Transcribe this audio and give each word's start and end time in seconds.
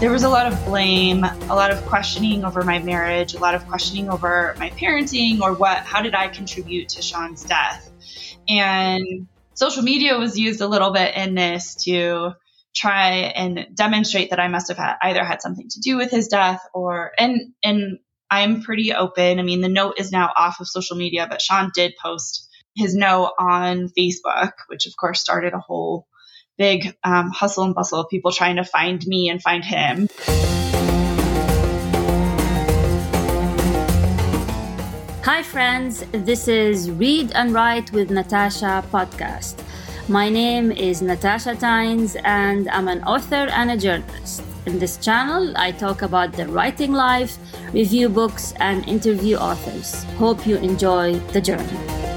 there 0.00 0.10
was 0.10 0.24
a 0.24 0.28
lot 0.28 0.46
of 0.46 0.62
blame, 0.66 1.24
a 1.24 1.54
lot 1.54 1.70
of 1.70 1.82
questioning 1.86 2.44
over 2.44 2.62
my 2.62 2.78
marriage, 2.80 3.32
a 3.32 3.38
lot 3.38 3.54
of 3.54 3.66
questioning 3.66 4.10
over 4.10 4.54
my 4.58 4.68
parenting 4.70 5.40
or 5.40 5.54
what, 5.54 5.78
how 5.78 6.02
did 6.02 6.14
I 6.14 6.28
contribute 6.28 6.90
to 6.90 7.02
Sean's 7.02 7.42
death? 7.44 7.90
And 8.46 9.26
social 9.54 9.82
media 9.82 10.18
was 10.18 10.38
used 10.38 10.60
a 10.60 10.66
little 10.66 10.90
bit 10.90 11.16
in 11.16 11.34
this 11.34 11.76
to 11.84 12.32
try 12.74 13.10
and 13.34 13.68
demonstrate 13.74 14.30
that 14.30 14.38
I 14.38 14.48
must 14.48 14.68
have 14.68 14.76
had 14.76 14.96
either 15.02 15.24
had 15.24 15.40
something 15.40 15.66
to 15.70 15.80
do 15.80 15.96
with 15.96 16.10
his 16.10 16.28
death 16.28 16.60
or, 16.74 17.12
and, 17.18 17.54
and 17.64 17.98
I'm 18.30 18.60
pretty 18.60 18.92
open. 18.92 19.38
I 19.38 19.42
mean, 19.42 19.62
the 19.62 19.70
note 19.70 19.94
is 19.96 20.12
now 20.12 20.30
off 20.36 20.60
of 20.60 20.68
social 20.68 20.98
media, 20.98 21.26
but 21.26 21.40
Sean 21.40 21.70
did 21.74 21.94
post 22.00 22.50
his 22.76 22.94
note 22.94 23.32
on 23.38 23.88
Facebook, 23.98 24.52
which 24.68 24.86
of 24.86 24.92
course 25.00 25.20
started 25.20 25.54
a 25.54 25.58
whole 25.58 26.06
big 26.58 26.96
um, 27.04 27.30
hustle 27.30 27.64
and 27.64 27.74
bustle 27.74 28.00
of 28.00 28.08
people 28.08 28.32
trying 28.32 28.56
to 28.56 28.64
find 28.64 29.06
me 29.06 29.28
and 29.28 29.42
find 29.42 29.64
him. 29.64 30.08
Hi, 35.22 35.42
friends. 35.42 36.04
This 36.12 36.48
is 36.48 36.90
Read 36.90 37.32
and 37.34 37.52
Write 37.52 37.92
with 37.92 38.10
Natasha 38.10 38.84
podcast. 38.92 39.62
My 40.08 40.28
name 40.28 40.70
is 40.70 41.02
Natasha 41.02 41.56
Tynes, 41.56 42.16
and 42.24 42.68
I'm 42.68 42.86
an 42.86 43.02
author 43.02 43.48
and 43.50 43.72
a 43.72 43.76
journalist. 43.76 44.42
In 44.64 44.78
this 44.78 44.96
channel, 44.96 45.52
I 45.56 45.72
talk 45.72 46.02
about 46.02 46.32
the 46.32 46.46
writing 46.46 46.92
life, 46.92 47.38
review 47.72 48.08
books, 48.08 48.54
and 48.60 48.88
interview 48.88 49.36
authors. 49.36 50.04
Hope 50.16 50.46
you 50.46 50.56
enjoy 50.58 51.18
the 51.32 51.40
journey. 51.40 52.15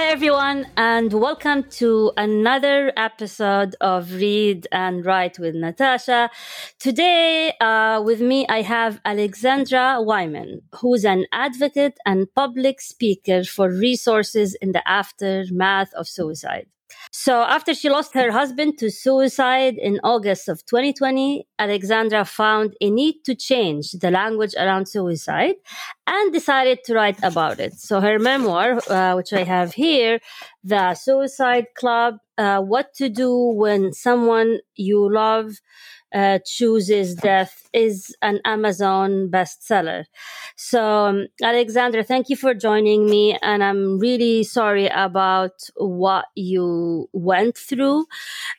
Hi, 0.00 0.06
everyone, 0.06 0.66
and 0.78 1.12
welcome 1.12 1.62
to 1.72 2.10
another 2.16 2.90
episode 2.96 3.76
of 3.82 4.14
Read 4.14 4.66
and 4.72 5.04
Write 5.04 5.38
with 5.38 5.54
Natasha. 5.54 6.30
Today, 6.78 7.52
uh, 7.60 8.00
with 8.02 8.22
me, 8.22 8.46
I 8.48 8.62
have 8.62 8.98
Alexandra 9.04 9.98
Wyman, 10.00 10.62
who's 10.76 11.04
an 11.04 11.26
advocate 11.32 11.98
and 12.06 12.34
public 12.34 12.80
speaker 12.80 13.44
for 13.44 13.68
resources 13.70 14.54
in 14.54 14.72
the 14.72 14.82
aftermath 14.88 15.92
of 15.92 16.08
suicide. 16.08 16.66
So 17.12 17.42
after 17.42 17.74
she 17.74 17.90
lost 17.90 18.14
her 18.14 18.30
husband 18.30 18.78
to 18.78 18.90
suicide 18.90 19.74
in 19.76 19.98
August 20.04 20.48
of 20.48 20.64
2020, 20.66 21.44
Alexandra 21.58 22.24
found 22.24 22.74
a 22.80 22.88
need 22.88 23.24
to 23.24 23.34
change 23.34 23.92
the 23.92 24.12
language 24.12 24.54
around 24.56 24.86
suicide 24.86 25.56
and 26.06 26.32
decided 26.32 26.84
to 26.84 26.94
write 26.94 27.18
about 27.24 27.58
it. 27.58 27.74
So 27.74 28.00
her 28.00 28.20
memoir, 28.20 28.80
uh, 28.88 29.14
which 29.16 29.32
I 29.32 29.42
have 29.42 29.74
here, 29.74 30.20
The 30.62 30.94
Suicide 30.94 31.66
Club, 31.74 32.18
uh, 32.38 32.60
What 32.60 32.94
to 32.94 33.08
Do 33.08 33.34
When 33.34 33.92
Someone 33.92 34.60
You 34.76 35.12
Love 35.12 35.60
uh, 36.14 36.38
chooses 36.44 37.14
death 37.14 37.68
is 37.72 38.14
an 38.22 38.40
Amazon 38.44 39.28
bestseller. 39.30 40.04
So, 40.56 40.82
um, 40.82 41.26
Alexandra, 41.42 42.02
thank 42.04 42.28
you 42.28 42.36
for 42.36 42.54
joining 42.54 43.08
me. 43.08 43.38
And 43.42 43.62
I'm 43.62 43.98
really 43.98 44.42
sorry 44.42 44.88
about 44.88 45.52
what 45.76 46.26
you 46.34 47.08
went 47.12 47.56
through. 47.56 48.06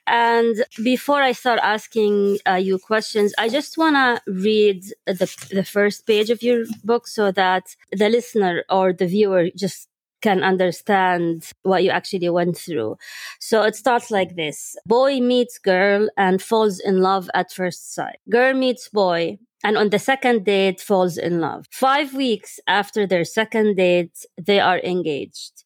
And 0.08 0.64
before 0.84 1.22
I 1.22 1.34
start 1.34 1.60
asking 1.62 2.40
uh, 2.48 2.56
you 2.56 2.80
questions, 2.80 3.34
I 3.38 3.50
just 3.50 3.78
want 3.78 3.96
to 3.96 4.22
read 4.32 4.84
the, 5.06 5.48
the 5.52 5.64
first 5.64 6.08
page 6.08 6.30
of 6.30 6.42
your 6.42 6.66
book 6.84 7.08
so 7.08 7.32
that 7.32 7.76
the 7.92 8.10
listener 8.10 8.64
or 8.70 8.94
the 8.94 9.08
viewer 9.08 9.50
just 9.56 9.88
can 10.22 10.44
understand 10.44 11.50
what 11.64 11.84
you 11.84 11.90
actually 11.90 12.30
went 12.30 12.58
through. 12.58 12.98
So 13.40 13.64
it 13.64 13.76
starts 13.76 14.12
like 14.12 14.36
this. 14.36 14.76
Boy 14.86 15.20
meets 15.20 15.58
girl 15.58 16.10
and 16.18 16.42
falls 16.42 16.80
in 16.80 17.02
love 17.02 17.30
at 17.34 17.52
first 17.52 17.94
sight. 17.94 18.20
Girl 18.30 18.54
meets 18.54 18.90
boy 18.90 19.40
and 19.64 19.78
on 19.78 19.90
the 19.90 20.00
second 20.00 20.46
date 20.46 20.82
falls 20.82 21.18
in 21.18 21.40
love. 21.40 21.66
Five 21.72 22.14
weeks 22.14 22.60
after 22.68 23.06
their 23.06 23.26
second 23.26 23.76
date, 23.76 24.26
they 24.40 24.60
are 24.60 24.80
engaged. 24.80 25.64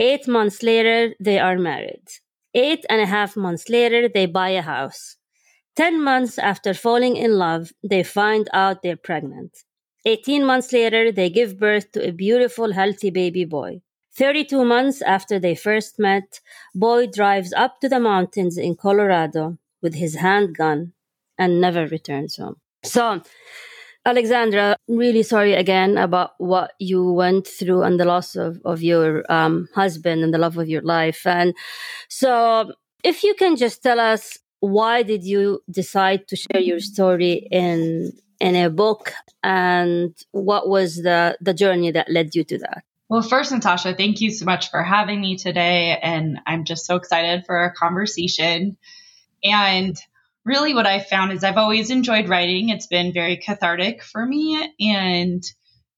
Eight 0.00 0.28
months 0.28 0.62
later, 0.62 1.14
they 1.20 1.38
are 1.38 1.58
married. 1.58 2.06
Eight 2.54 2.84
and 2.88 3.00
a 3.00 3.06
half 3.06 3.36
months 3.36 3.68
later, 3.68 4.08
they 4.08 4.26
buy 4.26 4.50
a 4.50 4.62
house. 4.62 5.16
Ten 5.76 6.02
months 6.02 6.38
after 6.38 6.74
falling 6.74 7.16
in 7.16 7.38
love, 7.38 7.72
they 7.88 8.02
find 8.02 8.48
out 8.52 8.82
they're 8.82 8.96
pregnant. 8.96 9.58
18 10.04 10.44
months 10.44 10.72
later, 10.72 11.12
they 11.12 11.28
give 11.30 11.58
birth 11.58 11.92
to 11.92 12.08
a 12.08 12.12
beautiful, 12.12 12.72
healthy 12.72 13.10
baby 13.10 13.44
boy. 13.44 13.80
32 14.18 14.64
months 14.64 15.00
after 15.02 15.38
they 15.38 15.54
first 15.54 15.98
met, 15.98 16.40
Boy 16.74 17.06
drives 17.06 17.52
up 17.52 17.80
to 17.80 17.88
the 17.88 18.00
mountains 18.00 18.58
in 18.58 18.74
Colorado 18.74 19.58
with 19.80 19.94
his 19.94 20.16
handgun 20.16 20.92
and 21.38 21.60
never 21.60 21.86
returns 21.86 22.36
home. 22.36 22.56
So, 22.82 23.22
Alexandra, 24.04 24.76
really 24.88 25.22
sorry 25.22 25.54
again 25.54 25.96
about 25.96 26.32
what 26.38 26.72
you 26.80 27.12
went 27.12 27.46
through 27.46 27.82
and 27.82 28.00
the 28.00 28.04
loss 28.04 28.34
of, 28.34 28.60
of 28.64 28.82
your 28.82 29.24
um, 29.30 29.68
husband 29.76 30.24
and 30.24 30.34
the 30.34 30.38
love 30.38 30.58
of 30.58 30.68
your 30.68 30.82
life. 30.82 31.24
And 31.24 31.54
so, 32.08 32.72
if 33.04 33.22
you 33.22 33.34
can 33.34 33.54
just 33.54 33.84
tell 33.84 34.00
us 34.00 34.38
why 34.60 35.04
did 35.04 35.22
you 35.22 35.62
decide 35.70 36.26
to 36.26 36.34
share 36.34 36.60
your 36.60 36.80
story 36.80 37.46
in 37.52 38.12
in 38.40 38.56
a 38.56 38.70
book 38.70 39.12
and 39.44 40.14
what 40.32 40.68
was 40.68 41.02
the 41.02 41.38
the 41.40 41.54
journey 41.54 41.92
that 41.92 42.10
led 42.10 42.34
you 42.34 42.42
to 42.42 42.58
that 42.58 42.82
well, 43.08 43.22
first, 43.22 43.52
Natasha, 43.52 43.94
thank 43.94 44.20
you 44.20 44.30
so 44.30 44.44
much 44.44 44.70
for 44.70 44.82
having 44.82 45.20
me 45.20 45.36
today. 45.36 45.98
And 46.00 46.40
I'm 46.46 46.64
just 46.64 46.84
so 46.84 46.96
excited 46.96 47.44
for 47.46 47.56
our 47.56 47.72
conversation. 47.72 48.76
And 49.42 49.96
really, 50.44 50.74
what 50.74 50.86
I 50.86 51.00
found 51.00 51.32
is 51.32 51.42
I've 51.42 51.56
always 51.56 51.90
enjoyed 51.90 52.28
writing, 52.28 52.68
it's 52.68 52.86
been 52.86 53.12
very 53.14 53.38
cathartic 53.38 54.02
for 54.02 54.24
me. 54.24 54.74
And 54.78 55.42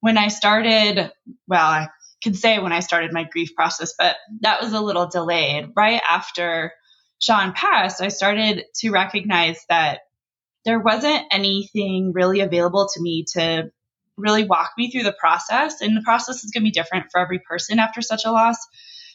when 0.00 0.18
I 0.18 0.28
started, 0.28 1.10
well, 1.48 1.66
I 1.66 1.88
could 2.22 2.36
say 2.36 2.58
when 2.58 2.72
I 2.72 2.80
started 2.80 3.12
my 3.12 3.24
grief 3.24 3.56
process, 3.56 3.94
but 3.98 4.16
that 4.42 4.62
was 4.62 4.72
a 4.72 4.80
little 4.80 5.08
delayed. 5.08 5.70
Right 5.74 6.00
after 6.08 6.72
Sean 7.18 7.52
passed, 7.52 8.00
I 8.00 8.08
started 8.08 8.64
to 8.76 8.90
recognize 8.90 9.64
that 9.68 10.00
there 10.64 10.78
wasn't 10.78 11.24
anything 11.32 12.12
really 12.14 12.40
available 12.40 12.88
to 12.94 13.02
me 13.02 13.24
to 13.32 13.70
really 14.20 14.44
walk 14.44 14.70
me 14.76 14.90
through 14.90 15.04
the 15.04 15.16
process. 15.18 15.80
And 15.80 15.96
the 15.96 16.02
process 16.02 16.44
is 16.44 16.50
going 16.50 16.62
to 16.62 16.66
be 16.66 16.70
different 16.70 17.06
for 17.10 17.20
every 17.20 17.40
person 17.40 17.78
after 17.78 18.02
such 18.02 18.24
a 18.24 18.30
loss. 18.30 18.58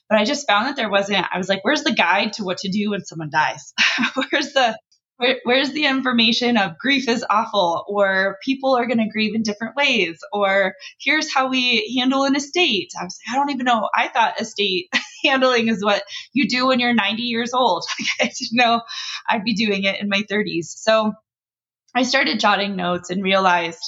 But 0.10 0.20
I 0.20 0.26
just 0.26 0.48
found 0.48 0.68
that 0.68 0.76
there 0.76 0.90
wasn't, 0.90 1.26
I 1.32 1.38
was 1.38 1.50
like, 1.50 1.64
where's 1.64 1.84
the 1.84 1.94
guide 1.94 2.34
to 2.34 2.44
what 2.44 2.60
to 2.60 2.70
do 2.70 2.92
when 2.92 3.04
someone 3.04 3.30
dies? 3.32 3.74
where's 4.32 4.54
the, 4.54 4.78
where, 5.18 5.38
where's 5.44 5.72
the 5.72 5.86
information 5.86 6.58
of 6.58 6.78
grief 6.78 7.08
is 7.08 7.26
awful 7.30 7.86
or 7.88 8.38
people 8.44 8.76
are 8.76 8.86
going 8.86 8.98
to 8.98 9.10
grieve 9.10 9.36
in 9.36 9.44
different 9.44 9.76
ways 9.76 10.18
or 10.34 10.76
here's 11.00 11.34
how 11.34 11.50
we 11.50 11.98
handle 11.98 12.24
an 12.24 12.36
estate 12.36 12.90
i 13.00 13.04
was 13.04 13.18
i 13.32 13.36
don't 13.36 13.52
even 13.52 13.66
know 13.66 13.90
i 13.96 14.08
thought 14.10 14.40
estate 14.42 14.90
handling 15.24 15.68
is 15.68 15.84
what 15.84 16.04
you 16.34 16.48
do 16.48 16.68
when 16.68 16.80
you're 16.80 16.94
90 16.94 17.24
years 17.24 17.54
old 17.54 17.86
i 18.20 18.26
didn't 18.26 18.54
know 18.54 18.82
i'd 19.30 19.44
be 19.44 19.56
doing 19.56 19.84
it 19.84 20.00
in 20.02 20.10
my 20.10 20.24
30s 20.30 20.66
so 20.66 21.14
i 21.96 22.04
started 22.04 22.40
jotting 22.40 22.76
notes 22.76 23.10
and 23.10 23.24
realized 23.24 23.84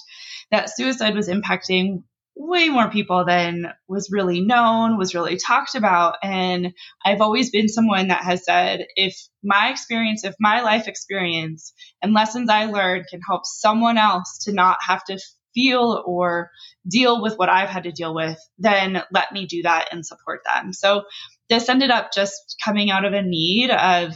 that 0.52 0.70
suicide 0.76 1.16
was 1.16 1.30
impacting 1.30 2.04
way 2.40 2.70
more 2.70 2.90
people 2.90 3.26
than 3.26 3.74
was 3.88 4.10
really 4.12 4.42
known, 4.42 4.98
was 4.98 5.16
really 5.16 5.38
talked 5.38 5.76
about. 5.76 6.16
And 6.22 6.74
I've 7.04 7.22
always 7.22 7.50
been 7.50 7.68
someone 7.68 8.10
that 8.10 8.24
has 8.24 8.46
said, 8.46 8.86
if 8.96 9.18
my 9.44 9.70
experience, 9.70 10.24
if 10.24 10.36
my 10.40 10.62
life 10.62 10.88
experience 10.88 11.74
and 12.02 12.14
lessons 12.14 12.50
I 12.50 12.66
learned 12.66 13.06
can 13.10 13.22
help 13.28 13.46
someone 13.46 13.98
else 13.98 14.44
to 14.44 14.54
not 14.54 14.78
have 14.88 15.04
to 15.06 15.20
feel 15.56 16.04
or 16.06 16.52
deal 16.88 17.22
with 17.22 17.38
what 17.38 17.50
I've 17.50 17.70
had 17.70 17.84
to 17.84 17.92
deal 17.92 18.14
with, 18.14 18.38
then 18.60 19.02
let 19.12 19.32
me 19.32 19.48
do 19.48 19.64
that 19.64 19.90
and 19.92 20.06
support 20.06 20.42
them. 20.46 20.74
So 20.74 21.04
this 21.50 21.70
ended 21.70 21.90
up 21.90 22.12
just 22.14 22.58
coming 22.64 22.92
out 22.92 23.06
of 23.06 23.14
a 23.14 23.24
need 23.24 23.72
of 23.72 24.14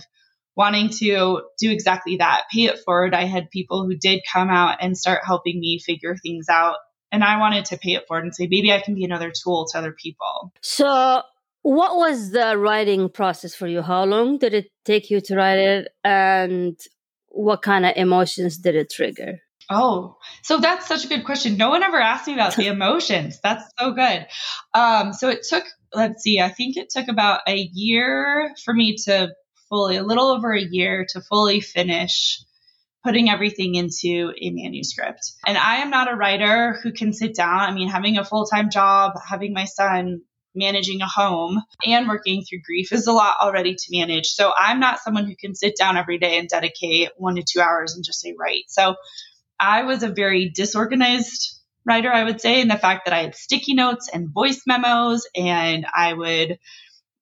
wanting 0.62 0.90
to 0.90 1.42
do 1.58 1.72
exactly 1.72 2.18
that, 2.18 2.44
pay 2.54 2.66
it 2.66 2.78
forward. 2.86 3.16
I 3.16 3.24
had 3.26 3.50
people 3.50 3.84
who 3.84 3.96
did 3.96 4.22
come 4.32 4.50
out 4.50 4.78
and 4.80 4.96
start 4.96 5.22
helping 5.26 5.60
me 5.60 5.80
figure 5.80 6.16
things 6.16 6.50
out. 6.50 6.76
And 7.12 7.24
I 7.24 7.40
wanted 7.40 7.66
to 7.66 7.78
pay 7.78 7.94
it 7.94 8.04
forward 8.08 8.26
and 8.26 8.36
say, 8.36 8.48
maybe 8.48 8.72
I 8.72 8.80
can 8.80 8.94
be 8.94 9.04
another 9.04 9.32
tool 9.32 9.66
to 9.72 9.78
other 9.80 9.92
people. 9.92 10.54
So, 10.62 11.24
what 11.64 11.96
was 11.96 12.30
the 12.30 12.60
writing 12.60 13.10
process 13.10 13.56
for 13.56 13.68
you? 13.68 13.82
How 13.82 14.04
long 14.06 14.38
did 14.38 14.54
it 14.54 14.68
take 14.86 15.10
you 15.10 15.20
to 15.22 15.36
write 15.36 15.58
it? 15.58 15.88
And 16.04 16.80
what 17.30 17.64
kind 17.64 17.88
of 17.88 17.94
emotions 17.96 18.60
did 18.60 18.76
it 18.76 18.92
trigger? 18.92 19.40
Oh, 19.72 20.18
so 20.44 20.60
that's 20.60 20.88
such 20.88 21.06
a 21.06 21.08
good 21.08 21.26
question. 21.26 21.58
No 21.58 21.70
one 21.70 21.82
ever 21.82 22.00
asked 22.00 22.28
me 22.28 22.34
about 22.34 22.56
the 22.56 22.68
emotions. 22.76 23.40
That's 23.42 23.64
so 23.80 23.94
good. 23.94 24.28
Um, 24.76 25.14
so 25.14 25.28
it 25.30 25.40
took, 25.50 25.64
let's 25.92 26.22
see, 26.22 26.40
I 26.40 26.50
think 26.50 26.78
it 26.78 26.92
took 26.92 27.08
about 27.08 27.42
a 27.48 27.58
year 27.74 28.54
for 28.64 28.74
me 28.76 28.98
to 29.06 29.34
fully, 29.72 29.96
a 29.96 30.04
little 30.04 30.28
over 30.28 30.54
a 30.54 30.62
year 30.62 31.08
to 31.10 31.22
fully 31.22 31.62
finish 31.62 32.38
putting 33.04 33.32
everything 33.32 33.74
into 33.74 34.32
a 34.40 34.52
manuscript. 34.52 35.32
And 35.48 35.58
I 35.58 35.78
am 35.78 35.90
not 35.90 36.12
a 36.12 36.16
writer 36.16 36.80
who 36.84 36.92
can 36.92 37.14
sit 37.14 37.34
down. 37.34 37.62
I 37.62 37.74
mean, 37.74 37.90
having 37.90 38.20
a 38.20 38.24
full 38.26 38.46
time 38.46 38.70
job, 38.70 39.14
having 39.28 39.54
my 39.54 39.66
son, 39.66 40.22
managing 40.54 41.02
a 41.02 41.08
home 41.08 41.62
and 41.86 42.08
working 42.08 42.44
through 42.44 42.60
grief 42.66 42.92
is 42.92 43.08
a 43.08 43.14
lot 43.14 43.38
already 43.42 43.74
to 43.74 43.98
manage. 43.98 44.28
So 44.28 44.52
I'm 44.56 44.80
not 44.80 45.00
someone 45.00 45.26
who 45.26 45.36
can 45.36 45.56
sit 45.56 45.76
down 45.78 45.98
every 45.98 46.20
day 46.20 46.38
and 46.38 46.48
dedicate 46.48 47.10
one 47.18 47.36
to 47.36 47.44
two 47.44 47.62
hours 47.62 47.96
and 47.96 48.04
just 48.04 48.20
say, 48.20 48.36
write. 48.38 48.66
So 48.68 48.96
I 49.60 49.84
was 49.84 50.04
a 50.04 50.10
very 50.10 50.50
disorganized 50.50 51.58
writer, 51.86 52.12
I 52.12 52.24
would 52.26 52.42
say, 52.42 52.62
in 52.62 52.68
the 52.68 52.78
fact 52.78 53.06
that 53.06 53.14
I 53.14 53.24
had 53.24 53.36
sticky 53.36 53.74
notes 53.74 54.10
and 54.12 54.32
voice 54.32 54.62
memos, 54.68 55.26
and 55.36 55.86
I 55.96 56.14
would 56.14 56.60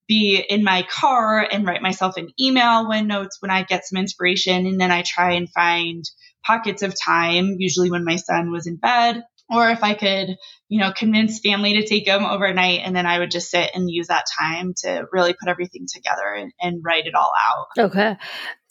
be 0.10 0.44
in 0.50 0.64
my 0.64 0.86
car 0.92 1.48
and 1.50 1.66
write 1.66 1.84
myself 1.84 2.18
an 2.18 2.28
email 2.42 2.90
when 2.90 3.08
notes 3.08 3.38
when 3.40 3.52
I 3.52 3.64
get 3.64 3.86
some 3.86 4.00
inspiration. 4.00 4.66
And 4.66 4.82
then 4.82 4.92
I 4.92 5.04
try 5.04 5.34
and 5.34 5.48
find 5.50 6.04
pockets 6.44 6.82
of 6.82 7.00
time, 7.00 7.56
usually 7.60 7.92
when 7.92 8.04
my 8.04 8.16
son 8.16 8.52
was 8.52 8.66
in 8.66 8.78
bed, 8.78 9.24
or 9.52 9.70
if 9.70 9.84
I 9.84 9.94
could, 9.94 10.36
you 10.68 10.80
know, 10.80 10.92
convince 10.96 11.40
family 11.40 11.74
to 11.74 11.88
take 11.88 12.08
him 12.08 12.26
overnight, 12.26 12.82
and 12.84 12.96
then 12.96 13.06
I 13.06 13.20
would 13.20 13.30
just 13.30 13.52
sit 13.52 13.72
and 13.74 13.90
use 13.90 14.08
that 14.08 14.26
time 14.40 14.74
to 14.84 15.06
really 15.12 15.34
put 15.34 15.50
everything 15.50 15.86
together 15.92 16.34
and, 16.36 16.52
and 16.60 16.82
write 16.84 17.06
it 17.06 17.16
all 17.16 17.32
out. 17.48 17.86
Okay. 17.86 18.18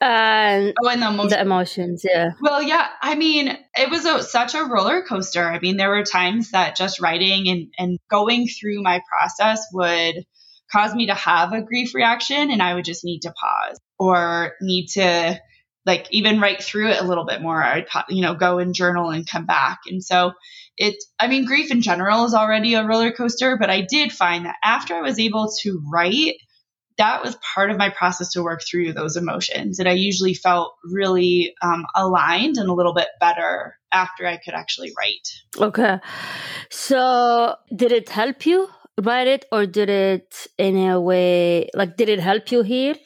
And 0.01 0.75
oh, 0.83 0.89
and 0.89 1.03
the 1.03 1.09
emotions. 1.09 1.33
the 1.33 1.41
emotions, 1.41 2.05
yeah. 2.05 2.31
Well, 2.41 2.63
yeah. 2.63 2.89
I 3.01 3.15
mean, 3.15 3.57
it 3.77 3.91
was 3.91 4.05
a, 4.07 4.23
such 4.23 4.55
a 4.55 4.65
roller 4.65 5.03
coaster. 5.03 5.45
I 5.45 5.61
mean, 5.61 5.77
there 5.77 5.91
were 5.91 6.05
times 6.05 6.51
that 6.53 6.77
just 6.77 7.01
writing 7.01 7.49
and 7.49 7.67
and 7.77 7.99
going 8.09 8.49
through 8.49 8.83
my 8.83 9.01
process 9.09 9.67
would 9.73 10.25
cause 10.71 10.95
me 10.95 11.07
to 11.07 11.15
have 11.15 11.53
a 11.53 11.63
grief 11.63 11.95
reaction, 11.95 12.51
and 12.51 12.63
I 12.63 12.75
would 12.75 12.85
just 12.85 13.05
need 13.05 13.21
to 13.21 13.33
pause 13.33 13.79
or 13.99 14.55
need 14.61 14.89
to 14.95 15.41
like 15.87 16.07
even 16.11 16.39
write 16.39 16.63
through 16.63 16.91
it 16.91 17.01
a 17.01 17.05
little 17.05 17.25
bit 17.25 17.41
more. 17.41 17.63
I'd 17.63 17.87
you 18.09 18.23
know 18.23 18.35
go 18.35 18.59
and 18.59 18.75
journal 18.75 19.11
and 19.11 19.29
come 19.29 19.47
back, 19.47 19.81
and 19.87 20.05
so 20.05 20.33
it. 20.77 20.97
I 21.19 21.29
mean, 21.29 21.47
grief 21.47 21.71
in 21.71 21.83
general 21.83 22.25
is 22.27 22.35
already 22.35 22.75
a 22.75 22.85
roller 22.85 23.11
coaster, 23.11 23.57
but 23.59 23.71
I 23.71 23.81
did 23.81 24.13
find 24.13 24.45
that 24.47 24.57
after 24.63 24.95
I 24.95 25.01
was 25.01 25.19
able 25.19 25.51
to 25.63 25.83
write, 25.91 26.35
that 26.99 27.23
was 27.25 27.37
part 27.55 27.71
of 27.71 27.79
my 27.79 27.91
process 27.91 28.33
to 28.33 28.43
work 28.43 28.61
through 28.69 28.93
those 28.93 29.17
emotions, 29.17 29.79
and 29.79 29.89
I 29.89 29.93
usually 29.93 30.35
felt 30.35 30.75
really 30.85 31.55
um, 31.63 31.87
aligned 31.97 32.59
and 32.59 32.69
a 32.69 32.75
little 32.75 32.95
bit 32.95 33.09
better 33.19 33.77
after 33.91 34.27
I 34.27 34.37
could 34.37 34.55
actually 34.55 34.93
write. 34.99 35.69
Okay, 35.69 35.99
so 36.71 37.57
did 37.75 37.93
it 37.93 38.11
help 38.11 38.45
you? 38.45 38.69
Write 39.03 39.27
it 39.27 39.45
or 39.53 39.67
did 39.67 39.89
it 39.89 40.47
in 40.59 40.77
a 40.77 41.01
way 41.01 41.69
like 41.75 41.97
did 41.97 42.09
it 42.09 42.21
help 42.21 42.51
you 42.51 42.63
heal 42.63 42.97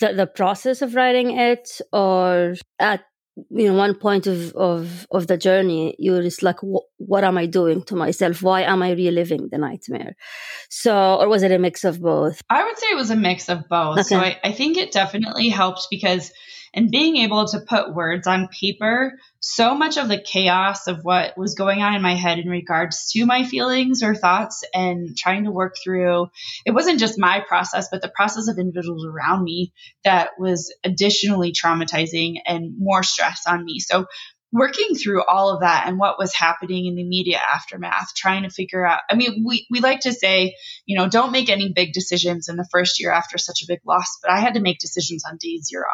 the, 0.00 0.12
the 0.12 0.26
process 0.26 0.82
of 0.82 0.94
writing 0.94 1.36
it? 1.36 1.80
Or 1.92 2.54
at 2.78 3.04
you 3.50 3.68
know 3.68 3.74
one 3.74 3.94
point 3.94 4.26
of 4.26 4.54
of 4.54 5.06
of 5.10 5.26
the 5.26 5.36
journey 5.36 5.94
you're 5.98 6.22
just 6.22 6.42
like 6.42 6.56
what 6.62 7.22
am 7.22 7.36
i 7.36 7.44
doing 7.44 7.82
to 7.84 7.94
myself? 7.94 8.42
Why 8.42 8.62
am 8.62 8.82
i 8.82 8.92
reliving 8.92 9.48
the 9.50 9.58
nightmare? 9.58 10.16
So 10.70 11.16
or 11.16 11.28
was 11.28 11.42
it 11.42 11.52
a 11.52 11.58
mix 11.58 11.84
of 11.84 12.00
both? 12.00 12.40
I 12.48 12.64
would 12.64 12.78
say 12.78 12.86
it 12.92 12.96
was 12.96 13.10
a 13.10 13.16
mix 13.16 13.50
of 13.50 13.68
both. 13.68 13.98
Okay. 13.98 14.02
so 14.04 14.18
I, 14.18 14.38
I 14.42 14.52
think 14.52 14.78
it 14.78 14.90
definitely 14.90 15.50
helped 15.50 15.88
because 15.90 16.32
and 16.76 16.90
being 16.90 17.16
able 17.16 17.46
to 17.46 17.60
put 17.60 17.94
words 17.94 18.26
on 18.26 18.48
paper, 18.48 19.18
so 19.40 19.74
much 19.74 19.96
of 19.96 20.08
the 20.08 20.20
chaos 20.20 20.86
of 20.86 21.00
what 21.02 21.36
was 21.38 21.54
going 21.54 21.82
on 21.82 21.94
in 21.94 22.02
my 22.02 22.14
head 22.14 22.38
in 22.38 22.48
regards 22.48 23.10
to 23.12 23.24
my 23.24 23.44
feelings 23.44 24.02
or 24.02 24.14
thoughts 24.14 24.62
and 24.74 25.16
trying 25.16 25.44
to 25.44 25.50
work 25.50 25.76
through 25.82 26.28
it 26.64 26.72
wasn't 26.72 27.00
just 27.00 27.18
my 27.18 27.40
process, 27.40 27.88
but 27.90 28.02
the 28.02 28.12
process 28.14 28.48
of 28.48 28.58
individuals 28.58 29.06
around 29.06 29.42
me 29.42 29.72
that 30.04 30.30
was 30.38 30.74
additionally 30.84 31.52
traumatizing 31.52 32.36
and 32.44 32.74
more 32.78 33.02
stress 33.02 33.42
on 33.46 33.64
me. 33.64 33.78
So 33.78 34.06
working 34.56 34.94
through 34.94 35.22
all 35.22 35.50
of 35.50 35.60
that 35.60 35.84
and 35.86 35.98
what 35.98 36.18
was 36.18 36.34
happening 36.34 36.86
in 36.86 36.94
the 36.94 37.02
immediate 37.02 37.40
aftermath, 37.52 38.14
trying 38.16 38.42
to 38.42 38.50
figure 38.50 38.84
out. 38.86 39.00
I 39.10 39.14
mean, 39.14 39.44
we, 39.46 39.66
we 39.70 39.80
like 39.80 40.00
to 40.00 40.12
say, 40.12 40.56
you 40.86 40.98
know, 40.98 41.08
don't 41.08 41.32
make 41.32 41.50
any 41.50 41.72
big 41.72 41.92
decisions 41.92 42.48
in 42.48 42.56
the 42.56 42.66
first 42.72 42.98
year 43.00 43.12
after 43.12 43.36
such 43.36 43.62
a 43.62 43.66
big 43.68 43.80
loss, 43.86 44.18
but 44.22 44.30
I 44.30 44.40
had 44.40 44.54
to 44.54 44.60
make 44.60 44.78
decisions 44.78 45.24
on 45.24 45.36
day 45.38 45.58
zero. 45.58 45.84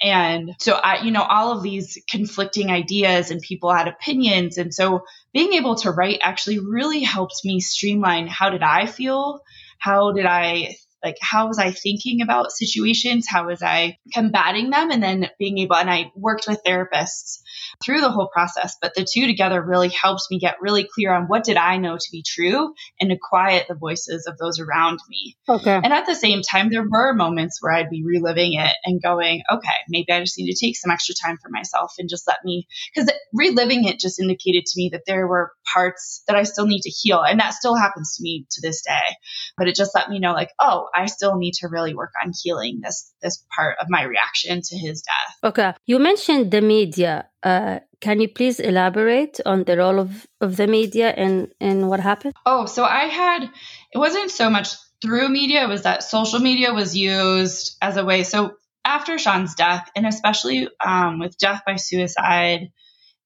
And 0.00 0.52
so 0.60 0.74
I, 0.74 1.02
you 1.02 1.10
know, 1.10 1.22
all 1.22 1.56
of 1.56 1.62
these 1.62 1.98
conflicting 2.08 2.70
ideas 2.70 3.30
and 3.30 3.40
people 3.40 3.72
had 3.72 3.88
opinions. 3.88 4.56
And 4.56 4.72
so 4.72 5.04
being 5.32 5.54
able 5.54 5.74
to 5.76 5.90
write 5.90 6.20
actually 6.22 6.60
really 6.60 7.02
helped 7.02 7.40
me 7.44 7.60
streamline 7.60 8.28
how 8.28 8.50
did 8.50 8.62
I 8.62 8.86
feel? 8.86 9.40
How 9.78 10.12
did 10.12 10.26
I 10.26 10.76
like 11.06 11.16
how 11.20 11.46
was 11.46 11.58
i 11.58 11.70
thinking 11.70 12.20
about 12.22 12.52
situations 12.52 13.26
how 13.28 13.46
was 13.46 13.62
i 13.62 13.96
combating 14.12 14.70
them 14.70 14.90
and 14.90 15.02
then 15.02 15.28
being 15.38 15.58
able 15.58 15.76
and 15.76 15.90
i 15.90 16.10
worked 16.16 16.46
with 16.48 16.60
therapists 16.66 17.38
through 17.84 18.00
the 18.00 18.10
whole 18.10 18.28
process. 18.28 18.76
But 18.80 18.94
the 18.94 19.06
two 19.10 19.26
together 19.26 19.62
really 19.62 19.88
helps 19.88 20.28
me 20.30 20.38
get 20.38 20.60
really 20.60 20.88
clear 20.92 21.12
on 21.12 21.24
what 21.24 21.44
did 21.44 21.56
I 21.56 21.76
know 21.76 21.96
to 21.96 22.08
be 22.10 22.22
true 22.26 22.72
and 23.00 23.10
to 23.10 23.16
quiet 23.20 23.66
the 23.68 23.74
voices 23.74 24.26
of 24.26 24.38
those 24.38 24.60
around 24.60 25.00
me. 25.08 25.36
Okay. 25.48 25.74
And 25.74 25.92
at 25.92 26.06
the 26.06 26.14
same 26.14 26.42
time, 26.42 26.70
there 26.70 26.86
were 26.88 27.14
moments 27.14 27.58
where 27.60 27.72
I'd 27.72 27.90
be 27.90 28.04
reliving 28.04 28.54
it 28.54 28.74
and 28.84 29.02
going, 29.02 29.42
okay, 29.50 29.68
maybe 29.88 30.12
I 30.12 30.20
just 30.20 30.38
need 30.38 30.52
to 30.52 30.66
take 30.66 30.76
some 30.76 30.90
extra 30.90 31.14
time 31.14 31.38
for 31.42 31.48
myself 31.50 31.94
and 31.98 32.08
just 32.08 32.26
let 32.26 32.38
me, 32.44 32.66
because 32.94 33.10
reliving 33.32 33.84
it 33.84 34.00
just 34.00 34.20
indicated 34.20 34.64
to 34.66 34.72
me 34.76 34.90
that 34.92 35.02
there 35.06 35.26
were 35.26 35.52
parts 35.72 36.22
that 36.26 36.36
I 36.36 36.44
still 36.44 36.66
need 36.66 36.82
to 36.82 36.90
heal. 36.90 37.22
And 37.22 37.40
that 37.40 37.54
still 37.54 37.74
happens 37.74 38.16
to 38.16 38.22
me 38.22 38.46
to 38.52 38.60
this 38.60 38.82
day. 38.82 39.16
But 39.56 39.68
it 39.68 39.74
just 39.74 39.94
let 39.94 40.08
me 40.08 40.18
know, 40.18 40.32
like, 40.32 40.50
oh, 40.60 40.88
I 40.96 41.06
still 41.06 41.36
need 41.36 41.54
to 41.60 41.68
really 41.68 41.94
work 41.94 42.12
on 42.22 42.32
healing 42.42 42.80
this 42.82 43.12
this 43.22 43.44
part 43.54 43.76
of 43.80 43.86
my 43.90 44.02
reaction 44.04 44.62
to 44.62 44.78
his 44.78 45.02
death. 45.02 45.36
Okay. 45.44 45.74
You 45.84 45.98
mentioned 45.98 46.50
the 46.50 46.60
media. 46.60 47.28
Uh, 47.42 47.80
can 48.00 48.20
you 48.20 48.28
please 48.28 48.60
elaborate 48.60 49.40
on 49.46 49.64
the 49.64 49.76
role 49.76 49.98
of, 49.98 50.26
of 50.40 50.56
the 50.56 50.66
media 50.66 51.08
and, 51.10 51.48
and 51.60 51.88
what 51.88 52.00
happened? 52.00 52.34
Oh, 52.44 52.66
so 52.66 52.84
I 52.84 53.04
had, 53.04 53.44
it 53.92 53.98
wasn't 53.98 54.30
so 54.30 54.50
much 54.50 54.74
through 55.02 55.28
media, 55.28 55.64
it 55.64 55.68
was 55.68 55.82
that 55.82 56.02
social 56.02 56.40
media 56.40 56.72
was 56.72 56.96
used 56.96 57.76
as 57.80 57.96
a 57.96 58.04
way. 58.04 58.22
So 58.22 58.56
after 58.84 59.18
Sean's 59.18 59.54
death, 59.54 59.90
and 59.94 60.06
especially 60.06 60.68
um, 60.84 61.18
with 61.18 61.38
death 61.38 61.62
by 61.66 61.76
suicide, 61.76 62.70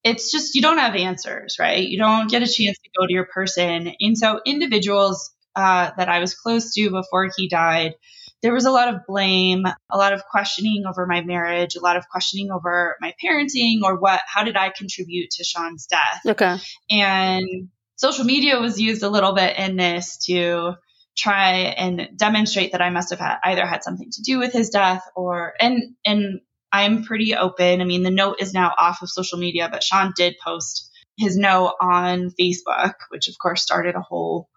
it's 0.03 0.33
just 0.33 0.55
you 0.55 0.63
don't 0.63 0.79
have 0.79 0.97
answers, 0.97 1.57
right? 1.59 1.87
You 1.87 1.99
don't 1.99 2.31
get 2.31 2.43
a 2.43 2.47
chance 2.47 2.79
to 2.79 2.91
go 2.99 3.07
to 3.07 3.13
your 3.13 3.27
person. 3.27 3.93
And 4.01 4.17
so 4.17 4.41
individuals 4.45 5.31
uh, 5.57 5.91
that 5.97 6.09
I 6.09 6.21
was 6.21 6.35
close 6.35 6.75
to 6.75 6.91
before 6.91 7.29
he 7.37 7.49
died, 7.49 7.95
there 8.43 8.55
was 8.55 8.65
a 8.65 8.71
lot 8.71 8.93
of 8.93 9.03
blame, 9.07 9.65
a 9.91 9.99
lot 9.99 10.13
of 10.13 10.25
questioning 10.25 10.85
over 10.89 11.07
my 11.07 11.21
marriage, 11.21 11.77
a 11.77 11.81
lot 11.81 11.97
of 11.97 12.09
questioning 12.09 12.51
over 12.51 12.97
my 13.01 13.15
parenting 13.23 13.83
or 13.83 13.99
what, 13.99 14.21
how 14.27 14.45
did 14.45 14.57
I 14.57 14.71
contribute 14.71 15.31
to 15.33 15.45
Sean's 15.45 15.87
death? 15.87 16.21
Okay. 16.27 16.57
And 16.91 17.69
social 17.97 18.25
media 18.25 18.59
was 18.59 18.81
used 18.81 19.03
a 19.03 19.11
little 19.11 19.33
bit 19.33 19.59
in 19.59 19.77
this 19.77 20.25
to 20.27 20.75
try 21.17 21.53
and 21.77 22.09
demonstrate 22.17 22.73
that 22.73 22.81
I 22.81 22.91
must 22.91 23.11
have 23.11 23.19
had 23.19 23.39
either 23.45 23.67
had 23.67 23.85
something 23.85 24.11
to 24.13 24.23
do 24.23 24.39
with 24.39 24.53
his 24.53 24.71
death 24.71 25.03
or, 25.15 25.53
and, 25.61 25.95
and 26.07 26.41
I'm 26.73 27.05
pretty 27.05 27.35
open. 27.35 27.81
I 27.81 27.85
mean, 27.85 28.05
the 28.05 28.11
note 28.11 28.37
is 28.41 28.55
now 28.55 28.73
off 28.79 29.03
of 29.03 29.11
social 29.11 29.39
media, 29.39 29.69
but 29.71 29.83
Sean 29.83 30.13
did 30.17 30.37
post 30.43 30.91
his 31.19 31.37
note 31.37 31.75
on 31.81 32.31
Facebook, 32.41 32.95
which 33.11 33.29
of 33.29 33.35
course 33.39 33.63
started 33.63 33.97
a 33.97 34.01
whole 34.01 34.49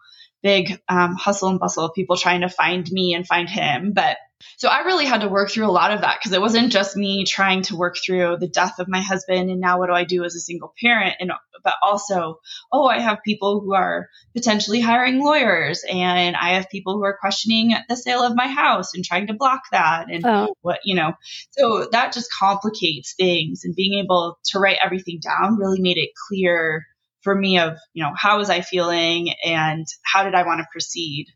big 0.44 0.80
um, 0.90 1.16
hustle 1.16 1.50
and 1.50 1.60
bustle 1.60 1.86
of 1.86 1.96
people 1.96 2.18
trying 2.18 2.42
to 2.42 2.50
find 2.50 2.90
me 2.92 3.14
and 3.14 3.26
find 3.26 3.50
him. 3.50 3.94
But 3.94 4.18
so 4.58 4.70
I 4.70 4.80
really 4.80 5.06
had 5.06 5.22
to 5.22 5.30
work 5.30 5.50
through 5.50 5.68
a 5.68 5.72
lot 5.72 5.92
of 5.92 6.02
that 6.02 6.20
because 6.20 6.34
it 6.34 6.42
wasn't 6.42 6.72
just 6.72 6.96
me 6.96 7.26
trying 7.26 7.64
to 7.64 7.76
work 7.76 7.96
through 8.04 8.38
the 8.40 8.48
death 8.48 8.80
of 8.80 8.88
my 8.88 9.02
husband 9.02 9.50
and 9.50 9.60
now 9.60 9.80
what 9.80 9.88
do 9.88 9.94
I 9.94 10.04
do 10.04 10.24
as 10.24 10.36
a 10.36 10.40
single 10.40 10.74
parent 10.82 11.16
and 11.20 11.32
but 11.64 11.76
also 11.82 12.40
oh 12.72 12.86
I 12.86 13.00
have 13.00 13.24
people 13.24 13.62
who 13.62 13.74
are 13.74 14.10
potentially 14.36 14.82
hiring 14.82 15.24
lawyers 15.24 15.84
and 15.90 16.36
I 16.36 16.56
have 16.56 16.70
people 16.70 16.96
who 16.96 17.04
are 17.04 17.18
questioning 17.18 17.74
the 17.88 17.96
sale 17.96 18.22
of 18.22 18.36
my 18.36 18.48
house 18.48 18.94
and 18.94 19.04
trying 19.04 19.28
to 19.28 19.34
block 19.34 19.62
that 19.72 20.08
and 20.10 20.26
oh. 20.26 20.56
what 20.62 20.80
you 20.84 20.96
know 20.96 21.14
so 21.52 21.88
that 21.92 22.14
just 22.14 22.32
complicates 22.38 23.14
things 23.14 23.64
and 23.64 23.76
being 23.76 24.04
able 24.04 24.40
to 24.46 24.60
write 24.60 24.78
everything 24.84 25.20
down 25.22 25.58
really 25.58 25.82
made 25.82 25.98
it 25.98 26.10
clear 26.28 26.86
for 27.24 27.36
me 27.36 27.60
of 27.60 27.78
you 27.94 28.04
know 28.04 28.12
how 28.16 28.38
was 28.38 28.50
i 28.50 28.62
feeling 28.62 29.30
and 29.46 29.86
how 30.04 30.24
did 30.24 30.36
i 30.36 30.44
want 30.46 30.60
to 30.60 30.68
proceed 30.72 31.28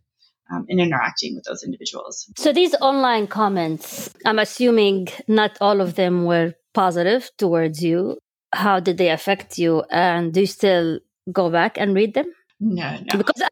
um, 0.50 0.65
in 0.70 0.79
interacting 0.79 1.36
with 1.36 1.44
those 1.44 1.62
individuals. 1.62 2.32
So 2.38 2.53
these 2.53 2.74
online 2.75 3.27
comments 3.27 4.13
i'm 4.25 4.39
assuming 4.39 5.10
not 5.27 5.58
all 5.60 5.82
of 5.82 5.96
them 5.96 6.25
were 6.25 6.53
positive 6.77 7.32
towards 7.38 7.84
you. 7.84 8.20
How 8.53 8.79
did 8.79 8.98
they 8.98 9.10
affect 9.10 9.58
you? 9.58 9.84
And 9.89 10.34
do 10.34 10.41
you 10.41 10.46
still 10.46 11.00
go 11.32 11.50
back 11.50 11.77
and 11.77 11.96
read 11.96 12.13
them? 12.13 12.27
No, 12.60 12.98
no. 12.98 13.17
Because 13.17 13.41
I, 13.44 13.50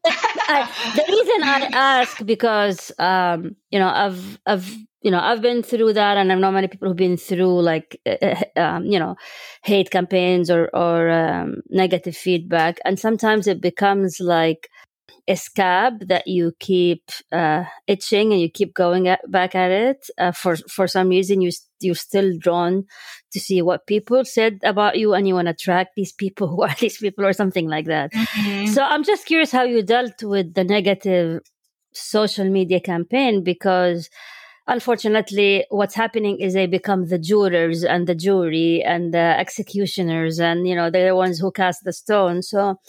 I, 0.48 0.58
the 0.96 1.04
reason 1.08 1.42
I 1.42 1.58
ask 2.00 2.24
because 2.24 2.92
um, 2.98 3.56
you 3.70 3.78
know 3.78 3.88
I've 3.88 4.38
I've 4.46 4.68
you 5.06 5.12
know 5.12 5.20
i've 5.20 5.40
been 5.40 5.62
through 5.62 5.92
that 5.92 6.16
and 6.18 6.32
i 6.32 6.34
know 6.34 6.50
many 6.50 6.66
people 6.66 6.88
who've 6.88 7.04
been 7.06 7.16
through 7.16 7.60
like 7.62 8.00
uh, 8.06 8.34
um, 8.56 8.84
you 8.84 8.98
know 8.98 9.14
hate 9.62 9.90
campaigns 9.90 10.50
or 10.50 10.68
or 10.74 11.08
um, 11.08 11.62
negative 11.70 12.16
feedback 12.16 12.78
and 12.84 12.98
sometimes 12.98 13.46
it 13.46 13.60
becomes 13.60 14.18
like 14.18 14.68
a 15.28 15.36
scab 15.36 16.06
that 16.08 16.26
you 16.26 16.52
keep 16.60 17.02
uh, 17.32 17.64
itching 17.86 18.32
and 18.32 18.40
you 18.40 18.48
keep 18.48 18.74
going 18.74 19.08
at, 19.08 19.20
back 19.30 19.54
at 19.54 19.70
it 19.70 20.10
uh, 20.18 20.32
for 20.32 20.56
for 20.76 20.88
some 20.88 21.08
reason 21.08 21.40
you 21.40 21.52
you're 21.80 21.94
still 21.94 22.36
drawn 22.38 22.84
to 23.32 23.38
see 23.38 23.62
what 23.62 23.86
people 23.86 24.24
said 24.24 24.58
about 24.64 24.98
you 24.98 25.14
and 25.14 25.28
you 25.28 25.34
want 25.34 25.46
to 25.46 25.54
track 25.54 25.88
these 25.94 26.12
people 26.12 26.48
who 26.50 26.62
are 26.62 26.74
these 26.80 26.98
people 26.98 27.24
or 27.24 27.32
something 27.32 27.68
like 27.68 27.86
that 27.86 28.12
mm-hmm. 28.12 28.66
so 28.72 28.82
i'm 28.82 29.04
just 29.04 29.24
curious 29.24 29.52
how 29.52 29.62
you 29.62 29.82
dealt 29.82 30.20
with 30.22 30.54
the 30.54 30.64
negative 30.64 31.40
social 31.92 32.48
media 32.50 32.80
campaign 32.80 33.42
because 33.42 34.10
unfortunately 34.68 35.64
what's 35.70 35.94
happening 35.94 36.40
is 36.40 36.54
they 36.54 36.66
become 36.66 37.06
the 37.06 37.18
jurors 37.18 37.84
and 37.84 38.06
the 38.06 38.14
jury 38.14 38.82
and 38.82 39.14
the 39.14 39.38
executioners 39.38 40.40
and 40.40 40.66
you 40.66 40.74
know 40.74 40.90
they're 40.90 41.08
the 41.08 41.16
ones 41.16 41.38
who 41.38 41.50
cast 41.50 41.84
the 41.84 41.92
stone. 41.92 42.42
So 42.42 42.80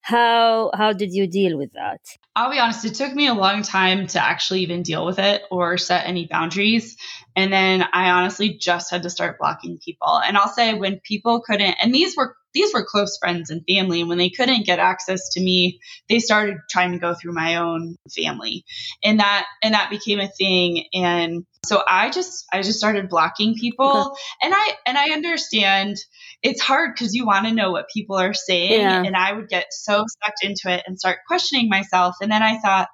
how 0.00 0.70
how 0.74 0.92
did 0.92 1.12
you 1.12 1.26
deal 1.26 1.56
with 1.56 1.72
that? 1.72 2.00
I'll 2.34 2.50
be 2.50 2.58
honest 2.58 2.84
it 2.84 2.94
took 2.94 3.14
me 3.14 3.26
a 3.26 3.34
long 3.34 3.62
time 3.62 4.06
to 4.08 4.22
actually 4.22 4.60
even 4.60 4.82
deal 4.82 5.06
with 5.06 5.18
it 5.18 5.42
or 5.50 5.78
set 5.78 6.06
any 6.06 6.26
boundaries. 6.26 6.96
And 7.36 7.52
then 7.52 7.84
i 7.92 8.10
honestly 8.10 8.54
just 8.54 8.90
had 8.90 9.04
to 9.04 9.10
start 9.10 9.38
blocking 9.38 9.78
people. 9.78 10.20
And 10.26 10.36
i'll 10.36 10.48
say 10.48 10.74
when 10.74 11.00
people 11.00 11.40
couldn't 11.40 11.76
and 11.80 11.94
these 11.94 12.16
were 12.16 12.36
these 12.54 12.72
were 12.74 12.84
close 12.84 13.18
friends 13.18 13.50
and 13.50 13.62
family. 13.68 14.00
And 14.00 14.08
when 14.08 14.18
they 14.18 14.30
couldn't 14.30 14.66
get 14.66 14.78
access 14.78 15.30
to 15.30 15.40
me, 15.40 15.80
they 16.08 16.18
started 16.18 16.58
trying 16.70 16.92
to 16.92 16.98
go 16.98 17.14
through 17.14 17.32
my 17.32 17.56
own 17.56 17.96
family. 18.14 18.64
And 19.02 19.20
that 19.20 19.46
and 19.62 19.74
that 19.74 19.90
became 19.90 20.20
a 20.20 20.28
thing. 20.28 20.86
And 20.92 21.44
so 21.64 21.82
I 21.86 22.10
just 22.10 22.44
I 22.52 22.62
just 22.62 22.78
started 22.78 23.08
blocking 23.08 23.54
people. 23.54 23.86
Okay. 23.86 24.20
And 24.42 24.54
I 24.54 24.72
and 24.86 24.98
I 24.98 25.10
understand 25.10 25.96
it's 26.42 26.60
hard 26.60 26.94
because 26.94 27.14
you 27.14 27.24
want 27.24 27.46
to 27.46 27.54
know 27.54 27.70
what 27.70 27.88
people 27.92 28.16
are 28.16 28.34
saying. 28.34 28.80
Yeah. 28.80 29.02
And 29.02 29.16
I 29.16 29.32
would 29.32 29.48
get 29.48 29.66
so 29.70 30.04
sucked 30.22 30.44
into 30.44 30.70
it 30.70 30.82
and 30.86 30.98
start 30.98 31.18
questioning 31.26 31.68
myself. 31.68 32.16
And 32.20 32.30
then 32.30 32.42
I 32.42 32.58
thought, 32.58 32.88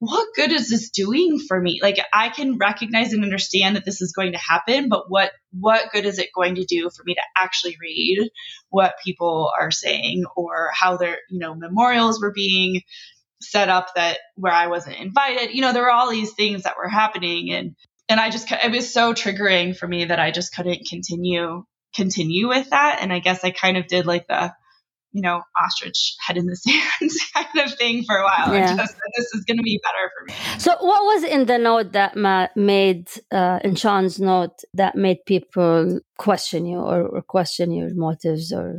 what 0.00 0.34
good 0.34 0.50
is 0.50 0.70
this 0.70 0.88
doing 0.88 1.38
for 1.38 1.60
me? 1.60 1.78
Like 1.82 1.98
I 2.10 2.30
can 2.30 2.56
recognize 2.56 3.12
and 3.12 3.22
understand 3.22 3.76
that 3.76 3.84
this 3.84 4.00
is 4.00 4.12
going 4.12 4.32
to 4.32 4.38
happen, 4.38 4.88
but 4.88 5.10
what 5.10 5.30
what 5.52 5.92
good 5.92 6.06
is 6.06 6.18
it 6.18 6.30
going 6.34 6.54
to 6.54 6.64
do 6.64 6.88
for 6.88 7.04
me 7.04 7.14
to 7.14 7.20
actually 7.36 7.76
read 7.78 8.30
what 8.70 8.94
people 9.04 9.50
are 9.60 9.70
saying 9.70 10.24
or 10.36 10.70
how 10.72 10.96
their, 10.96 11.18
you 11.28 11.38
know, 11.38 11.54
memorials 11.54 12.18
were 12.18 12.32
being 12.32 12.80
set 13.42 13.68
up 13.68 13.88
that 13.94 14.18
where 14.36 14.52
I 14.52 14.68
wasn't 14.68 14.96
invited. 14.96 15.54
You 15.54 15.60
know, 15.60 15.74
there 15.74 15.82
were 15.82 15.92
all 15.92 16.10
these 16.10 16.32
things 16.32 16.62
that 16.62 16.78
were 16.78 16.88
happening 16.88 17.52
and 17.52 17.76
and 18.08 18.18
I 18.18 18.30
just 18.30 18.50
it 18.50 18.72
was 18.72 18.90
so 18.90 19.12
triggering 19.12 19.76
for 19.76 19.86
me 19.86 20.06
that 20.06 20.18
I 20.18 20.30
just 20.30 20.54
couldn't 20.54 20.88
continue 20.88 21.64
continue 21.94 22.48
with 22.48 22.70
that 22.70 23.00
and 23.02 23.12
I 23.12 23.18
guess 23.18 23.44
I 23.44 23.50
kind 23.50 23.76
of 23.76 23.86
did 23.86 24.06
like 24.06 24.26
the 24.28 24.54
you 25.12 25.22
know, 25.22 25.42
ostrich 25.62 26.14
head 26.24 26.36
in 26.36 26.46
the 26.46 26.56
sand 26.64 27.10
kind 27.34 27.66
of 27.66 27.74
thing 27.74 28.04
for 28.04 28.16
a 28.16 28.24
while. 28.24 28.54
Yeah. 28.54 28.76
just 28.76 28.96
this 29.16 29.34
is 29.34 29.44
going 29.44 29.56
to 29.56 29.62
be 29.62 29.80
better 29.82 30.10
for 30.16 30.24
me. 30.26 30.58
So, 30.60 30.72
what 30.80 31.02
was 31.04 31.24
in 31.24 31.46
the 31.46 31.58
note 31.58 31.92
that 31.92 32.16
ma- 32.16 32.48
made, 32.56 33.08
uh, 33.32 33.60
in 33.64 33.74
Sean's 33.74 34.20
note, 34.20 34.62
that 34.74 34.96
made 34.96 35.24
people 35.26 36.00
question 36.18 36.66
you 36.66 36.78
or, 36.78 37.02
or 37.02 37.22
question 37.22 37.72
your 37.72 37.94
motives 37.94 38.52
or 38.52 38.78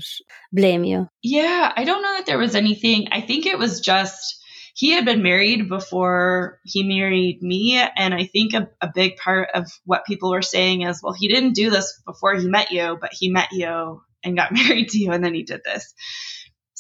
blame 0.51 0.83
you? 0.83 1.07
Yeah, 1.21 1.71
I 1.75 1.83
don't 1.83 2.01
know 2.01 2.13
that 2.17 2.25
there 2.25 2.37
was 2.37 2.55
anything. 2.55 3.07
I 3.11 3.21
think 3.21 3.45
it 3.45 3.57
was 3.57 3.81
just 3.81 4.37
he 4.73 4.91
had 4.91 5.05
been 5.05 5.21
married 5.21 5.67
before 5.67 6.59
he 6.63 6.83
married 6.83 7.41
me. 7.41 7.77
And 7.97 8.13
I 8.13 8.25
think 8.25 8.53
a, 8.53 8.69
a, 8.79 8.89
big 8.93 9.17
part 9.17 9.49
of 9.53 9.69
what 9.85 10.05
people 10.05 10.31
were 10.31 10.41
saying 10.41 10.83
is, 10.83 11.01
well, 11.03 11.13
he 11.13 11.27
didn't 11.27 11.53
do 11.53 11.69
this 11.69 12.01
before 12.05 12.35
he 12.35 12.47
met 12.47 12.71
you, 12.71 12.97
but 12.99 13.11
he 13.13 13.29
met 13.29 13.49
you 13.51 14.01
and 14.23 14.37
got 14.37 14.51
married 14.51 14.89
to 14.89 14.99
you 14.99 15.11
and 15.11 15.23
then 15.23 15.33
he 15.33 15.43
did 15.43 15.61
this. 15.63 15.93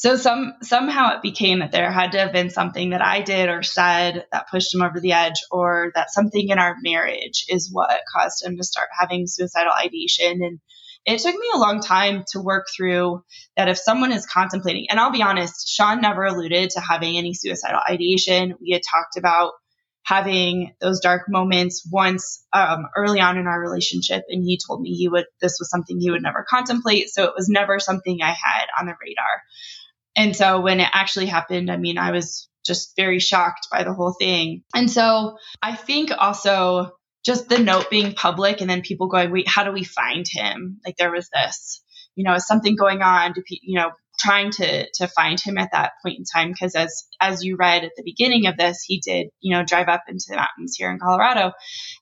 So 0.01 0.15
some 0.15 0.53
somehow 0.63 1.15
it 1.15 1.21
became 1.21 1.59
that 1.59 1.71
there 1.71 1.91
had 1.91 2.13
to 2.13 2.17
have 2.17 2.33
been 2.33 2.49
something 2.49 2.89
that 2.89 3.03
I 3.03 3.21
did 3.21 3.49
or 3.49 3.61
said 3.61 4.25
that 4.31 4.49
pushed 4.49 4.73
him 4.73 4.81
over 4.81 4.99
the 4.99 5.11
edge 5.11 5.43
or 5.51 5.91
that 5.93 6.09
something 6.09 6.49
in 6.49 6.57
our 6.57 6.75
marriage 6.81 7.45
is 7.49 7.69
what 7.71 8.01
caused 8.11 8.43
him 8.43 8.57
to 8.57 8.63
start 8.63 8.89
having 8.99 9.27
suicidal 9.27 9.71
ideation 9.71 10.41
and 10.41 10.59
it 11.05 11.19
took 11.19 11.35
me 11.35 11.47
a 11.53 11.59
long 11.59 11.81
time 11.81 12.23
to 12.31 12.39
work 12.39 12.67
through 12.75 13.23
that 13.57 13.69
if 13.69 13.77
someone 13.77 14.11
is 14.11 14.25
contemplating 14.25 14.87
and 14.89 14.99
I'll 14.99 15.11
be 15.11 15.21
honest 15.21 15.69
Sean 15.69 16.01
never 16.01 16.23
alluded 16.23 16.71
to 16.71 16.79
having 16.79 17.17
any 17.17 17.35
suicidal 17.35 17.81
ideation 17.87 18.55
we 18.59 18.71
had 18.71 18.81
talked 18.81 19.17
about 19.17 19.51
having 20.11 20.73
those 20.81 20.99
dark 20.99 21.23
moments 21.29 21.87
once 21.89 22.45
um, 22.51 22.85
early 22.97 23.21
on 23.21 23.37
in 23.37 23.47
our 23.47 23.61
relationship 23.61 24.23
and 24.27 24.43
he 24.43 24.59
told 24.67 24.81
me 24.81 24.93
he 24.93 25.07
would 25.07 25.23
this 25.39 25.55
was 25.57 25.69
something 25.69 26.01
he 26.01 26.11
would 26.11 26.21
never 26.21 26.45
contemplate 26.49 27.09
so 27.09 27.23
it 27.23 27.33
was 27.33 27.47
never 27.47 27.79
something 27.79 28.19
i 28.21 28.27
had 28.31 28.65
on 28.77 28.87
the 28.87 28.93
radar. 29.01 29.41
And 30.17 30.35
so 30.35 30.59
when 30.59 30.81
it 30.81 30.89
actually 30.91 31.27
happened 31.27 31.71
i 31.71 31.77
mean 31.77 31.97
i 31.97 32.11
was 32.11 32.49
just 32.65 32.93
very 32.97 33.19
shocked 33.19 33.67
by 33.71 33.83
the 33.83 33.93
whole 33.93 34.13
thing. 34.19 34.63
And 34.75 34.91
so 34.91 35.37
i 35.61 35.75
think 35.75 36.11
also 36.17 36.91
just 37.23 37.47
the 37.47 37.59
note 37.59 37.89
being 37.89 38.13
public 38.13 38.59
and 38.59 38.69
then 38.69 38.81
people 38.81 39.07
going 39.07 39.31
wait 39.31 39.47
how 39.47 39.63
do 39.63 39.71
we 39.71 39.85
find 39.85 40.25
him? 40.29 40.81
Like 40.85 40.97
there 40.97 41.11
was 41.11 41.29
this 41.29 41.81
you 42.15 42.25
know 42.25 42.33
is 42.33 42.45
something 42.45 42.75
going 42.75 43.01
on? 43.01 43.31
Do 43.31 43.41
you 43.47 43.79
know 43.79 43.91
trying 44.21 44.51
to 44.51 44.87
to 44.93 45.07
find 45.07 45.39
him 45.39 45.57
at 45.57 45.71
that 45.71 45.93
point 46.03 46.17
in 46.17 46.23
time 46.23 46.51
because 46.51 46.75
as 46.75 47.07
as 47.19 47.43
you 47.43 47.55
read 47.57 47.83
at 47.83 47.91
the 47.95 48.03
beginning 48.03 48.45
of 48.47 48.57
this 48.57 48.83
he 48.85 48.99
did 48.99 49.27
you 49.39 49.55
know 49.55 49.63
drive 49.63 49.87
up 49.87 50.03
into 50.07 50.25
the 50.29 50.35
mountains 50.35 50.75
here 50.77 50.91
in 50.91 50.99
colorado 50.99 51.51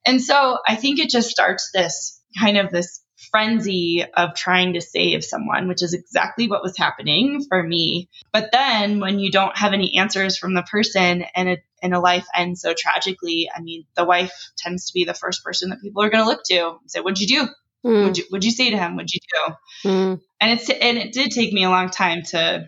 and 0.06 0.22
so 0.22 0.58
i 0.68 0.76
think 0.76 1.00
it 1.00 1.10
just 1.10 1.30
starts 1.30 1.70
this 1.74 2.22
kind 2.40 2.58
of 2.58 2.72
this 2.72 3.02
frenzy 3.32 4.06
of 4.16 4.34
trying 4.34 4.74
to 4.74 4.82
save 4.82 5.24
someone 5.24 5.68
which 5.68 5.84
is 5.84 5.94
exactly 5.94 6.48
what 6.48 6.64
was 6.64 6.78
happening 6.78 7.46
for 7.50 7.62
me 7.62 8.10
but 8.32 8.50
then 8.52 9.00
when 9.00 9.20
you 9.20 9.30
don't 9.30 9.58
have 9.58 9.74
any 9.74 9.98
answers 9.98 10.38
from 10.38 10.54
the 10.54 10.64
person 10.64 11.24
and 11.36 11.50
a, 11.50 11.58
and 11.84 11.94
a 11.94 12.00
life 12.00 12.26
ends 12.36 12.62
so 12.62 12.74
tragically 12.78 13.50
i 13.54 13.62
mean 13.62 13.86
the 13.96 14.06
wife 14.06 14.34
tends 14.58 14.86
to 14.86 14.94
be 14.94 15.04
the 15.04 15.14
first 15.14 15.44
person 15.44 15.70
that 15.70 15.82
people 15.82 16.02
are 16.02 16.10
going 16.10 16.24
to 16.24 16.30
look 16.30 16.42
to 16.46 16.70
and 16.70 16.92
say 16.92 17.02
what'd 17.02 17.20
you 17.20 17.28
do 17.28 17.48
Mm. 17.86 18.04
Would 18.04 18.18
you 18.18 18.26
would 18.32 18.44
you 18.44 18.52
say 18.52 18.70
to 18.72 18.78
him? 18.78 18.96
what'd 18.96 19.14
you 19.14 19.20
do? 19.32 19.90
Mm. 19.90 20.22
And 20.42 20.60
it's 20.60 20.70
and 20.70 20.98
it 20.98 21.12
did 21.12 21.32
take 21.32 21.54
me 21.54 21.64
a 21.64 21.70
long 21.70 21.90
time 21.90 22.24
to 22.32 22.68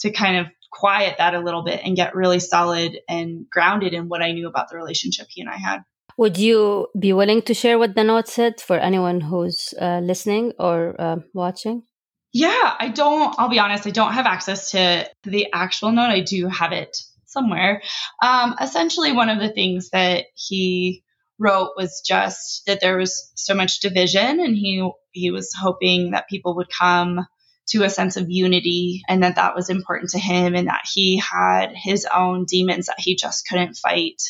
to 0.00 0.10
kind 0.10 0.38
of 0.38 0.46
quiet 0.70 1.16
that 1.18 1.34
a 1.34 1.40
little 1.40 1.62
bit 1.62 1.80
and 1.84 1.96
get 1.96 2.14
really 2.14 2.40
solid 2.40 2.98
and 3.08 3.48
grounded 3.50 3.94
in 3.94 4.08
what 4.08 4.22
I 4.22 4.32
knew 4.32 4.48
about 4.48 4.68
the 4.68 4.76
relationship 4.76 5.26
he 5.30 5.40
and 5.40 5.50
I 5.50 5.56
had. 5.56 5.82
Would 6.16 6.36
you 6.36 6.88
be 6.98 7.12
willing 7.12 7.42
to 7.42 7.54
share 7.54 7.78
what 7.78 7.94
the 7.94 8.04
note 8.04 8.28
said 8.28 8.60
for 8.60 8.76
anyone 8.76 9.20
who's 9.20 9.72
uh, 9.80 10.00
listening 10.00 10.52
or 10.58 11.00
uh, 11.00 11.16
watching? 11.32 11.84
Yeah, 12.32 12.74
I 12.78 12.88
don't. 12.88 13.34
I'll 13.38 13.48
be 13.48 13.60
honest. 13.60 13.86
I 13.86 13.90
don't 13.90 14.12
have 14.12 14.26
access 14.26 14.72
to 14.72 15.08
the 15.22 15.46
actual 15.52 15.92
note. 15.92 16.10
I 16.10 16.20
do 16.20 16.48
have 16.48 16.72
it 16.72 16.96
somewhere. 17.24 17.82
Um, 18.22 18.56
essentially, 18.60 19.12
one 19.12 19.28
of 19.28 19.38
the 19.38 19.48
things 19.48 19.90
that 19.90 20.26
he 20.34 21.04
wrote 21.38 21.70
was 21.76 22.02
just 22.06 22.66
that 22.66 22.80
there 22.80 22.96
was 22.96 23.30
so 23.34 23.54
much 23.54 23.80
division 23.80 24.40
and 24.40 24.56
he 24.56 24.88
he 25.12 25.30
was 25.30 25.52
hoping 25.58 26.12
that 26.12 26.28
people 26.28 26.56
would 26.56 26.68
come 26.70 27.26
to 27.68 27.84
a 27.84 27.90
sense 27.90 28.16
of 28.16 28.30
unity 28.30 29.02
and 29.08 29.22
that 29.22 29.36
that 29.36 29.54
was 29.54 29.68
important 29.68 30.10
to 30.10 30.18
him 30.18 30.54
and 30.54 30.68
that 30.68 30.82
he 30.92 31.18
had 31.18 31.72
his 31.74 32.06
own 32.12 32.44
demons 32.46 32.86
that 32.86 32.98
he 32.98 33.14
just 33.14 33.46
couldn't 33.46 33.76
fight 33.76 34.22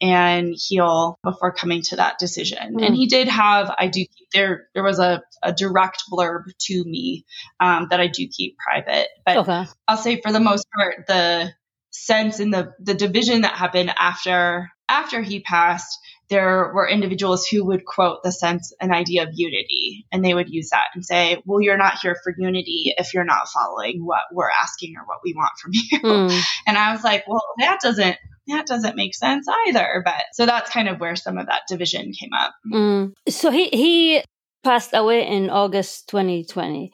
and 0.00 0.54
heal 0.56 1.18
before 1.22 1.52
coming 1.52 1.82
to 1.82 1.96
that 1.96 2.18
decision. 2.18 2.76
Mm. 2.76 2.86
And 2.86 2.96
he 2.96 3.06
did 3.06 3.28
have, 3.28 3.70
I 3.76 3.88
do 3.88 4.00
keep 4.00 4.28
there, 4.32 4.68
there 4.72 4.82
was 4.82 4.98
a, 4.98 5.22
a 5.42 5.52
direct 5.52 6.04
blurb 6.10 6.44
to 6.58 6.84
me 6.84 7.26
um, 7.60 7.88
that 7.90 8.00
I 8.00 8.06
do 8.06 8.26
keep 8.26 8.56
private. 8.56 9.08
But 9.26 9.36
okay. 9.38 9.66
I'll 9.86 9.98
say 9.98 10.20
for 10.22 10.32
the 10.32 10.40
most 10.40 10.66
part, 10.74 11.06
the 11.06 11.52
sense 11.90 12.40
and 12.40 12.54
the, 12.54 12.72
the 12.80 12.94
division 12.94 13.42
that 13.42 13.56
happened 13.56 13.92
after 13.98 14.70
after 14.88 15.22
he 15.22 15.40
passed 15.40 15.98
there 16.30 16.70
were 16.72 16.88
individuals 16.88 17.46
who 17.46 17.64
would 17.64 17.84
quote 17.84 18.22
the 18.22 18.32
sense 18.32 18.72
an 18.80 18.92
idea 18.92 19.24
of 19.24 19.30
unity 19.34 20.06
and 20.10 20.24
they 20.24 20.32
would 20.32 20.48
use 20.48 20.70
that 20.70 20.84
and 20.94 21.04
say 21.04 21.42
well 21.44 21.60
you're 21.60 21.76
not 21.76 21.98
here 22.00 22.16
for 22.22 22.34
unity 22.36 22.94
if 22.96 23.12
you're 23.12 23.24
not 23.24 23.48
following 23.48 24.04
what 24.04 24.22
we're 24.32 24.50
asking 24.62 24.94
or 24.96 25.04
what 25.04 25.18
we 25.24 25.34
want 25.34 25.52
from 25.60 25.72
you. 25.74 26.00
Mm. 26.00 26.42
and 26.66 26.78
i 26.78 26.92
was 26.92 27.04
like 27.04 27.26
well 27.28 27.44
that 27.58 27.80
doesn't 27.80 28.16
that 28.48 28.66
doesn't 28.66 28.96
make 28.96 29.14
sense 29.14 29.46
either. 29.68 30.02
But 30.04 30.24
so 30.32 30.44
that's 30.44 30.70
kind 30.70 30.88
of 30.88 30.98
where 30.98 31.14
some 31.14 31.38
of 31.38 31.46
that 31.46 31.62
division 31.68 32.12
came 32.12 32.32
up. 32.32 32.52
Mm. 32.72 33.12
so 33.28 33.50
he 33.50 33.68
he 33.68 34.24
passed 34.62 34.90
away 34.92 35.26
in 35.26 35.48
august 35.48 36.08
2020 36.08 36.92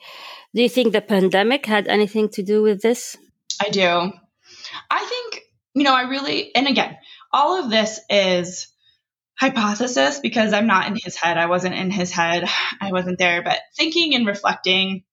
do 0.55 0.61
you 0.61 0.69
think 0.69 0.93
the 0.93 1.01
pandemic 1.01 1.65
had 1.65 1.87
anything 1.87 2.29
to 2.29 2.41
do 2.41 2.63
with 2.63 2.81
this? 2.81 3.17
I 3.61 3.69
do. 3.69 4.13
I 4.89 5.05
think 5.05 5.43
you 5.77 5.83
know 5.83 5.93
i 5.93 6.01
really 6.01 6.53
and 6.55 6.67
again 6.67 6.97
all 7.31 7.63
of 7.63 7.69
this 7.69 7.99
is 8.09 8.67
hypothesis 9.39 10.19
because 10.19 10.53
I'm 10.53 10.67
not 10.67 10.87
in 10.87 10.97
his 11.01 11.15
head. 11.15 11.37
I 11.37 11.45
wasn't 11.45 11.75
in 11.75 11.91
his 11.91 12.11
head. 12.11 12.45
I 12.81 12.91
wasn't 12.91 13.19
there. 13.19 13.43
But 13.43 13.59
thinking 13.75 14.15
and 14.15 14.25
reflecting, 14.25 15.03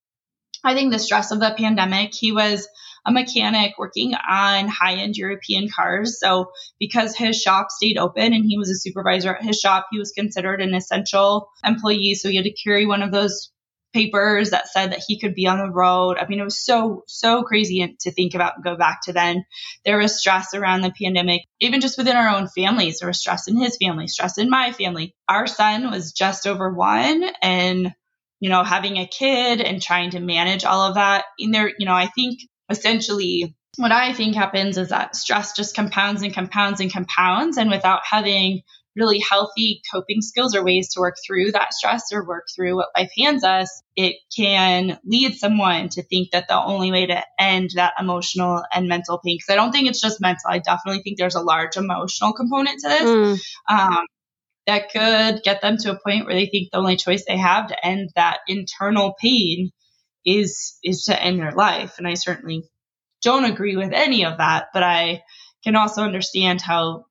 I 0.64 0.74
think 0.74 0.92
the 0.92 0.98
stress 0.98 1.30
of 1.30 1.40
the 1.40 1.54
pandemic, 1.56 2.14
he 2.14 2.32
was 2.32 2.66
a 3.06 3.12
mechanic 3.12 3.74
working 3.78 4.14
on 4.14 4.66
high 4.68 4.94
end 4.94 5.16
European 5.16 5.68
cars. 5.68 6.18
So, 6.18 6.50
because 6.78 7.14
his 7.14 7.40
shop 7.40 7.70
stayed 7.70 7.98
open 7.98 8.32
and 8.32 8.44
he 8.46 8.56
was 8.56 8.70
a 8.70 8.74
supervisor 8.74 9.34
at 9.34 9.42
his 9.42 9.60
shop, 9.60 9.88
he 9.90 9.98
was 9.98 10.12
considered 10.12 10.62
an 10.62 10.74
essential 10.74 11.50
employee. 11.62 12.14
So, 12.14 12.30
he 12.30 12.36
had 12.36 12.46
to 12.46 12.52
carry 12.52 12.86
one 12.86 13.02
of 13.02 13.12
those 13.12 13.52
papers 13.94 14.50
that 14.50 14.68
said 14.68 14.92
that 14.92 15.02
he 15.06 15.18
could 15.18 15.34
be 15.34 15.46
on 15.46 15.58
the 15.58 15.70
road. 15.70 16.18
I 16.18 16.26
mean, 16.26 16.40
it 16.40 16.44
was 16.44 16.62
so, 16.62 17.04
so 17.06 17.42
crazy 17.44 17.96
to 18.00 18.10
think 18.10 18.34
about 18.34 18.56
and 18.56 18.64
go 18.64 18.76
back 18.76 19.02
to 19.04 19.12
then. 19.12 19.44
There 19.84 19.98
was 19.98 20.18
stress 20.18 20.52
around 20.52 20.82
the 20.82 20.92
pandemic, 21.00 21.42
even 21.60 21.80
just 21.80 21.96
within 21.96 22.16
our 22.16 22.28
own 22.28 22.48
families. 22.48 22.98
There 22.98 23.08
was 23.08 23.20
stress 23.20 23.48
in 23.48 23.56
his 23.56 23.78
family, 23.78 24.08
stress 24.08 24.36
in 24.36 24.50
my 24.50 24.72
family. 24.72 25.14
Our 25.28 25.46
son 25.46 25.90
was 25.90 26.12
just 26.12 26.46
over 26.46 26.74
one 26.74 27.24
and, 27.40 27.94
you 28.40 28.50
know, 28.50 28.64
having 28.64 28.98
a 28.98 29.06
kid 29.06 29.60
and 29.60 29.80
trying 29.80 30.10
to 30.10 30.20
manage 30.20 30.64
all 30.64 30.82
of 30.82 30.96
that 30.96 31.24
in 31.38 31.52
there, 31.52 31.72
you 31.78 31.86
know, 31.86 31.94
I 31.94 32.08
think 32.08 32.40
essentially 32.68 33.54
what 33.76 33.92
I 33.92 34.12
think 34.12 34.34
happens 34.34 34.78
is 34.78 34.90
that 34.90 35.16
stress 35.16 35.54
just 35.54 35.74
compounds 35.74 36.22
and 36.22 36.34
compounds 36.34 36.80
and 36.80 36.92
compounds. 36.92 37.56
And 37.56 37.70
without 37.70 38.02
having 38.08 38.62
really 38.96 39.18
healthy 39.18 39.82
coping 39.92 40.20
skills 40.20 40.54
or 40.54 40.64
ways 40.64 40.92
to 40.94 41.00
work 41.00 41.16
through 41.26 41.52
that 41.52 41.72
stress 41.72 42.12
or 42.12 42.26
work 42.26 42.46
through 42.54 42.76
what 42.76 42.88
life 42.96 43.10
hands 43.18 43.44
us, 43.44 43.82
it 43.96 44.16
can 44.34 44.98
lead 45.04 45.34
someone 45.34 45.88
to 45.88 46.02
think 46.02 46.30
that 46.30 46.48
the 46.48 46.56
only 46.56 46.92
way 46.92 47.06
to 47.06 47.24
end 47.38 47.70
that 47.74 47.94
emotional 47.98 48.62
and 48.72 48.88
mental 48.88 49.20
pain, 49.24 49.36
because 49.36 49.52
I 49.52 49.56
don't 49.56 49.72
think 49.72 49.88
it's 49.88 50.00
just 50.00 50.20
mental, 50.20 50.48
I 50.48 50.58
definitely 50.58 51.02
think 51.02 51.18
there's 51.18 51.34
a 51.34 51.40
large 51.40 51.76
emotional 51.76 52.32
component 52.32 52.80
to 52.80 52.88
this. 52.88 53.02
Mm. 53.02 53.40
Um, 53.68 54.06
that 54.66 54.90
could 54.90 55.42
get 55.42 55.60
them 55.60 55.76
to 55.78 55.92
a 55.92 56.00
point 56.00 56.26
where 56.26 56.34
they 56.34 56.46
think 56.46 56.70
the 56.70 56.78
only 56.78 56.96
choice 56.96 57.24
they 57.26 57.36
have 57.36 57.68
to 57.68 57.86
end 57.86 58.10
that 58.14 58.38
internal 58.48 59.14
pain 59.20 59.70
is 60.24 60.78
is 60.82 61.04
to 61.04 61.22
end 61.22 61.38
their 61.38 61.52
life 61.52 61.96
and 61.98 62.08
i 62.08 62.14
certainly 62.14 62.62
don't 63.22 63.44
agree 63.44 63.76
with 63.76 63.92
any 63.92 64.24
of 64.24 64.38
that 64.38 64.68
but 64.72 64.82
i 64.82 65.22
can 65.62 65.76
also 65.76 66.02
understand 66.02 66.62
how 66.62 67.04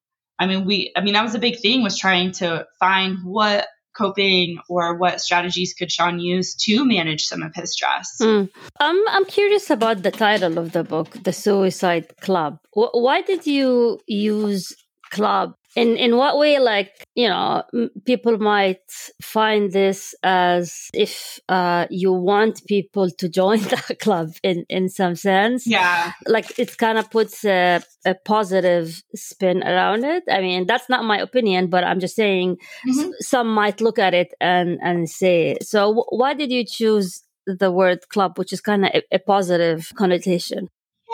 i 0.43 0.45
mean 0.47 0.65
we 0.65 0.91
i 0.95 1.01
mean 1.01 1.13
that 1.13 1.23
was 1.23 1.35
a 1.35 1.39
big 1.47 1.57
thing 1.59 1.83
was 1.83 1.97
trying 1.97 2.31
to 2.31 2.65
find 2.79 3.17
what 3.23 3.67
coping 3.93 4.57
or 4.69 4.95
what 4.95 5.21
strategies 5.21 5.73
could 5.73 5.91
Sean 5.91 6.19
use 6.19 6.55
to 6.55 6.85
manage 6.85 7.25
some 7.25 7.43
of 7.43 7.53
his 7.53 7.73
stress? 7.73 8.17
Mm. 8.21 8.49
I'm, 8.79 9.07
I'm 9.09 9.25
curious 9.25 9.69
about 9.69 10.03
the 10.03 10.11
title 10.11 10.57
of 10.57 10.71
the 10.71 10.83
book, 10.83 11.15
The 11.23 11.33
Suicide 11.33 12.17
Club. 12.21 12.57
W- 12.75 12.91
why 12.93 13.21
did 13.21 13.45
you 13.45 13.99
use 14.07 14.73
club 15.11 15.53
in 15.75 15.97
in 15.97 16.17
what 16.17 16.37
way 16.37 16.59
like 16.59 16.91
you 17.15 17.27
know 17.27 17.63
people 18.05 18.37
might 18.37 18.89
find 19.21 19.71
this 19.71 20.15
as 20.23 20.89
if 20.93 21.39
uh, 21.49 21.87
you 21.89 22.11
want 22.13 22.65
people 22.67 23.09
to 23.09 23.29
join 23.29 23.59
the 23.87 23.95
club 23.99 24.31
in 24.43 24.65
in 24.69 24.89
some 24.89 25.15
sense. 25.15 25.65
Yeah. 25.67 26.13
Like 26.27 26.57
it 26.59 26.77
kind 26.77 26.97
of 26.97 27.09
puts 27.09 27.43
a, 27.45 27.81
a 28.05 28.15
positive 28.15 29.01
spin 29.15 29.63
around 29.63 30.03
it. 30.03 30.23
I 30.29 30.41
mean 30.41 30.65
that's 30.65 30.89
not 30.89 31.05
my 31.05 31.17
opinion 31.19 31.67
but 31.67 31.83
i'm 31.83 31.99
just 31.99 32.15
saying 32.15 32.57
mm-hmm. 32.87 32.99
s- 32.99 33.27
some 33.27 33.53
might 33.53 33.81
look 33.81 33.99
at 33.99 34.13
it 34.13 34.33
and 34.39 34.79
and 34.81 35.09
say 35.09 35.57
so 35.61 35.79
w- 35.87 36.05
why 36.09 36.33
did 36.33 36.51
you 36.51 36.65
choose 36.65 37.23
the 37.45 37.71
word 37.71 38.07
club 38.09 38.37
which 38.37 38.53
is 38.53 38.61
kind 38.61 38.85
of 38.85 38.91
a, 38.93 39.15
a 39.15 39.19
positive 39.19 39.91
connotation? 39.95 40.69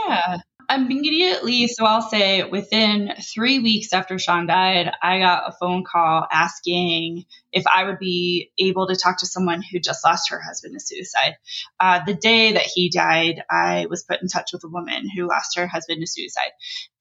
Yeah 0.08 0.38
immediately, 0.70 1.68
so 1.68 1.86
I'll 1.86 2.02
say 2.02 2.44
within 2.44 3.14
three 3.34 3.60
weeks 3.60 3.92
after 3.94 4.20
Sean 4.20 4.48
died, 4.48 4.92
I 5.02 5.20
got 5.20 5.50
a 5.50 5.56
phone 5.60 5.84
call 5.84 6.28
asking 6.32 7.26
if 7.52 7.66
I 7.68 7.86
would 7.86 8.00
be 8.00 8.52
able 8.60 8.88
to 8.88 8.96
talk 8.96 9.20
to 9.20 9.26
someone 9.26 9.62
who 9.62 9.80
just 9.80 10.06
lost 10.06 10.30
her 10.30 10.40
husband 10.40 10.76
to 10.76 10.80
suicide. 10.80 11.36
Uh, 11.80 12.02
the 12.06 12.14
day 12.14 12.54
that 12.54 12.68
he 12.74 12.90
died, 12.90 13.44
I 13.50 13.88
was 13.90 14.04
put 14.04 14.22
in 14.22 14.28
touch 14.28 14.52
with 14.54 14.64
a 14.64 14.70
woman 14.70 15.10
who 15.10 15.28
lost 15.28 15.58
her 15.58 15.68
husband 15.68 16.02
to 16.02 16.08
suicide. 16.08 16.52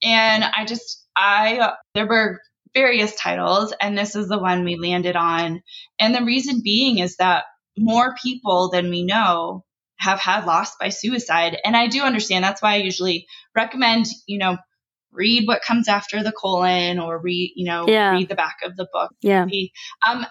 And 0.03 0.45
I 0.45 0.65
just, 0.65 1.07
I, 1.15 1.75
there 1.95 2.07
were 2.07 2.41
various 2.75 3.15
titles, 3.15 3.75
and 3.81 3.97
this 3.97 4.17
is 4.17 4.29
the 4.29 4.39
one 4.39 4.65
we 4.65 4.77
landed 4.77 5.17
on. 5.17 5.63
And 5.99 6.15
the 6.15 6.25
reason 6.25 6.63
being 6.63 6.99
is 6.99 7.17
that 7.17 7.45
more 7.79 8.15
people 8.23 8.71
than 8.71 8.91
we 8.91 9.05
know 9.05 9.65
have 9.99 10.21
had 10.21 10.47
loss 10.47 10.77
by 10.77 10.89
suicide. 10.89 11.59
And 11.65 11.77
I 11.77 11.89
do 11.89 12.03
understand 12.03 12.45
that's 12.45 12.63
why 12.63 12.75
I 12.75 12.77
usually 12.77 13.27
recommend, 13.55 14.07
you 14.27 14.39
know, 14.39 14.57
read 15.13 15.47
what 15.47 15.63
comes 15.63 15.89
after 15.89 16.23
the 16.23 16.33
colon 16.33 17.01
or 17.01 17.21
read, 17.21 17.53
you 17.57 17.67
know, 17.67 17.87
yeah. 17.89 18.13
read 18.13 18.29
the 18.29 18.35
back 18.35 18.59
of 18.65 18.77
the 18.77 18.87
book. 18.93 19.11
Yeah. 19.23 19.47
Um, 20.07 20.27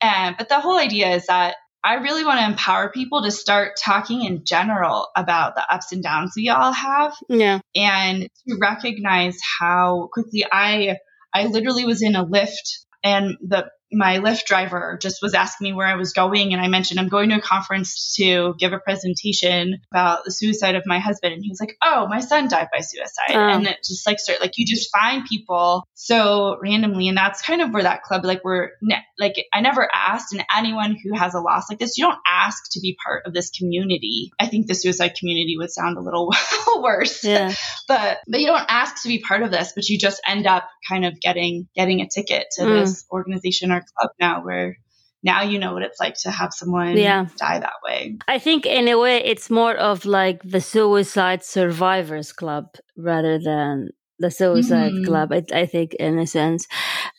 and, 0.00 0.36
but 0.36 0.48
the 0.48 0.60
whole 0.60 0.78
idea 0.78 1.10
is 1.10 1.26
that 1.26 1.56
I 1.84 1.94
really 1.94 2.24
want 2.24 2.40
to 2.40 2.46
empower 2.46 2.90
people 2.90 3.22
to 3.22 3.30
start 3.30 3.74
talking 3.82 4.24
in 4.24 4.44
general 4.44 5.08
about 5.16 5.54
the 5.54 5.64
ups 5.72 5.92
and 5.92 6.02
downs 6.02 6.32
we 6.36 6.48
all 6.48 6.72
have. 6.72 7.14
Yeah. 7.28 7.60
And 7.76 8.22
to 8.48 8.58
recognize 8.60 9.38
how 9.60 10.08
quickly 10.12 10.44
I 10.50 10.96
I 11.32 11.46
literally 11.46 11.84
was 11.84 12.02
in 12.02 12.16
a 12.16 12.26
Lyft 12.26 12.86
and 13.04 13.36
the 13.40 13.70
my 13.96 14.18
Lyft 14.18 14.44
driver 14.44 14.98
just 15.00 15.22
was 15.22 15.34
asking 15.34 15.66
me 15.66 15.72
where 15.72 15.86
I 15.86 15.96
was 15.96 16.12
going. 16.12 16.52
And 16.52 16.60
I 16.60 16.68
mentioned 16.68 17.00
I'm 17.00 17.08
going 17.08 17.30
to 17.30 17.36
a 17.36 17.40
conference 17.40 18.14
to 18.16 18.54
give 18.58 18.72
a 18.72 18.78
presentation 18.78 19.80
about 19.90 20.24
the 20.24 20.30
suicide 20.30 20.74
of 20.74 20.84
my 20.86 20.98
husband. 20.98 21.32
And 21.32 21.42
he 21.42 21.48
was 21.48 21.60
like, 21.60 21.76
Oh, 21.82 22.06
my 22.08 22.20
son 22.20 22.48
died 22.48 22.68
by 22.72 22.80
suicide. 22.80 23.30
Oh. 23.30 23.40
And 23.40 23.66
it 23.66 23.78
just 23.84 24.06
like 24.06 24.18
start 24.18 24.40
like 24.40 24.52
you 24.56 24.66
just 24.66 24.90
find 24.92 25.24
people 25.24 25.86
so 25.94 26.58
randomly. 26.62 27.08
And 27.08 27.16
that's 27.16 27.42
kind 27.42 27.62
of 27.62 27.70
where 27.70 27.84
that 27.84 28.02
club, 28.02 28.24
like 28.24 28.44
we're 28.44 28.70
ne- 28.82 29.04
like, 29.18 29.34
I 29.52 29.60
never 29.60 29.88
asked. 29.92 30.32
And 30.32 30.44
anyone 30.54 30.96
who 31.02 31.16
has 31.16 31.34
a 31.34 31.40
loss 31.40 31.70
like 31.70 31.78
this, 31.78 31.96
you 31.96 32.04
don't 32.04 32.18
ask 32.26 32.70
to 32.72 32.80
be 32.80 32.98
part 33.02 33.26
of 33.26 33.32
this 33.32 33.50
community. 33.50 34.30
I 34.38 34.46
think 34.46 34.66
the 34.66 34.74
suicide 34.74 35.14
community 35.18 35.56
would 35.56 35.70
sound 35.70 35.96
a 35.96 36.00
little 36.02 36.32
worse. 36.82 37.24
Yeah. 37.24 37.54
but 37.88 38.18
but 38.28 38.40
you 38.40 38.46
don't 38.46 38.66
ask 38.68 39.02
to 39.02 39.08
be 39.08 39.20
part 39.20 39.42
of 39.42 39.50
this, 39.50 39.72
but 39.74 39.88
you 39.88 39.98
just 39.98 40.20
end 40.26 40.46
up 40.46 40.68
kind 40.88 41.04
of 41.04 41.20
getting 41.20 41.68
getting 41.74 42.00
a 42.00 42.08
ticket 42.08 42.46
to 42.52 42.62
mm. 42.62 42.80
this 42.80 43.04
organization 43.10 43.70
our 43.70 43.85
club 43.98 44.10
now 44.20 44.44
where 44.44 44.76
now 45.22 45.42
you 45.42 45.58
know 45.58 45.72
what 45.72 45.82
it's 45.82 46.00
like 46.00 46.14
to 46.22 46.30
have 46.30 46.52
someone 46.52 46.96
yeah. 46.96 47.26
die 47.36 47.58
that 47.58 47.80
way. 47.84 48.16
I 48.28 48.38
think 48.38 48.64
in 48.66 48.88
a 48.88 48.98
way 48.98 49.18
it's 49.18 49.50
more 49.50 49.74
of 49.74 50.04
like 50.04 50.40
the 50.42 50.60
suicide 50.60 51.42
survivors 51.44 52.32
club 52.32 52.66
rather 52.96 53.38
than 53.38 53.90
the 54.18 54.30
suicide 54.30 54.92
mm-hmm. 54.92 55.04
club 55.04 55.32
I, 55.32 55.44
I 55.52 55.66
think 55.66 55.94
in 55.94 56.18
a 56.18 56.26
sense 56.26 56.66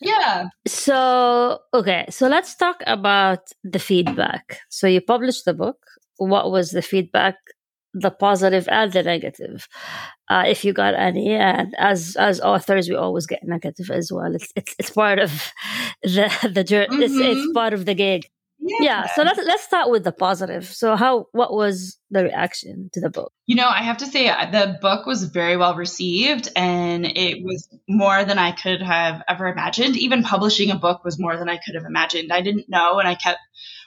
yeah 0.01 0.47
so 0.67 1.59
okay 1.71 2.05
so 2.09 2.27
let's 2.27 2.55
talk 2.55 2.77
about 2.87 3.51
the 3.63 3.77
feedback 3.77 4.59
so 4.69 4.87
you 4.87 5.01
published 5.01 5.45
the 5.45 5.53
book 5.53 5.77
what 6.17 6.51
was 6.51 6.71
the 6.71 6.81
feedback 6.81 7.35
the 8.01 8.11
positive 8.11 8.67
and 8.69 8.93
the 8.93 9.03
negative 9.03 9.67
uh, 10.29 10.43
if 10.47 10.63
you 10.65 10.73
got 10.73 10.93
any 10.93 11.33
and 11.33 11.73
as 11.77 12.15
as 12.17 12.39
authors 12.41 12.89
we 12.89 12.95
always 12.95 13.25
get 13.25 13.39
negative 13.43 13.89
as 13.89 14.11
well 14.11 14.33
it's 14.35 14.51
it's, 14.55 14.75
it's 14.79 14.89
part 14.89 15.19
of 15.19 15.51
the 16.03 16.51
the 16.53 16.63
journey 16.63 16.87
mm-hmm. 16.87 17.03
it's, 17.03 17.13
it's 17.15 17.53
part 17.53 17.73
of 17.73 17.85
the 17.85 17.93
gig 17.93 18.27
yeah. 18.59 18.77
yeah. 18.81 19.07
so 19.15 19.23
let's 19.23 19.39
let's 19.45 19.63
start 19.63 19.89
with 19.89 20.03
the 20.03 20.11
positive 20.11 20.65
so 20.65 20.95
how 20.95 21.25
what 21.31 21.53
was 21.53 21.97
the 22.09 22.23
reaction 22.23 22.89
to 22.93 22.99
the 22.99 23.09
book 23.09 23.31
you 23.45 23.55
know 23.55 23.67
i 23.67 23.81
have 23.81 23.97
to 23.97 24.05
say 24.05 24.27
uh, 24.27 24.49
the 24.49 24.77
book 24.81 25.05
was 25.05 25.25
very 25.25 25.57
well 25.57 25.75
received 25.75 26.49
and 26.55 27.05
it 27.05 27.43
was 27.43 27.69
more 27.87 28.23
than 28.25 28.37
i 28.37 28.51
could 28.51 28.81
have 28.81 29.21
ever 29.27 29.47
imagined 29.47 29.95
even 29.95 30.23
publishing 30.23 30.71
a 30.71 30.75
book 30.75 31.03
was 31.03 31.19
more 31.19 31.37
than 31.37 31.49
i 31.49 31.57
could 31.57 31.75
have 31.75 31.85
imagined 31.85 32.31
i 32.31 32.41
didn't 32.41 32.69
know 32.69 32.99
and 32.99 33.07
i 33.07 33.15
kept 33.15 33.39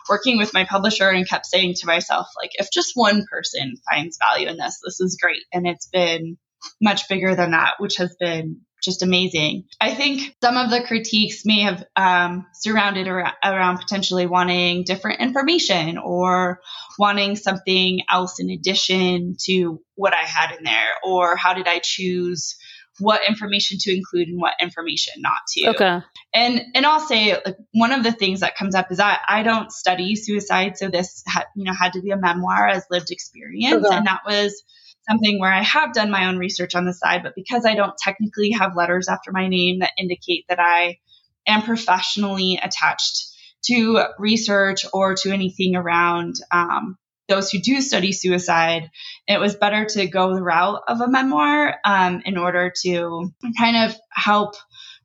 working 0.09 0.39
with 0.39 0.55
my 0.55 0.65
publisher 0.65 1.09
and 1.09 1.29
kept 1.29 1.47
saying 1.47 1.75
to 1.75 1.87
myself, 1.87 2.27
like, 2.41 2.51
if 2.55 2.71
just 2.73 2.93
one 2.95 3.25
person 3.31 3.75
finds 3.91 4.19
value 4.19 4.49
in 4.49 4.57
this, 4.57 4.81
this 4.85 5.01
is 5.01 5.19
great. 5.21 5.43
And 5.53 5.67
it's 5.67 5.87
been 5.87 6.37
much 6.81 7.09
bigger 7.09 7.35
than 7.35 7.53
that, 7.53 7.75
which 7.79 7.97
has 7.97 8.17
been 8.19 8.61
just 8.83 9.03
amazing. 9.03 9.65
I 9.81 9.95
think 9.95 10.35
some 10.43 10.57
of 10.57 10.71
the 10.71 10.83
critiques 10.83 11.43
may 11.45 11.61
have 11.63 11.85
um, 11.97 12.47
surrounded 12.55 13.09
ar- 13.09 13.35
around 13.45 13.79
potentially 13.79 14.27
wanting 14.27 14.85
different 14.85 15.21
information 15.21 15.99
or 15.99 16.61
wanting 16.99 17.37
something 17.37 18.01
else 18.11 18.41
in 18.41 18.51
addition 18.51 19.37
to 19.45 19.81
what 19.97 20.15
I 20.15 20.25
had 20.25 20.57
in 20.57 20.65
there, 20.65 20.89
or 21.05 21.37
how 21.37 21.55
did 21.55 21.69
I 21.69 21.81
choose 21.83 22.57
what 23.01 23.23
information 23.29 23.79
to 23.81 23.95
include 23.95 24.29
and 24.29 24.41
what 24.41 24.55
information 24.61 25.15
not 25.19 25.39
to. 25.49 25.69
Okay. 25.71 26.01
And 26.35 26.63
and 26.75 26.87
I'll 26.87 27.01
say 27.01 27.35
like 27.35 27.57
one 27.73 27.93
of 27.93 28.03
the 28.03 28.13
things 28.13 28.41
that 28.41 28.57
comes 28.57 28.75
up 28.75 28.91
is 28.93 29.01
I 29.01 29.19
I 29.29 29.43
don't 29.43 29.73
study 29.73 30.17
suicide, 30.17 30.77
so 30.77 30.89
this 30.89 31.23
had 31.27 31.45
you 31.57 31.65
know 31.65 31.73
had 31.73 31.95
to 31.95 32.03
be 32.03 32.11
a 32.11 32.17
memoir 32.17 32.69
as 32.69 32.85
lived 32.91 33.11
experience, 33.11 33.85
okay. 33.85 33.97
and 33.97 34.07
that 34.07 34.21
was 34.27 34.63
something 35.09 35.41
where 35.41 35.53
I 35.53 35.63
have 35.63 35.93
done 35.93 36.11
my 36.11 36.27
own 36.27 36.39
research 36.39 36.75
on 36.75 36.85
the 36.85 36.93
side, 36.93 37.23
but 37.23 37.35
because 37.35 37.65
I 37.65 37.75
don't 37.75 37.97
technically 37.99 38.53
have 38.53 38.77
letters 38.77 39.09
after 39.09 39.33
my 39.33 39.49
name 39.49 39.81
that 39.81 39.93
indicate 39.99 40.45
that 40.49 40.61
I 40.61 40.99
am 41.47 41.63
professionally 41.63 42.61
attached 42.63 43.27
to 43.65 44.05
research 44.19 44.85
or 44.93 45.15
to 45.15 45.31
anything 45.31 45.77
around 45.77 46.37
um, 46.53 46.97
those 47.31 47.51
who 47.51 47.59
do 47.61 47.81
study 47.81 48.13
suicide, 48.13 48.91
it 49.27 49.41
was 49.41 49.57
better 49.57 49.87
to 49.87 50.07
go 50.07 50.35
the 50.35 50.43
route 50.43 50.83
of 50.87 51.01
a 51.01 51.09
memoir 51.09 51.77
um, 51.85 52.21
in 52.27 52.37
order 52.37 52.71
to 52.83 53.33
kind 53.57 53.77
of 53.89 53.97
help 54.11 54.57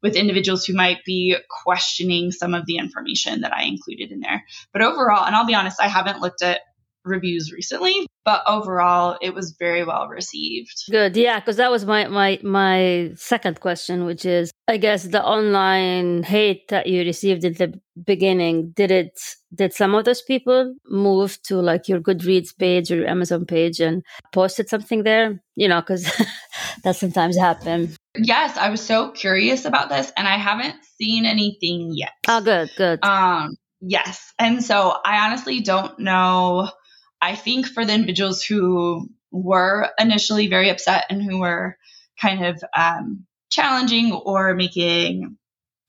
with 0.01 0.15
individuals 0.15 0.65
who 0.65 0.73
might 0.73 1.05
be 1.05 1.37
questioning 1.49 2.31
some 2.31 2.53
of 2.53 2.65
the 2.65 2.77
information 2.77 3.41
that 3.41 3.53
I 3.53 3.63
included 3.63 4.11
in 4.11 4.19
there. 4.19 4.43
But 4.73 4.81
overall, 4.81 5.25
and 5.25 5.35
I'll 5.35 5.47
be 5.47 5.55
honest, 5.55 5.79
I 5.79 5.87
haven't 5.87 6.19
looked 6.19 6.41
at 6.41 6.61
reviews 7.05 7.51
recently, 7.51 8.07
but 8.25 8.41
overall 8.47 9.17
it 9.21 9.33
was 9.33 9.55
very 9.57 9.83
well 9.83 10.07
received. 10.07 10.73
Good. 10.89 11.15
Yeah, 11.15 11.39
because 11.39 11.57
that 11.57 11.71
was 11.71 11.85
my 11.85 12.07
my 12.07 12.39
my 12.43 13.11
second 13.15 13.59
question, 13.59 14.05
which 14.05 14.25
is 14.25 14.51
I 14.67 14.77
guess 14.77 15.03
the 15.03 15.23
online 15.23 16.23
hate 16.23 16.67
that 16.69 16.87
you 16.87 17.03
received 17.03 17.43
in 17.43 17.53
the 17.53 17.79
beginning, 18.03 18.71
did 18.75 18.91
it 18.91 19.19
did 19.53 19.73
some 19.73 19.93
of 19.93 20.05
those 20.05 20.21
people 20.21 20.75
move 20.87 21.41
to 21.43 21.57
like 21.61 21.87
your 21.87 22.01
Goodreads 22.01 22.57
page 22.57 22.91
or 22.91 22.97
your 22.97 23.07
Amazon 23.07 23.45
page 23.45 23.79
and 23.79 24.03
posted 24.33 24.67
something 24.67 25.03
there? 25.03 25.41
You 25.55 25.67
know, 25.67 25.81
because 25.81 26.11
that 26.83 26.95
sometimes 26.95 27.37
happen. 27.37 27.95
Yes, 28.17 28.57
I 28.57 28.69
was 28.69 28.81
so 28.81 29.11
curious 29.11 29.65
about 29.65 29.89
this 29.89 30.11
and 30.17 30.27
I 30.27 30.37
haven't 30.37 30.75
seen 30.99 31.25
anything 31.25 31.91
yet. 31.93 32.13
Oh 32.27 32.41
good, 32.41 32.71
good. 32.75 33.03
Um 33.05 33.55
yes. 33.81 34.33
And 34.39 34.63
so 34.63 34.97
I 35.05 35.25
honestly 35.27 35.61
don't 35.61 35.99
know 35.99 36.69
I 37.25 37.33
think 37.33 37.65
for 37.65 37.83
the 37.83 37.93
individuals 37.93 38.43
who 38.43 39.09
were 39.31 39.89
initially 39.97 40.45
very 40.45 40.69
upset 40.69 41.05
and 41.09 41.23
who 41.23 41.39
were 41.39 41.75
kind 42.21 42.45
of 42.45 42.63
um, 42.77 43.25
challenging 43.49 44.13
or 44.13 44.53
making 44.53 45.35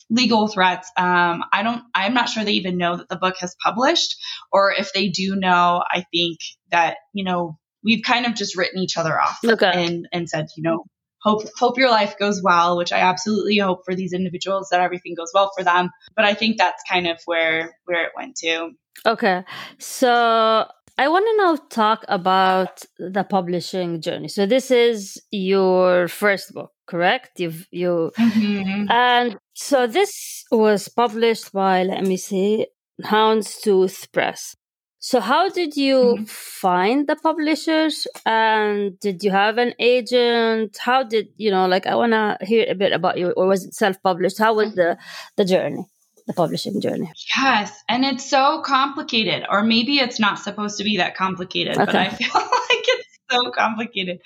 legal 0.08 0.48
threats. 0.48 0.90
Um, 0.96 1.44
I 1.52 1.62
don't, 1.62 1.82
I'm 1.94 2.14
not 2.14 2.30
sure 2.30 2.42
they 2.42 2.52
even 2.52 2.78
know 2.78 2.96
that 2.96 3.10
the 3.10 3.16
book 3.16 3.34
has 3.40 3.54
published, 3.62 4.16
or 4.50 4.72
if 4.72 4.94
they 4.94 5.08
do 5.08 5.36
know, 5.36 5.84
I 5.86 6.06
think 6.10 6.38
that, 6.70 6.96
you 7.12 7.22
know, 7.22 7.58
we've 7.84 8.02
kind 8.02 8.24
of 8.24 8.34
just 8.34 8.56
written 8.56 8.80
each 8.80 8.96
other 8.96 9.20
off 9.20 9.38
okay. 9.44 9.72
and, 9.74 10.08
and 10.12 10.30
said, 10.30 10.46
you 10.56 10.62
know, 10.62 10.84
hope, 11.20 11.42
hope 11.58 11.76
your 11.76 11.90
life 11.90 12.18
goes 12.18 12.42
well, 12.42 12.78
which 12.78 12.92
I 12.92 13.00
absolutely 13.00 13.58
hope 13.58 13.80
for 13.84 13.94
these 13.94 14.14
individuals 14.14 14.68
that 14.70 14.80
everything 14.80 15.14
goes 15.14 15.32
well 15.34 15.50
for 15.54 15.62
them. 15.62 15.90
But 16.14 16.24
I 16.24 16.32
think 16.32 16.56
that's 16.56 16.82
kind 16.90 17.06
of 17.06 17.18
where, 17.26 17.76
where 17.84 18.04
it 18.06 18.12
went 18.16 18.36
to. 18.36 18.70
Okay. 19.04 19.44
So 19.78 20.66
I 20.98 21.08
want 21.08 21.26
to 21.26 21.36
now 21.36 21.56
talk 21.68 22.04
about 22.08 22.82
the 22.98 23.22
publishing 23.22 24.00
journey. 24.00 24.28
So 24.28 24.46
this 24.46 24.70
is 24.70 25.20
your 25.30 26.08
first 26.08 26.54
book, 26.54 26.72
correct? 26.86 27.38
You've 27.38 27.66
you 27.70 28.12
mm-hmm. 28.18 28.90
and 28.90 29.36
so 29.52 29.86
this 29.86 30.44
was 30.50 30.88
published 30.88 31.52
by 31.52 31.82
let 31.82 32.04
me 32.04 32.16
see, 32.16 32.66
Houndstooth 33.04 34.10
Press. 34.12 34.56
So 34.98 35.20
how 35.20 35.50
did 35.50 35.76
you 35.76 35.96
mm-hmm. 35.96 36.24
find 36.24 37.06
the 37.06 37.16
publishers 37.16 38.06
and 38.24 38.98
did 38.98 39.22
you 39.22 39.30
have 39.30 39.58
an 39.58 39.74
agent? 39.78 40.78
How 40.80 41.02
did 41.02 41.28
you 41.36 41.50
know 41.50 41.66
like 41.66 41.86
I 41.86 41.94
want 41.94 42.12
to 42.12 42.38
hear 42.40 42.64
a 42.70 42.74
bit 42.74 42.92
about 42.92 43.18
you 43.18 43.32
or 43.32 43.46
was 43.46 43.66
it 43.66 43.74
self-published? 43.74 44.38
How 44.38 44.54
was 44.54 44.74
the 44.74 44.96
the 45.36 45.44
journey? 45.44 45.84
The 46.26 46.32
publishing 46.32 46.80
journey. 46.80 47.10
Yes. 47.36 47.72
And 47.88 48.04
it's 48.04 48.28
so 48.28 48.62
complicated, 48.62 49.44
or 49.48 49.62
maybe 49.62 49.98
it's 49.98 50.18
not 50.18 50.38
supposed 50.38 50.78
to 50.78 50.84
be 50.84 50.98
that 50.98 51.16
complicated, 51.16 51.76
okay. 51.76 51.84
but 51.84 51.94
I 51.94 52.08
feel 52.10 52.28
like 52.34 52.44
it's 52.70 53.18
so 53.30 53.50
complicated. 53.56 54.18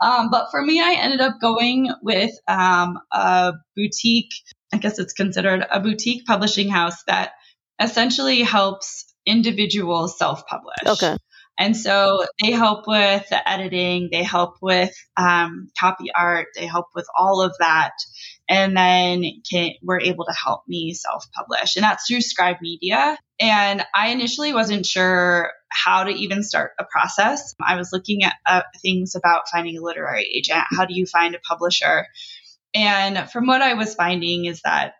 Um, 0.00 0.30
but 0.30 0.50
for 0.50 0.62
me, 0.62 0.80
I 0.80 0.96
ended 0.98 1.20
up 1.20 1.40
going 1.40 1.90
with 2.02 2.32
um, 2.46 2.98
a 3.10 3.54
boutique, 3.74 4.32
I 4.72 4.78
guess 4.78 4.98
it's 4.98 5.14
considered 5.14 5.66
a 5.70 5.80
boutique 5.80 6.26
publishing 6.26 6.68
house 6.68 7.02
that 7.06 7.32
essentially 7.80 8.42
helps 8.42 9.14
individuals 9.24 10.18
self 10.18 10.46
publish. 10.46 10.76
Okay. 10.86 11.16
And 11.58 11.76
so 11.76 12.26
they 12.42 12.50
help 12.50 12.86
with 12.86 13.28
the 13.30 13.48
editing, 13.48 14.10
they 14.12 14.22
help 14.22 14.56
with 14.60 14.92
um, 15.16 15.68
copy 15.78 16.10
art, 16.14 16.48
they 16.54 16.66
help 16.66 16.86
with 16.94 17.06
all 17.16 17.40
of 17.40 17.54
that. 17.60 17.92
And 18.48 18.76
then 18.76 19.24
can, 19.50 19.72
were 19.82 20.00
able 20.00 20.24
to 20.24 20.32
help 20.32 20.62
me 20.68 20.94
self 20.94 21.26
publish. 21.32 21.76
And 21.76 21.82
that's 21.82 22.06
through 22.06 22.20
Scribe 22.20 22.58
Media. 22.60 23.18
And 23.40 23.84
I 23.94 24.08
initially 24.08 24.52
wasn't 24.54 24.86
sure 24.86 25.52
how 25.70 26.04
to 26.04 26.10
even 26.10 26.42
start 26.42 26.72
a 26.78 26.84
process. 26.84 27.54
I 27.60 27.76
was 27.76 27.90
looking 27.92 28.22
at 28.22 28.34
uh, 28.46 28.62
things 28.82 29.14
about 29.14 29.48
finding 29.52 29.76
a 29.76 29.82
literary 29.82 30.24
agent. 30.24 30.62
How 30.70 30.86
do 30.86 30.94
you 30.94 31.06
find 31.06 31.34
a 31.34 31.40
publisher? 31.40 32.06
And 32.74 33.30
from 33.30 33.46
what 33.46 33.62
I 33.62 33.74
was 33.74 33.94
finding 33.94 34.44
is 34.44 34.60
that 34.62 34.94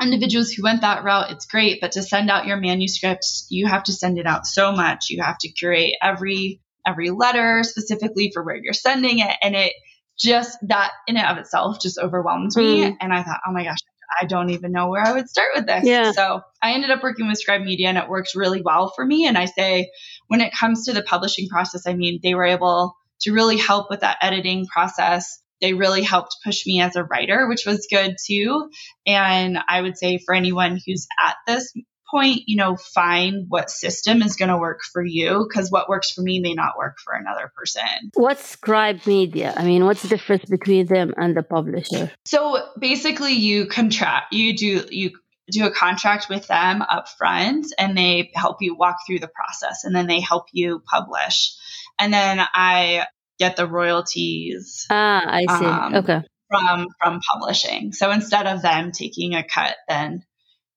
individuals 0.00 0.50
who 0.50 0.62
went 0.62 0.82
that 0.82 1.04
route, 1.04 1.30
it's 1.30 1.46
great. 1.46 1.80
But 1.80 1.92
to 1.92 2.02
send 2.02 2.30
out 2.30 2.46
your 2.46 2.58
manuscripts, 2.58 3.46
you 3.50 3.66
have 3.66 3.84
to 3.84 3.92
send 3.92 4.18
it 4.18 4.26
out 4.26 4.46
so 4.46 4.72
much. 4.72 5.10
You 5.10 5.22
have 5.22 5.38
to 5.38 5.48
curate 5.52 5.94
every 6.02 6.60
every 6.86 7.10
letter 7.10 7.62
specifically 7.64 8.30
for 8.32 8.44
where 8.44 8.56
you're 8.56 8.72
sending 8.72 9.18
it, 9.18 9.36
and 9.42 9.56
it 9.56 9.72
just 10.18 10.58
that 10.68 10.92
in 11.06 11.16
and 11.16 11.26
of 11.26 11.38
itself 11.38 11.80
just 11.80 11.98
overwhelmed 11.98 12.52
me. 12.56 12.84
Mm. 12.84 12.96
And 13.00 13.12
I 13.12 13.22
thought, 13.22 13.40
oh 13.46 13.52
my 13.52 13.64
gosh, 13.64 13.78
I 14.20 14.26
don't 14.26 14.50
even 14.50 14.72
know 14.72 14.88
where 14.88 15.02
I 15.02 15.12
would 15.12 15.28
start 15.28 15.48
with 15.54 15.66
this. 15.66 15.84
Yeah. 15.84 16.12
So 16.12 16.40
I 16.62 16.72
ended 16.72 16.90
up 16.90 17.02
working 17.02 17.28
with 17.28 17.38
Scribe 17.38 17.62
Media, 17.62 17.88
and 17.88 17.98
it 17.98 18.08
worked 18.08 18.34
really 18.34 18.62
well 18.62 18.92
for 18.94 19.04
me. 19.04 19.26
And 19.26 19.36
I 19.36 19.46
say, 19.46 19.90
when 20.28 20.40
it 20.40 20.54
comes 20.54 20.86
to 20.86 20.92
the 20.92 21.02
publishing 21.02 21.48
process, 21.48 21.86
I 21.86 21.94
mean, 21.94 22.20
they 22.22 22.34
were 22.34 22.44
able 22.44 22.96
to 23.22 23.32
really 23.32 23.56
help 23.56 23.90
with 23.90 24.00
that 24.00 24.18
editing 24.22 24.66
process 24.66 25.40
they 25.60 25.72
really 25.72 26.02
helped 26.02 26.36
push 26.44 26.66
me 26.66 26.80
as 26.80 26.96
a 26.96 27.04
writer, 27.04 27.48
which 27.48 27.64
was 27.66 27.88
good 27.90 28.16
too. 28.24 28.70
And 29.06 29.58
I 29.68 29.80
would 29.80 29.96
say 29.96 30.18
for 30.18 30.34
anyone 30.34 30.78
who's 30.84 31.06
at 31.24 31.36
this 31.46 31.72
point, 32.10 32.42
you 32.46 32.56
know, 32.56 32.76
find 32.76 33.46
what 33.48 33.70
system 33.70 34.22
is 34.22 34.36
going 34.36 34.48
to 34.48 34.58
work 34.58 34.80
for 34.82 35.04
you 35.04 35.46
because 35.48 35.70
what 35.70 35.88
works 35.88 36.10
for 36.10 36.22
me 36.22 36.40
may 36.40 36.54
not 36.54 36.76
work 36.78 36.98
for 36.98 37.14
another 37.14 37.52
person. 37.56 38.10
What's 38.14 38.46
Scribe 38.46 39.06
Media? 39.06 39.52
I 39.56 39.64
mean, 39.64 39.84
what's 39.84 40.02
the 40.02 40.08
difference 40.08 40.44
between 40.44 40.86
them 40.86 41.14
and 41.16 41.36
the 41.36 41.42
publisher? 41.42 42.10
So 42.24 42.58
basically, 42.78 43.34
you 43.34 43.66
contract, 43.66 44.32
you 44.32 44.56
do, 44.56 44.86
you 44.90 45.12
do 45.50 45.66
a 45.66 45.70
contract 45.70 46.28
with 46.28 46.46
them 46.46 46.82
up 46.82 47.08
front 47.08 47.66
and 47.78 47.96
they 47.96 48.30
help 48.34 48.58
you 48.60 48.74
walk 48.74 48.98
through 49.06 49.20
the 49.20 49.28
process 49.28 49.84
and 49.84 49.94
then 49.94 50.06
they 50.06 50.20
help 50.20 50.46
you 50.52 50.82
publish. 50.90 51.54
And 51.98 52.12
then 52.12 52.40
I 52.40 53.06
get 53.38 53.56
the 53.56 53.66
royalties. 53.66 54.86
Ah, 54.90 55.22
I 55.24 55.40
see. 55.58 55.64
Um, 55.64 55.94
okay. 55.96 56.22
From 56.48 56.86
from 57.02 57.20
publishing. 57.20 57.92
So 57.92 58.10
instead 58.10 58.46
of 58.46 58.62
them 58.62 58.92
taking 58.92 59.34
a 59.34 59.42
cut, 59.42 59.74
then 59.88 60.24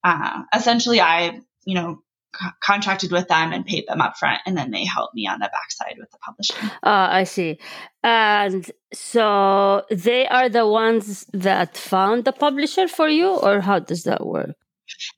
uh, 0.03 0.43
essentially 0.53 1.01
I, 1.01 1.41
you 1.65 1.75
know, 1.75 2.01
c- 2.35 2.47
contracted 2.63 3.11
with 3.11 3.27
them 3.27 3.51
and 3.53 3.65
paid 3.65 3.85
them 3.87 4.01
up 4.01 4.17
front, 4.17 4.41
and 4.45 4.57
then 4.57 4.71
they 4.71 4.85
helped 4.85 5.15
me 5.15 5.27
on 5.27 5.39
the 5.39 5.49
backside 5.51 5.95
with 5.97 6.09
the 6.11 6.17
publishing. 6.25 6.69
Ah, 6.83 7.13
I 7.13 7.23
see. 7.23 7.59
And 8.03 8.69
so 8.93 9.83
they 9.89 10.27
are 10.27 10.49
the 10.49 10.67
ones 10.67 11.25
that 11.33 11.75
found 11.75 12.25
the 12.25 12.31
publisher 12.31 12.87
for 12.87 13.09
you, 13.09 13.29
or 13.29 13.61
how 13.61 13.79
does 13.79 14.03
that 14.03 14.25
work? 14.25 14.55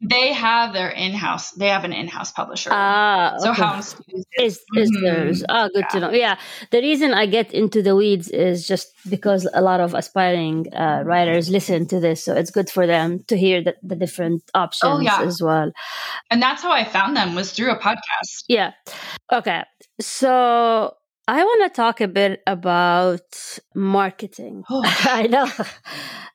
They 0.02 0.34
have 0.34 0.74
their 0.74 0.90
in-house. 0.90 1.52
They 1.52 1.68
have 1.68 1.84
an 1.84 1.94
in-house 1.94 2.32
publisher. 2.32 2.70
Ah, 2.72 3.36
okay. 3.36 3.44
so 3.44 3.54
House 3.54 3.96
is, 4.38 4.60
is 4.76 4.92
mm-hmm. 4.92 5.04
theirs. 5.04 5.44
Ah, 5.50 5.70
good 5.74 5.86
yeah. 5.86 5.88
to 5.88 6.00
know. 6.00 6.12
Yeah, 6.12 6.36
the 6.72 6.80
reason 6.80 7.14
I 7.14 7.26
get 7.26 7.54
into 7.54 7.82
the 7.82 7.96
weeds 7.96 8.30
is 8.30 8.68
just 8.68 8.94
because 9.10 9.48
a 9.54 9.62
lot 9.62 9.80
of 9.80 9.94
aspiring 9.94 10.74
uh, 10.74 11.04
writers 11.06 11.50
listen 11.50 11.86
to 11.88 12.00
this, 12.00 12.24
so 12.24 12.34
it's 12.34 12.52
good 12.52 12.70
for 12.70 12.88
them 12.88 13.24
to 13.28 13.38
hear 13.38 13.64
the, 13.64 13.76
the 13.84 13.96
different 13.96 14.44
options 14.54 15.00
oh, 15.00 15.00
yeah. 15.00 15.22
as 15.22 15.42
well. 15.42 15.72
And 16.30 16.42
that's 16.42 16.62
how 16.62 16.72
I 16.72 16.84
found 16.84 17.16
them 17.16 17.36
was 17.36 17.52
through 17.52 17.72
a 17.72 17.80
podcast. 17.80 18.46
Yeah. 18.48 18.72
Okay. 19.32 19.64
So 20.00 20.96
I 21.28 21.44
want 21.44 21.72
to 21.72 21.76
talk 21.76 22.02
a 22.02 22.08
bit 22.08 22.42
about 22.48 23.60
marketing. 23.76 24.64
Oh. 24.70 24.82
I 25.06 25.28
know, 25.28 25.48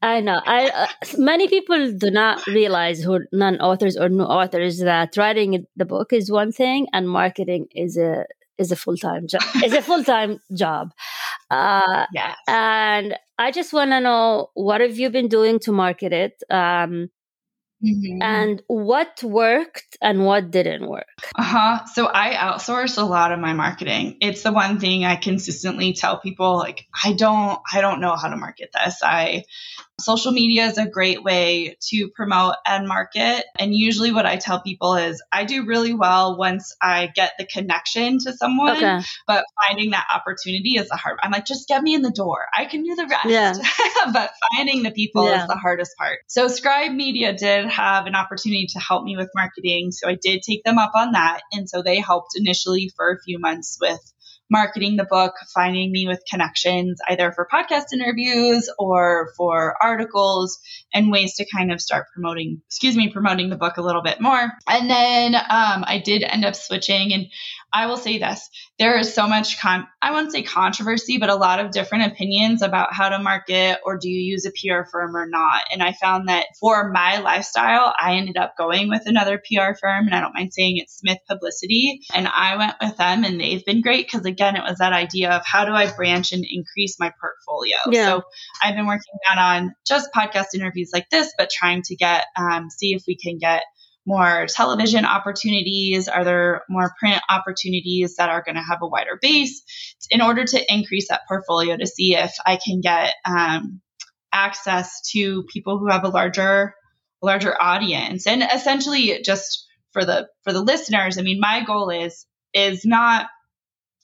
I 0.03 0.21
know. 0.21 0.41
I 0.45 0.69
uh, 0.69 0.87
many 1.19 1.49
people 1.49 1.93
do 1.93 2.11
not 2.11 2.47
realize 2.47 3.03
who 3.03 3.21
non-authors 3.33 3.97
or 3.97 4.09
new 4.09 4.23
authors 4.25 4.79
that 4.81 5.17
writing 5.17 5.67
the 5.77 5.85
book 5.85 6.13
is 6.13 6.31
one 6.31 6.53
thing 6.53 6.87
and 6.93 7.09
marketing 7.09 7.67
is 7.75 7.97
a 7.97 8.25
is 8.59 8.71
a 8.73 8.77
full 8.77 8.97
time 8.97 9.27
job. 9.27 9.43
is 9.65 9.73
a 9.73 9.83
full 9.83 10.05
time 10.05 10.39
job. 10.55 10.93
Uh, 11.51 12.07
yes. 12.13 12.37
And 12.49 13.17
I 13.39 13.51
just 13.51 13.73
want 13.73 13.91
to 13.93 14.01
know 14.01 14.51
what 14.55 14.81
have 14.81 14.99
you 14.99 15.11
been 15.11 15.29
doing 15.29 15.59
to 15.61 15.73
market 15.73 16.13
it? 16.13 16.43
Um, 16.51 17.09
Mm-hmm. 17.85 18.23
And 18.23 18.63
what 18.69 19.23
worked 19.23 19.99
and 20.01 20.25
what 20.25 20.51
didn't 20.51 20.89
work? 20.89 21.07
Uh 21.37 21.43
huh. 21.43 21.85
So 21.87 22.07
I 22.07 22.33
outsource 22.33 22.97
a 22.97 23.05
lot 23.05 23.33
of 23.33 23.39
my 23.39 23.53
marketing. 23.53 24.17
It's 24.23 24.43
the 24.43 24.53
one 24.53 24.81
thing 24.81 25.05
I 25.05 25.17
consistently 25.17 25.93
tell 25.93 26.19
people 26.19 26.57
like 26.57 26.87
I 27.05 27.13
don't 27.13 27.61
I 27.71 27.83
don't 27.83 28.01
know 28.01 28.17
how 28.17 28.29
to 28.29 28.37
market 28.37 28.71
this. 28.73 29.03
I 29.03 29.45
Social 29.99 30.33
media 30.33 30.67
is 30.67 30.77
a 30.77 30.87
great 30.87 31.23
way 31.23 31.79
to 31.89 32.09
promote 32.15 32.57
and 32.67 32.87
market. 32.87 33.45
And 33.59 33.75
usually, 33.75 34.13
what 34.13 34.27
I 34.27 34.37
tell 34.37 34.61
people 34.61 34.95
is 34.97 35.23
I 35.33 35.45
do 35.45 35.65
really 35.65 35.95
well 35.95 36.37
once 36.37 36.77
I 36.83 37.07
get 37.15 37.33
the 37.39 37.47
connection 37.47 38.19
to 38.19 38.35
someone, 38.35 38.77
okay. 38.77 39.01
but 39.27 39.47
finding 39.67 39.93
that 39.93 40.07
opportunity 40.15 40.77
is 40.77 40.89
the 40.89 40.97
hard. 40.97 41.19
I'm 41.23 41.31
like, 41.31 41.47
just 41.47 41.67
get 41.67 41.83
me 41.83 41.95
in 41.95 42.03
the 42.03 42.11
door. 42.11 42.47
I 42.55 42.67
can 42.67 42.83
do 42.83 42.95
the 42.95 43.07
rest. 43.07 43.27
Yeah. 43.27 43.55
but 44.13 44.33
finding 44.55 44.83
the 44.83 44.91
people 44.91 45.27
yeah. 45.27 45.43
is 45.43 45.49
the 45.49 45.57
hardest 45.57 45.97
part. 45.97 46.19
So, 46.27 46.49
Scribe 46.49 46.93
Media 46.93 47.33
did 47.33 47.67
have 47.67 48.07
an 48.07 48.15
opportunity 48.15 48.67
to 48.73 48.79
help 48.79 49.03
me 49.03 49.17
with 49.17 49.31
marketing. 49.35 49.93
So, 49.93 50.09
I 50.11 50.19
did 50.21 50.43
take 50.43 50.63
them 50.65 50.79
up 50.79 50.93
on 50.95 51.13
that. 51.13 51.41
And 51.53 51.71
so, 51.71 51.83
they 51.83 52.01
helped 52.01 52.33
initially 52.37 52.93
for 52.97 53.13
a 53.13 53.19
few 53.25 53.39
months 53.39 53.79
with 53.81 54.01
marketing 54.51 54.97
the 54.97 55.05
book, 55.05 55.35
finding 55.55 55.91
me 55.91 56.07
with 56.07 56.23
connections 56.31 57.01
either 57.09 57.33
for 57.33 57.49
podcast 57.53 57.93
interviews 57.93 58.71
or 58.79 59.33
for 59.37 59.77
articles 59.83 60.59
and 60.95 61.11
ways 61.11 61.35
to 61.37 61.47
kind 61.55 61.73
of 61.73 61.81
start 61.81 62.07
promoting, 62.15 62.63
excuse 62.69 62.97
me, 62.97 63.11
promoting 63.13 63.51
the 63.51 63.57
book 63.57 63.77
a 63.77 63.83
little 63.83 64.03
bit 64.03 64.21
more. 64.21 64.53
And 64.69 64.91
then 64.91 65.35
um, 65.35 65.85
I 65.87 66.01
did 66.05 66.23
end 66.23 66.45
up 66.45 66.55
switching. 66.55 67.13
And 67.13 67.27
I 67.73 67.87
will 67.87 67.97
say 67.97 68.19
this 68.19 68.49
there 68.79 68.99
is 68.99 69.15
so 69.15 69.27
much, 69.27 69.59
con- 69.59 69.87
I 70.03 70.13
won't 70.13 70.33
say 70.33 70.43
controversy, 70.43 71.19
but 71.19 71.31
a 71.31 71.35
lot 71.35 71.61
of 71.61 71.71
different 71.71 72.13
opinions 72.13 72.61
about 72.61 72.93
how 72.93 73.09
to 73.09 73.19
market 73.19 73.79
or 73.85 73.97
do 73.97 74.11
you 74.11 74.21
use 74.21 74.45
a 74.45 74.51
PR 74.51 74.89
firm 74.91 75.17
or 75.17 75.27
not. 75.27 75.63
And 75.73 75.83
I 75.83 75.93
found 75.93 76.29
that 76.29 76.47
for 76.61 76.91
my 76.91 77.19
lifestyle, 77.19 77.95
I 77.99 78.17
ended 78.17 78.37
up 78.37 78.55
going 78.59 78.89
with 78.89 79.03
another 79.07 79.39
PR 79.39 79.75
firm, 79.81 80.07
and 80.07 80.15
I 80.15 80.21
don't 80.21 80.35
mind 80.35 80.53
saying 80.53 80.77
it's 80.77 80.99
Smith 80.99 81.19
Publicity. 81.27 82.01
And 82.15 82.29
I 82.29 82.57
went 82.57 82.75
with 82.83 82.97
them, 82.99 83.25
and 83.25 83.41
they've 83.41 83.65
been 83.65 83.81
great 83.81 84.07
because, 84.07 84.27
again, 84.27 84.57
it 84.57 84.63
was 84.63 84.79
that 84.79 84.93
idea 84.93 85.31
of 85.31 85.43
how 85.47 85.65
do 85.65 85.73
I 85.73 85.91
branch 85.91 86.33
and 86.33 86.45
increase 86.49 87.01
my 87.01 87.13
portfolio. 87.21 87.77
Yeah. 87.91 88.07
So 88.07 88.23
I've 88.63 88.75
been 88.75 88.87
working 88.87 89.15
not 89.35 89.39
on 89.39 89.75
just 89.87 90.11
podcast 90.15 90.55
interviews 90.55 90.91
like 90.93 91.09
this, 91.11 91.33
but 91.39 91.51
trying 91.51 91.83
to 91.83 91.97
get, 91.97 92.27
um, 92.37 92.69
see 92.69 92.93
if 92.93 93.05
we 93.07 93.17
can 93.17 93.39
get 93.39 93.63
more 94.07 94.47
television 94.49 95.05
opportunities? 95.05 96.09
Are 96.09 96.25
there 96.25 96.63
more 96.69 96.93
print 96.99 97.21
opportunities 97.29 98.17
that 98.17 98.29
are 98.29 98.43
going 98.43 98.55
to 98.55 98.63
have 98.63 98.79
a 98.83 98.89
wider 98.89 99.19
base 99.21 99.63
in 100.11 100.23
order 100.23 100.45
to 100.45 100.73
increase 100.73 101.09
that 101.09 101.23
portfolio 101.29 101.77
to 101.77 101.87
see 101.87 102.15
if 102.15 102.33
I 102.47 102.59
can 102.65 102.81
get 102.81 103.15
um, 103.25 103.81
access 104.33 105.01
to 105.13 105.45
people 105.45 105.79
who 105.79 105.89
have 105.91 106.05
a 106.05 106.09
larger 106.09 106.75
larger 107.23 107.55
audience 107.61 108.27
and 108.27 108.43
essentially 108.43 109.23
just 109.25 109.67
for 109.93 110.05
the 110.05 110.29
for 110.45 110.53
the 110.53 110.61
listeners 110.61 111.17
i 111.17 111.23
mean 111.23 111.41
my 111.41 111.65
goal 111.65 111.89
is 111.89 112.27
is 112.53 112.85
not 112.85 113.27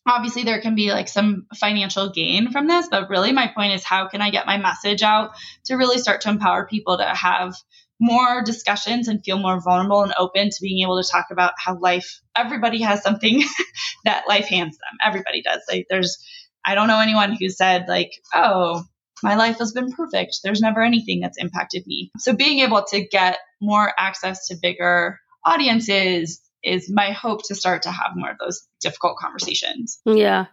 obviously 0.07 0.43
there 0.43 0.61
can 0.61 0.75
be 0.75 0.91
like 0.91 1.09
some 1.09 1.47
financial 1.55 2.11
gain 2.11 2.51
from 2.51 2.67
this 2.67 2.88
but 2.91 3.11
really 3.11 3.33
my 3.33 3.53
point 3.55 3.75
is 3.75 3.85
how 3.85 4.09
can 4.09 4.23
i 4.23 4.31
get 4.31 4.47
my 4.47 4.57
message 4.57 5.03
out 5.03 5.33
to 5.65 5.77
really 5.77 5.99
start 5.99 6.23
to 6.23 6.31
empower 6.31 6.67
people 6.67 6.97
to 6.97 7.05
have 7.05 7.55
more 8.03 8.43
discussions 8.43 9.07
and 9.07 9.25
feel 9.25 9.38
more 9.38 9.61
vulnerable 9.62 10.03
and 10.03 10.12
open 10.19 10.51
to 10.51 10.57
being 10.61 10.83
able 10.83 11.01
to 11.01 11.09
talk 11.09 11.27
about 11.31 11.53
how 11.57 11.79
life 11.79 12.21
everybody 12.37 12.83
has 12.83 13.03
something 13.03 13.43
that 14.05 14.29
life 14.29 14.47
hands 14.47 14.77
them 14.77 14.99
everybody 15.07 15.41
does 15.41 15.61
like 15.71 15.87
there's 15.88 16.19
i 16.65 16.75
don't 16.75 16.88
know 16.88 16.99
anyone 16.99 17.37
who 17.38 17.49
said 17.49 17.87
like 17.88 18.11
oh 18.35 18.83
my 19.23 19.37
life 19.37 19.59
has 19.59 19.73
been 19.73 19.93
perfect. 19.93 20.41
There's 20.43 20.61
never 20.61 20.83
anything 20.83 21.21
that's 21.21 21.38
impacted 21.38 21.87
me. 21.87 22.11
So 22.19 22.35
being 22.35 22.59
able 22.59 22.85
to 22.88 23.07
get 23.07 23.38
more 23.61 23.93
access 23.97 24.49
to 24.49 24.57
bigger 24.61 25.21
audiences 25.45 26.41
is 26.62 26.90
my 26.90 27.11
hope 27.11 27.42
to 27.48 27.55
start 27.55 27.83
to 27.83 27.90
have 27.90 28.12
more 28.14 28.31
of 28.31 28.38
those 28.38 28.66
difficult 28.81 29.16
conversations. 29.16 30.01
Yeah. 30.05 30.46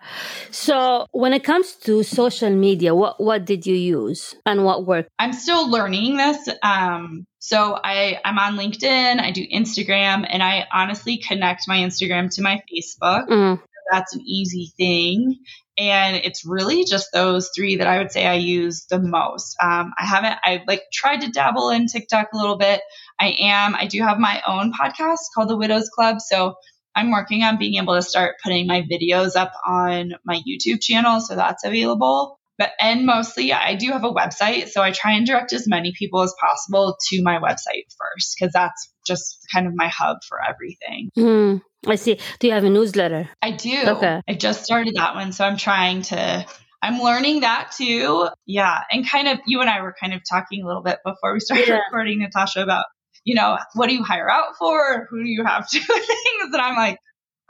So 0.51 1.05
when 1.11 1.33
it 1.33 1.43
comes 1.43 1.73
to 1.85 2.03
social 2.03 2.49
media, 2.49 2.95
what 2.95 3.21
what 3.21 3.45
did 3.45 3.65
you 3.65 3.75
use 3.75 4.35
and 4.45 4.65
what 4.65 4.85
worked? 4.85 5.09
I'm 5.19 5.33
still 5.33 5.69
learning 5.69 6.17
this. 6.17 6.49
Um, 6.63 7.25
so 7.39 7.79
I 7.81 8.19
I'm 8.25 8.37
on 8.37 8.57
LinkedIn, 8.57 9.19
I 9.19 9.31
do 9.31 9.45
Instagram, 9.47 10.25
and 10.27 10.43
I 10.43 10.65
honestly 10.71 11.17
connect 11.17 11.67
my 11.67 11.77
Instagram 11.77 12.33
to 12.35 12.41
my 12.41 12.61
Facebook. 12.71 13.27
Mm. 13.27 13.61
That's 13.91 14.13
an 14.13 14.21
easy 14.25 14.71
thing. 14.77 15.39
And 15.77 16.17
it's 16.17 16.45
really 16.45 16.83
just 16.83 17.07
those 17.13 17.51
three 17.55 17.77
that 17.77 17.87
I 17.87 17.99
would 17.99 18.11
say 18.11 18.27
I 18.27 18.33
use 18.33 18.85
the 18.89 18.99
most. 18.99 19.55
Um, 19.63 19.93
I 19.97 20.05
haven't, 20.05 20.35
I 20.43 20.61
like 20.67 20.83
tried 20.91 21.21
to 21.21 21.31
dabble 21.31 21.69
in 21.69 21.87
TikTok 21.87 22.33
a 22.33 22.37
little 22.37 22.57
bit. 22.57 22.81
I 23.19 23.35
am, 23.39 23.75
I 23.75 23.85
do 23.87 24.01
have 24.01 24.19
my 24.19 24.41
own 24.47 24.71
podcast 24.73 25.19
called 25.35 25.49
The 25.49 25.57
Widows 25.57 25.89
Club. 25.89 26.21
So 26.21 26.55
I'm 26.95 27.11
working 27.11 27.43
on 27.43 27.57
being 27.57 27.81
able 27.81 27.95
to 27.95 28.01
start 28.01 28.35
putting 28.43 28.67
my 28.67 28.81
videos 28.81 29.35
up 29.35 29.53
on 29.65 30.13
my 30.25 30.41
YouTube 30.47 30.81
channel. 30.81 31.21
So 31.21 31.35
that's 31.35 31.63
available. 31.63 32.39
But 32.57 32.71
and 32.81 33.05
mostly 33.05 33.53
I 33.53 33.75
do 33.75 33.91
have 33.91 34.03
a 34.03 34.11
website, 34.11 34.67
so 34.67 34.81
I 34.81 34.91
try 34.91 35.13
and 35.13 35.25
direct 35.25 35.53
as 35.53 35.65
many 35.65 35.93
people 35.97 36.21
as 36.21 36.35
possible 36.37 36.97
to 37.07 37.23
my 37.23 37.39
website 37.39 37.87
first 37.97 38.35
because 38.37 38.51
that's 38.51 38.93
just 39.07 39.47
kind 39.53 39.65
of 39.65 39.73
my 39.75 39.87
hub 39.87 40.17
for 40.27 40.37
everything. 40.45 41.09
Mm, 41.17 41.61
I 41.87 41.95
see. 41.95 42.19
Do 42.39 42.47
you 42.47 42.53
have 42.53 42.65
a 42.65 42.69
newsletter? 42.69 43.29
I 43.41 43.51
do. 43.51 43.81
Okay. 43.87 44.21
I 44.27 44.33
just 44.33 44.65
started 44.65 44.95
that 44.95 45.15
one, 45.15 45.31
so 45.31 45.45
I'm 45.45 45.55
trying 45.55 46.01
to 46.01 46.45
I'm 46.81 46.99
learning 46.99 47.41
that 47.41 47.71
too. 47.75 48.27
Yeah. 48.45 48.81
And 48.91 49.09
kind 49.09 49.27
of 49.27 49.39
you 49.45 49.61
and 49.61 49.69
I 49.69 49.81
were 49.81 49.95
kind 49.99 50.13
of 50.13 50.21
talking 50.29 50.63
a 50.63 50.67
little 50.67 50.83
bit 50.83 50.99
before 51.05 51.33
we 51.33 51.39
started 51.39 51.67
yeah. 51.67 51.79
recording, 51.85 52.19
Natasha, 52.19 52.63
about, 52.63 52.85
you 53.29 53.35
know, 53.35 53.59
what 53.75 53.89
do 53.89 53.93
you 53.93 54.03
hire 54.03 54.27
out 54.27 54.55
for? 54.57 55.05
Who 55.11 55.23
do 55.23 55.29
you 55.29 55.45
have 55.45 55.69
to 55.69 55.79
things? 55.79 56.51
And 56.51 56.55
I'm 56.55 56.75
like, 56.75 56.97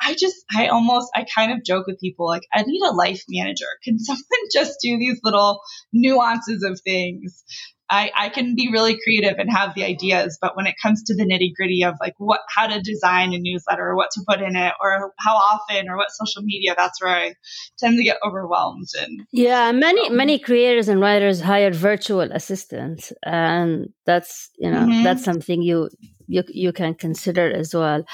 I 0.02 0.14
just, 0.14 0.36
I 0.54 0.68
almost, 0.68 1.10
I 1.16 1.26
kind 1.34 1.54
of 1.54 1.64
joke 1.64 1.88
with 1.88 2.02
people 2.02 2.28
like, 2.28 2.42
I 2.54 2.64
need 2.64 2.82
a 2.82 2.92
life 2.92 3.24
manager. 3.30 3.66
Can 3.86 3.98
someone 4.00 4.24
just 4.54 4.80
do 4.84 4.98
these 4.98 5.22
little 5.24 5.62
nuances 5.94 6.64
of 6.64 6.82
things? 6.82 7.46
I, 7.90 8.12
I 8.16 8.30
can 8.30 8.56
be 8.56 8.70
really 8.72 9.00
creative 9.04 9.40
and 9.40 9.50
have 9.52 9.74
the 9.74 9.84
ideas, 9.84 10.38
but 10.40 10.56
when 10.56 10.68
it 10.68 10.76
comes 10.82 11.04
to 11.04 11.16
the 11.16 11.24
nitty 11.24 11.54
gritty 11.56 11.84
of 11.84 11.96
like 12.00 12.14
what, 12.18 12.42
how 12.56 12.68
to 12.68 12.80
design 12.82 13.34
a 13.34 13.40
newsletter 13.40 13.84
or 13.84 13.96
what 13.96 14.12
to 14.12 14.22
put 14.28 14.42
in 14.42 14.56
it 14.56 14.74
or 14.80 15.14
how 15.20 15.36
often 15.36 15.90
or 15.90 15.98
what 15.98 16.12
social 16.12 16.44
media, 16.44 16.76
that's 16.78 17.02
where 17.02 17.16
I 17.16 17.34
tend 17.80 17.98
to 17.98 18.04
get 18.04 18.18
overwhelmed. 18.24 18.88
And 19.00 19.26
yeah, 19.32 19.72
many, 19.72 20.08
so. 20.08 20.14
many 20.14 20.38
creators 20.38 20.88
and 20.88 21.02
writers 21.02 21.42
hire 21.42 21.72
virtual 21.72 22.32
assistants 22.32 23.12
and 23.24 23.92
that's, 24.06 24.50
you 24.58 24.70
know, 24.70 24.86
mm-hmm. 24.86 25.04
that's 25.04 25.24
something 25.24 25.62
you, 25.62 25.90
you, 26.28 26.44
you 26.50 26.72
can 26.72 26.94
consider 26.94 27.52
as 27.52 27.74
well. 27.74 28.06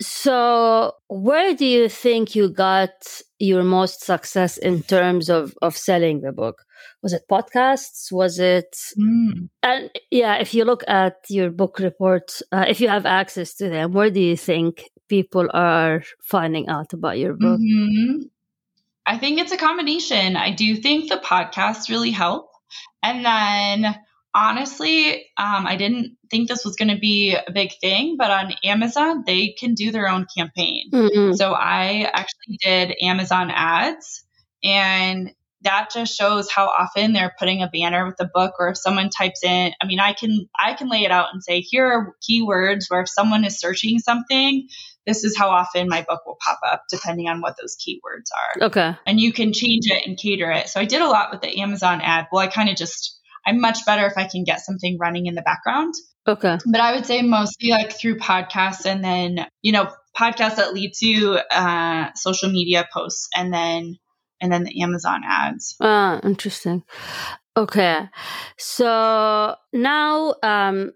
So 0.00 0.92
where 1.08 1.54
do 1.54 1.66
you 1.66 1.88
think 1.88 2.36
you 2.36 2.50
got 2.50 2.90
your 3.38 3.62
most 3.62 4.04
success 4.04 4.58
in 4.58 4.82
terms 4.82 5.30
of, 5.30 5.54
of 5.62 5.76
selling 5.76 6.20
the 6.20 6.32
book? 6.32 6.64
was 7.02 7.12
it 7.12 7.22
podcasts 7.30 8.10
was 8.10 8.38
it 8.38 8.76
mm. 8.98 9.48
and 9.62 9.90
yeah 10.10 10.36
if 10.36 10.54
you 10.54 10.64
look 10.64 10.82
at 10.88 11.16
your 11.28 11.50
book 11.50 11.78
reports 11.78 12.42
uh, 12.52 12.64
if 12.68 12.80
you 12.80 12.88
have 12.88 13.06
access 13.06 13.54
to 13.54 13.68
them 13.68 13.92
where 13.92 14.10
do 14.10 14.20
you 14.20 14.36
think 14.36 14.84
people 15.08 15.48
are 15.54 16.02
finding 16.20 16.68
out 16.68 16.92
about 16.92 17.18
your 17.18 17.34
book 17.34 17.60
mm-hmm. 17.60 18.22
i 19.06 19.16
think 19.16 19.38
it's 19.38 19.52
a 19.52 19.56
combination 19.56 20.36
i 20.36 20.52
do 20.52 20.76
think 20.76 21.08
the 21.08 21.16
podcasts 21.16 21.88
really 21.88 22.10
help 22.10 22.50
and 23.02 23.24
then 23.24 23.94
honestly 24.34 25.26
um, 25.36 25.66
i 25.66 25.76
didn't 25.76 26.16
think 26.30 26.48
this 26.48 26.64
was 26.64 26.76
going 26.76 26.88
to 26.88 26.98
be 26.98 27.34
a 27.34 27.52
big 27.52 27.70
thing 27.80 28.16
but 28.18 28.30
on 28.30 28.52
amazon 28.64 29.24
they 29.26 29.54
can 29.58 29.74
do 29.74 29.90
their 29.90 30.08
own 30.08 30.26
campaign. 30.36 30.90
Mm-hmm. 30.92 31.34
so 31.34 31.52
i 31.52 32.10
actually 32.12 32.58
did 32.62 32.94
amazon 33.02 33.50
ads 33.50 34.24
and 34.62 35.32
that 35.62 35.90
just 35.92 36.16
shows 36.16 36.48
how 36.50 36.66
often 36.66 37.12
they're 37.12 37.34
putting 37.36 37.62
a 37.62 37.68
banner 37.68 38.06
with 38.06 38.16
the 38.16 38.30
book 38.32 38.54
or 38.60 38.68
if 38.68 38.78
someone 38.78 39.10
types 39.10 39.42
in 39.42 39.72
i 39.80 39.86
mean 39.86 40.00
i 40.00 40.12
can 40.12 40.48
i 40.58 40.74
can 40.74 40.88
lay 40.88 41.04
it 41.04 41.10
out 41.10 41.28
and 41.32 41.42
say 41.42 41.60
here 41.60 41.86
are 41.86 42.14
keywords 42.28 42.84
where 42.88 43.00
if 43.00 43.08
someone 43.08 43.44
is 43.44 43.58
searching 43.58 43.98
something 43.98 44.68
this 45.08 45.24
is 45.24 45.36
how 45.36 45.48
often 45.48 45.88
my 45.88 46.04
book 46.06 46.24
will 46.26 46.36
pop 46.44 46.60
up 46.70 46.84
depending 46.90 47.28
on 47.28 47.40
what 47.40 47.56
those 47.58 47.76
keywords 47.76 48.28
are. 48.60 48.66
Okay. 48.66 48.94
And 49.06 49.18
you 49.18 49.32
can 49.32 49.54
change 49.54 49.86
it 49.86 50.06
and 50.06 50.18
cater 50.18 50.50
it. 50.50 50.68
So 50.68 50.80
i 50.80 50.84
did 50.84 51.00
a 51.00 51.08
lot 51.08 51.32
with 51.32 51.40
the 51.40 51.60
amazon 51.60 52.00
ad. 52.02 52.26
Well 52.30 52.42
i 52.42 52.46
kind 52.46 52.68
of 52.68 52.76
just 52.76 53.17
i'm 53.48 53.60
much 53.60 53.84
better 53.86 54.06
if 54.06 54.16
i 54.16 54.26
can 54.26 54.44
get 54.44 54.60
something 54.60 54.98
running 55.00 55.26
in 55.26 55.34
the 55.34 55.42
background 55.42 55.94
okay 56.26 56.58
but 56.66 56.80
i 56.80 56.94
would 56.94 57.06
say 57.06 57.22
mostly 57.22 57.70
like 57.70 57.92
through 57.92 58.16
podcasts 58.18 58.86
and 58.86 59.02
then 59.02 59.46
you 59.62 59.72
know 59.72 59.90
podcasts 60.18 60.56
that 60.56 60.74
lead 60.74 60.92
to 61.00 61.38
uh, 61.50 62.10
social 62.14 62.50
media 62.50 62.86
posts 62.92 63.28
and 63.36 63.52
then 63.52 63.96
and 64.40 64.52
then 64.52 64.64
the 64.64 64.82
Amazon 64.82 65.22
ads. 65.26 65.76
Ah, 65.80 66.20
interesting. 66.22 66.84
Okay. 67.56 68.08
So 68.56 69.56
now 69.72 70.34
um, 70.42 70.92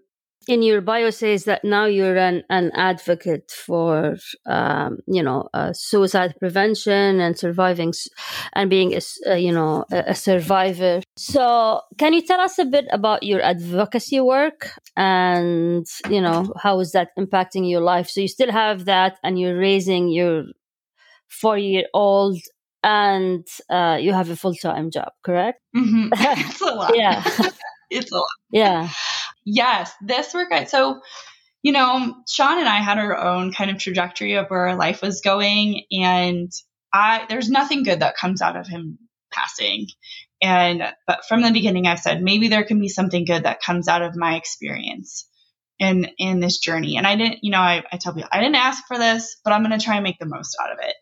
in 0.47 0.61
your 0.61 0.81
bio 0.81 1.09
says 1.09 1.45
that 1.45 1.63
now 1.63 1.85
you're 1.85 2.17
an, 2.17 2.43
an 2.49 2.71
advocate 2.73 3.51
for 3.51 4.17
um, 4.45 4.99
you 5.07 5.23
know 5.23 5.47
uh, 5.53 5.71
suicide 5.73 6.35
prevention 6.39 7.19
and 7.19 7.37
surviving 7.37 7.93
and 8.53 8.69
being 8.69 8.93
a, 8.93 9.01
uh, 9.29 9.35
you 9.35 9.51
know 9.51 9.85
a, 9.91 10.03
a, 10.07 10.15
survivor 10.15 11.01
so 11.17 11.81
can 11.97 12.13
you 12.13 12.21
tell 12.21 12.39
us 12.39 12.57
a 12.59 12.65
bit 12.65 12.85
about 12.91 13.23
your 13.23 13.41
advocacy 13.41 14.19
work 14.19 14.71
and 14.97 15.87
you 16.09 16.21
know 16.21 16.53
how 16.61 16.79
is 16.79 16.91
that 16.91 17.09
impacting 17.17 17.69
your 17.69 17.81
life 17.81 18.09
so 18.09 18.21
you 18.21 18.27
still 18.27 18.51
have 18.51 18.85
that 18.85 19.17
and 19.23 19.39
you're 19.39 19.57
raising 19.57 20.09
your 20.09 20.43
four 21.29 21.57
year 21.57 21.85
old 21.93 22.39
and 22.83 23.47
uh, 23.69 23.97
you 23.99 24.11
have 24.11 24.29
a 24.29 24.35
full 24.35 24.53
time 24.53 24.91
job, 24.91 25.09
correct? 25.23 25.61
Mm-hmm. 25.75 26.09
it's 26.13 26.61
a 26.61 26.65
lot. 26.65 26.91
yeah, 26.95 27.23
it's 27.89 28.11
a 28.11 28.15
lot. 28.15 28.27
Yeah. 28.51 28.89
Yes, 29.45 29.91
this 30.01 30.33
work. 30.33 30.51
So, 30.67 31.01
you 31.61 31.71
know, 31.71 32.15
Sean 32.29 32.59
and 32.59 32.67
I 32.67 32.77
had 32.77 32.97
our 32.97 33.17
own 33.17 33.53
kind 33.53 33.71
of 33.71 33.77
trajectory 33.77 34.35
of 34.35 34.47
where 34.47 34.69
our 34.69 34.75
life 34.75 35.01
was 35.01 35.21
going, 35.21 35.83
and 35.91 36.51
I 36.93 37.25
there's 37.29 37.49
nothing 37.49 37.83
good 37.83 37.99
that 38.01 38.17
comes 38.17 38.41
out 38.41 38.55
of 38.55 38.67
him 38.67 38.99
passing. 39.31 39.87
And 40.41 40.83
but 41.07 41.25
from 41.27 41.41
the 41.41 41.51
beginning, 41.51 41.87
I've 41.87 41.99
said 41.99 42.21
maybe 42.21 42.49
there 42.49 42.65
can 42.65 42.79
be 42.79 42.89
something 42.89 43.25
good 43.25 43.43
that 43.43 43.61
comes 43.61 43.87
out 43.87 44.01
of 44.01 44.15
my 44.15 44.35
experience 44.35 45.27
in 45.79 46.09
in 46.17 46.39
this 46.39 46.59
journey. 46.59 46.97
And 46.97 47.07
I 47.07 47.15
didn't, 47.15 47.39
you 47.43 47.51
know, 47.51 47.59
I, 47.59 47.83
I 47.91 47.97
tell 47.97 48.13
people 48.13 48.29
I 48.31 48.39
didn't 48.39 48.55
ask 48.55 48.83
for 48.87 48.97
this, 48.97 49.37
but 49.43 49.53
I'm 49.53 49.63
going 49.63 49.77
to 49.77 49.83
try 49.83 49.95
and 49.95 50.03
make 50.03 50.19
the 50.19 50.25
most 50.25 50.57
out 50.61 50.71
of 50.71 50.79
it. 50.81 50.95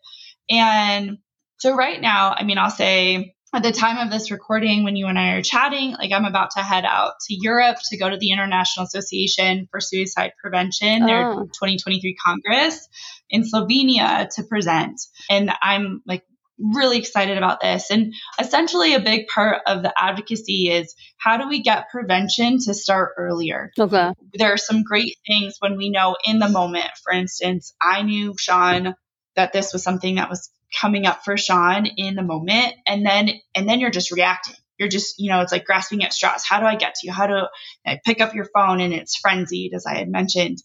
And 0.50 1.18
so 1.58 1.74
right 1.74 2.00
now, 2.00 2.34
I 2.36 2.44
mean, 2.44 2.58
I'll 2.58 2.70
say 2.70 3.34
at 3.54 3.62
the 3.62 3.72
time 3.72 3.98
of 3.98 4.10
this 4.10 4.30
recording, 4.30 4.82
when 4.82 4.96
you 4.96 5.06
and 5.06 5.18
I 5.18 5.32
are 5.32 5.42
chatting, 5.42 5.92
like 5.92 6.10
I'm 6.12 6.24
about 6.24 6.52
to 6.52 6.60
head 6.60 6.84
out 6.86 7.14
to 7.28 7.34
Europe 7.34 7.76
to 7.90 7.98
go 7.98 8.08
to 8.08 8.16
the 8.16 8.32
International 8.32 8.86
Association 8.86 9.68
for 9.70 9.80
Suicide 9.80 10.32
Prevention, 10.40 11.02
oh. 11.02 11.06
their 11.06 11.32
ah. 11.32 11.42
2023 11.42 12.16
Congress 12.24 12.88
in 13.28 13.42
Slovenia 13.42 14.28
to 14.36 14.42
present. 14.44 15.00
And 15.28 15.52
I'm 15.60 16.02
like 16.06 16.24
really 16.58 16.98
excited 16.98 17.36
about 17.36 17.60
this. 17.60 17.90
And 17.90 18.14
essentially, 18.38 18.94
a 18.94 19.00
big 19.00 19.26
part 19.26 19.62
of 19.66 19.82
the 19.82 19.92
advocacy 19.96 20.70
is 20.70 20.94
how 21.18 21.36
do 21.36 21.48
we 21.48 21.62
get 21.62 21.90
prevention 21.90 22.58
to 22.60 22.74
start 22.74 23.12
earlier? 23.18 23.70
Okay. 23.78 24.12
There 24.34 24.52
are 24.52 24.58
some 24.58 24.82
great 24.82 25.16
things 25.26 25.56
when 25.58 25.76
we 25.76 25.90
know 25.90 26.16
in 26.24 26.38
the 26.38 26.48
moment. 26.48 26.90
For 27.04 27.12
instance, 27.12 27.74
I 27.82 28.02
knew 28.02 28.34
Sean 28.38 28.94
that 29.36 29.52
this 29.52 29.72
was 29.72 29.82
something 29.82 30.16
that 30.16 30.30
was 30.30 30.50
coming 30.80 31.06
up 31.06 31.24
for 31.24 31.36
Sean 31.36 31.86
in 31.86 32.14
the 32.14 32.22
moment 32.22 32.74
and 32.86 33.04
then 33.04 33.30
and 33.54 33.68
then 33.68 33.80
you're 33.80 33.90
just 33.90 34.12
reacting. 34.12 34.56
You're 34.78 34.88
just, 34.88 35.20
you 35.20 35.30
know, 35.30 35.40
it's 35.40 35.52
like 35.52 35.64
grasping 35.64 36.02
at 36.02 36.12
straws. 36.12 36.44
How 36.44 36.58
do 36.58 36.66
I 36.66 36.74
get 36.74 36.94
to 36.96 37.06
you? 37.06 37.12
How 37.12 37.26
do 37.26 37.46
I 37.86 38.00
pick 38.04 38.20
up 38.20 38.34
your 38.34 38.46
phone 38.46 38.80
and 38.80 38.92
it's 38.92 39.16
frenzied, 39.16 39.74
as 39.74 39.86
I 39.86 39.94
had 39.94 40.08
mentioned. 40.08 40.58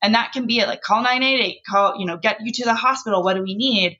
And 0.00 0.14
that 0.14 0.32
can 0.32 0.46
be 0.46 0.60
it 0.60 0.68
like 0.68 0.80
call 0.80 1.02
988, 1.02 1.58
call, 1.68 1.98
you 1.98 2.06
know, 2.06 2.16
get 2.16 2.38
you 2.40 2.52
to 2.52 2.64
the 2.64 2.74
hospital. 2.74 3.22
What 3.22 3.34
do 3.34 3.42
we 3.42 3.56
need? 3.56 3.98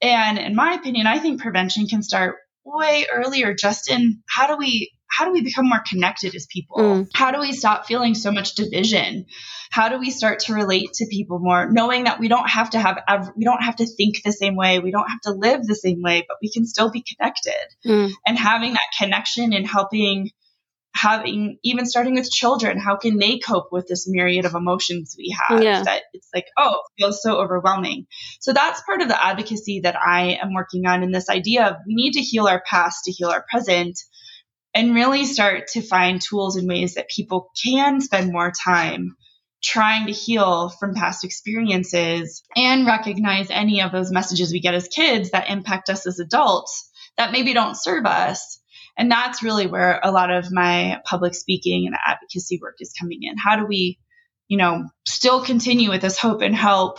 And 0.00 0.38
in 0.38 0.54
my 0.54 0.74
opinion, 0.74 1.06
I 1.06 1.18
think 1.18 1.40
prevention 1.40 1.86
can 1.86 2.02
start 2.02 2.36
way 2.64 3.06
earlier 3.12 3.54
just 3.54 3.90
in 3.90 4.22
how 4.28 4.46
do 4.46 4.56
we 4.56 4.92
how 5.10 5.24
do 5.24 5.32
we 5.32 5.42
become 5.42 5.68
more 5.68 5.82
connected 5.88 6.34
as 6.34 6.46
people? 6.46 6.78
Mm. 6.78 7.10
How 7.12 7.32
do 7.32 7.40
we 7.40 7.52
stop 7.52 7.86
feeling 7.86 8.14
so 8.14 8.30
much 8.30 8.54
division? 8.54 9.26
How 9.70 9.88
do 9.88 9.98
we 9.98 10.10
start 10.10 10.40
to 10.40 10.54
relate 10.54 10.92
to 10.94 11.06
people 11.06 11.38
more, 11.38 11.70
knowing 11.70 12.04
that 12.04 12.18
we 12.18 12.28
don't 12.28 12.48
have 12.48 12.70
to 12.70 12.78
have 12.78 12.98
we 13.36 13.44
don't 13.44 13.62
have 13.62 13.76
to 13.76 13.86
think 13.86 14.22
the 14.22 14.32
same 14.32 14.56
way, 14.56 14.78
we 14.78 14.90
don't 14.90 15.08
have 15.08 15.20
to 15.22 15.32
live 15.32 15.64
the 15.64 15.74
same 15.74 16.02
way, 16.02 16.24
but 16.26 16.38
we 16.42 16.50
can 16.50 16.66
still 16.66 16.90
be 16.90 17.02
connected. 17.02 17.52
Mm. 17.86 18.12
And 18.26 18.38
having 18.38 18.72
that 18.72 18.88
connection 18.98 19.52
and 19.52 19.66
helping 19.66 20.30
having 20.92 21.58
even 21.62 21.86
starting 21.86 22.14
with 22.14 22.28
children 22.30 22.76
how 22.76 22.96
can 22.96 23.16
they 23.16 23.38
cope 23.38 23.68
with 23.70 23.86
this 23.86 24.08
myriad 24.08 24.44
of 24.44 24.54
emotions 24.54 25.14
we 25.16 25.34
have 25.38 25.62
yeah. 25.62 25.82
that 25.84 26.02
it's 26.12 26.28
like 26.34 26.46
oh 26.58 26.72
it 26.72 27.02
feels 27.02 27.22
so 27.22 27.36
overwhelming 27.36 28.06
so 28.40 28.52
that's 28.52 28.82
part 28.82 29.00
of 29.00 29.06
the 29.06 29.24
advocacy 29.24 29.80
that 29.80 29.94
i 29.96 30.38
am 30.42 30.52
working 30.52 30.86
on 30.86 31.04
in 31.04 31.12
this 31.12 31.28
idea 31.28 31.64
of 31.64 31.76
we 31.86 31.94
need 31.94 32.12
to 32.12 32.20
heal 32.20 32.48
our 32.48 32.60
past 32.68 33.04
to 33.04 33.12
heal 33.12 33.28
our 33.28 33.44
present 33.48 34.00
and 34.74 34.94
really 34.94 35.24
start 35.24 35.68
to 35.68 35.82
find 35.82 36.20
tools 36.20 36.56
and 36.56 36.68
ways 36.68 36.94
that 36.94 37.08
people 37.08 37.50
can 37.62 38.00
spend 38.00 38.32
more 38.32 38.52
time 38.52 39.16
trying 39.62 40.06
to 40.06 40.12
heal 40.12 40.70
from 40.70 40.94
past 40.94 41.24
experiences 41.24 42.42
and 42.56 42.86
recognize 42.86 43.50
any 43.50 43.82
of 43.82 43.92
those 43.92 44.10
messages 44.10 44.52
we 44.52 44.60
get 44.60 44.74
as 44.74 44.88
kids 44.88 45.30
that 45.30 45.50
impact 45.50 45.90
us 45.90 46.06
as 46.06 46.18
adults 46.18 46.90
that 47.18 47.32
maybe 47.32 47.52
don't 47.52 47.76
serve 47.76 48.06
us. 48.06 48.60
And 48.96 49.10
that's 49.10 49.42
really 49.42 49.66
where 49.66 50.00
a 50.02 50.10
lot 50.10 50.30
of 50.30 50.50
my 50.50 51.00
public 51.04 51.34
speaking 51.34 51.86
and 51.86 51.96
advocacy 52.06 52.58
work 52.60 52.76
is 52.80 52.94
coming 52.98 53.20
in. 53.22 53.36
How 53.36 53.56
do 53.56 53.66
we, 53.66 53.98
you 54.48 54.56
know, 54.56 54.88
still 55.06 55.44
continue 55.44 55.90
with 55.90 56.00
this 56.02 56.18
hope 56.18 56.40
and 56.42 56.54
help 56.54 56.98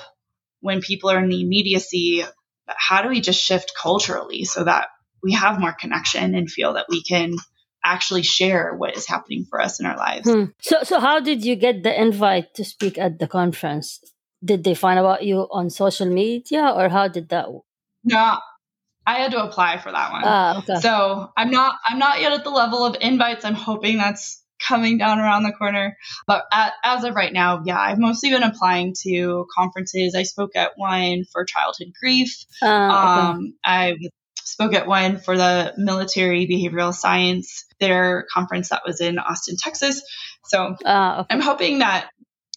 when 0.59 0.81
people 0.81 1.09
are 1.09 1.23
in 1.23 1.29
the 1.29 1.41
immediacy? 1.41 2.23
But 2.67 2.75
how 2.77 3.01
do 3.01 3.09
we 3.09 3.21
just 3.21 3.41
shift 3.41 3.73
culturally 3.79 4.45
so 4.45 4.63
that 4.63 4.89
we 5.23 5.33
have 5.33 5.59
more 5.59 5.73
connection 5.73 6.35
and 6.35 6.49
feel 6.49 6.73
that 6.73 6.87
we 6.89 7.03
can 7.03 7.35
actually 7.83 8.23
share 8.23 8.75
what 8.75 8.95
is 8.95 9.07
happening 9.07 9.45
for 9.49 9.59
us 9.61 9.79
in 9.79 9.85
our 9.85 9.97
lives. 9.97 10.29
Hmm. 10.29 10.45
So, 10.61 10.83
so 10.83 10.99
how 10.99 11.19
did 11.19 11.43
you 11.43 11.55
get 11.55 11.83
the 11.83 11.99
invite 11.99 12.53
to 12.55 12.63
speak 12.63 12.97
at 12.97 13.19
the 13.19 13.27
conference? 13.27 13.99
Did 14.43 14.63
they 14.63 14.73
find 14.73 14.99
about 14.99 15.23
you 15.23 15.47
on 15.51 15.69
social 15.69 16.07
media, 16.07 16.73
or 16.75 16.89
how 16.89 17.07
did 17.07 17.29
that? 17.29 17.47
No, 18.03 18.37
I 19.05 19.15
had 19.15 19.31
to 19.31 19.43
apply 19.43 19.77
for 19.77 19.91
that 19.91 20.11
one. 20.11 20.21
Ah, 20.25 20.57
okay. 20.59 20.79
So 20.79 21.29
I'm 21.37 21.51
not 21.51 21.75
I'm 21.85 21.99
not 21.99 22.21
yet 22.21 22.31
at 22.31 22.43
the 22.43 22.49
level 22.49 22.85
of 22.85 22.95
invites. 23.01 23.45
I'm 23.45 23.55
hoping 23.55 23.97
that's 23.97 24.41
coming 24.67 24.97
down 24.97 25.19
around 25.19 25.43
the 25.43 25.51
corner. 25.51 25.97
But 26.27 26.45
at, 26.51 26.73
as 26.83 27.03
of 27.03 27.15
right 27.15 27.33
now, 27.33 27.63
yeah, 27.65 27.79
I've 27.79 27.99
mostly 27.99 28.29
been 28.29 28.43
applying 28.43 28.93
to 29.03 29.47
conferences. 29.55 30.15
I 30.15 30.23
spoke 30.23 30.55
at 30.55 30.71
one 30.75 31.23
for 31.31 31.45
childhood 31.45 31.93
grief. 31.99 32.45
Uh, 32.61 32.65
okay. 32.65 33.27
um, 33.27 33.53
I 33.63 33.97
spoke 34.51 34.73
at 34.73 34.85
one 34.85 35.17
for 35.17 35.37
the 35.37 35.73
military 35.77 36.45
behavioral 36.45 36.93
science, 36.93 37.65
their 37.79 38.25
conference 38.33 38.69
that 38.69 38.81
was 38.85 38.99
in 38.99 39.17
Austin, 39.17 39.55
Texas. 39.57 40.03
So 40.45 40.75
uh, 40.85 41.21
okay. 41.21 41.27
I'm 41.33 41.41
hoping 41.41 41.79
that, 41.79 42.09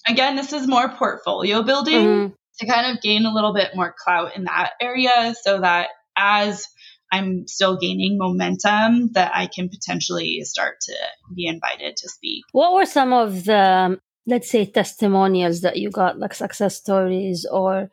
again, 0.09 0.35
this 0.37 0.53
is 0.53 0.67
more 0.67 0.89
portfolio 0.89 1.63
building 1.63 2.07
mm-hmm. 2.07 2.35
to 2.59 2.67
kind 2.67 2.91
of 2.91 3.03
gain 3.03 3.27
a 3.27 3.33
little 3.33 3.55
bit 3.55 3.77
more 3.77 3.95
clout 3.97 4.37
in 4.37 4.45
that 4.45 4.73
area 4.81 5.35
so 5.41 5.61
that 5.61 5.89
as 6.17 6.67
I'm 7.13 7.47
still 7.47 7.77
gaining 7.77 8.19
momentum 8.19 9.13
that 9.13 9.31
I 9.33 9.47
can 9.47 9.69
potentially 9.69 10.41
start 10.43 10.81
to 10.83 10.97
be 11.33 11.47
invited 11.47 11.97
to 11.99 12.09
speak. 12.09 12.43
What 12.51 12.75
were 12.75 12.87
some 12.87 13.13
of 13.13 13.45
the, 13.45 14.01
let's 14.27 14.51
say, 14.51 14.67
testimonials 14.67 15.61
that 15.61 15.77
you 15.77 15.91
got, 15.91 16.19
like 16.19 16.35
success 16.35 16.75
stories 16.75 17.47
or 17.49 17.89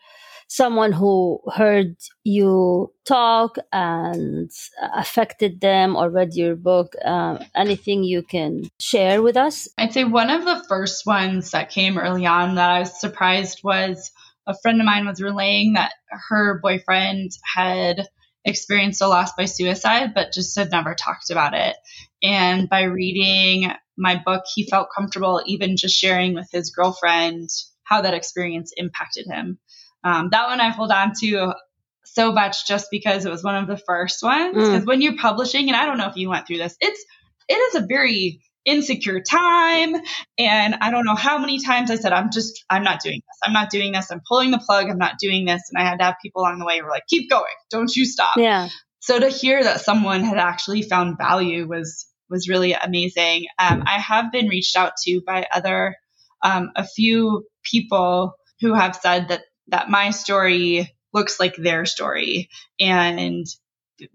someone 0.51 0.91
who 0.91 1.39
heard 1.55 1.95
you 2.25 2.91
talk 3.05 3.55
and 3.71 4.51
affected 4.93 5.61
them 5.61 5.95
or 5.95 6.09
read 6.09 6.33
your 6.33 6.57
book 6.57 6.93
um, 7.05 7.39
anything 7.55 8.03
you 8.03 8.21
can 8.21 8.63
share 8.77 9.21
with 9.21 9.37
us? 9.37 9.69
I'd 9.77 9.93
say 9.93 10.03
one 10.03 10.29
of 10.29 10.43
the 10.43 10.61
first 10.67 11.05
ones 11.05 11.51
that 11.51 11.69
came 11.69 11.97
early 11.97 12.25
on 12.25 12.55
that 12.55 12.69
i 12.69 12.79
was 12.79 12.99
surprised 12.99 13.61
was 13.63 14.11
a 14.45 14.53
friend 14.61 14.81
of 14.81 14.85
mine 14.85 15.05
was 15.05 15.21
relaying 15.21 15.73
that 15.73 15.93
her 16.29 16.59
boyfriend 16.61 17.31
had 17.55 18.09
experienced 18.43 19.01
a 19.01 19.07
loss 19.07 19.31
by 19.37 19.45
suicide 19.45 20.13
but 20.13 20.33
just 20.33 20.59
had 20.59 20.69
never 20.69 20.95
talked 20.95 21.29
about 21.29 21.53
it. 21.53 21.77
And 22.21 22.67
by 22.67 22.83
reading 22.83 23.71
my 23.97 24.21
book 24.21 24.43
he 24.53 24.67
felt 24.67 24.89
comfortable 24.93 25.41
even 25.45 25.77
just 25.77 25.97
sharing 25.97 26.33
with 26.33 26.49
his 26.51 26.71
girlfriend 26.71 27.47
how 27.83 28.01
that 28.01 28.13
experience 28.13 28.73
impacted 28.75 29.27
him 29.27 29.59
um, 30.03 30.29
that 30.31 30.47
one 30.47 30.59
I 30.59 30.69
hold 30.69 30.91
on 30.91 31.13
to 31.21 31.53
so 32.03 32.31
much 32.31 32.67
just 32.67 32.87
because 32.91 33.25
it 33.25 33.29
was 33.29 33.43
one 33.43 33.55
of 33.55 33.67
the 33.67 33.77
first 33.77 34.23
ones. 34.23 34.55
Because 34.55 34.83
mm. 34.83 34.87
when 34.87 35.01
you're 35.01 35.17
publishing, 35.17 35.67
and 35.67 35.75
I 35.75 35.85
don't 35.85 35.97
know 35.97 36.07
if 36.07 36.15
you 36.15 36.29
went 36.29 36.47
through 36.47 36.57
this, 36.57 36.75
it's 36.79 37.05
it 37.47 37.53
is 37.53 37.75
a 37.75 37.85
very 37.85 38.41
insecure 38.65 39.21
time. 39.21 39.95
And 40.37 40.75
i 40.81 40.91
don't 40.91 41.05
know 41.05 41.15
how 41.15 41.39
many 41.39 41.63
times 41.63 41.89
i 41.89 41.95
said 41.95 42.13
i'm 42.13 42.29
just 42.31 42.63
i'm 42.69 42.83
not 42.83 42.99
doing 43.01 43.15
this. 43.15 43.39
I'm 43.43 43.53
not 43.53 43.69
doing 43.69 43.91
this. 43.91 44.11
I'm 44.11 44.21
pulling 44.27 44.51
the 44.51 44.59
plug. 44.59 44.87
I'm 44.87 44.99
not 44.99 45.15
doing 45.19 45.45
this. 45.45 45.63
And 45.71 45.81
i 45.81 45.87
had 45.87 45.97
to 45.97 46.05
have 46.05 46.15
people 46.21 46.41
along 46.41 46.59
the 46.59 46.65
way 46.65 46.77
who 46.77 46.85
were 46.85 46.91
like 46.91 47.07
keep 47.07 47.29
going. 47.29 47.43
Don't 47.69 47.93
you 47.95 48.05
stop. 48.05 48.37
Yeah. 48.37 48.69
So 48.99 49.19
to 49.19 49.29
hear 49.29 49.63
that 49.63 49.81
someone 49.81 50.23
had 50.23 50.37
actually 50.37 50.83
found 50.83 51.17
value 51.17 51.67
was 51.67 52.07
was 52.29 52.47
really 52.47 52.73
amazing. 52.73 53.47
Um, 53.59 53.83
i 53.87 53.99
have 53.99 54.31
been 54.31 54.47
reached 54.47 54.75
out 54.75 54.93
to 55.05 55.21
by 55.25 55.47
other 55.51 55.95
um, 56.43 56.71
a 56.75 56.85
few 56.85 57.45
people 57.63 58.35
who 58.61 58.73
have 58.73 58.95
said 58.95 59.29
that 59.29 59.41
that 59.71 59.89
my 59.89 60.11
story 60.11 60.93
looks 61.13 61.39
like 61.39 61.55
their 61.55 61.85
story. 61.85 62.49
And 62.79 63.45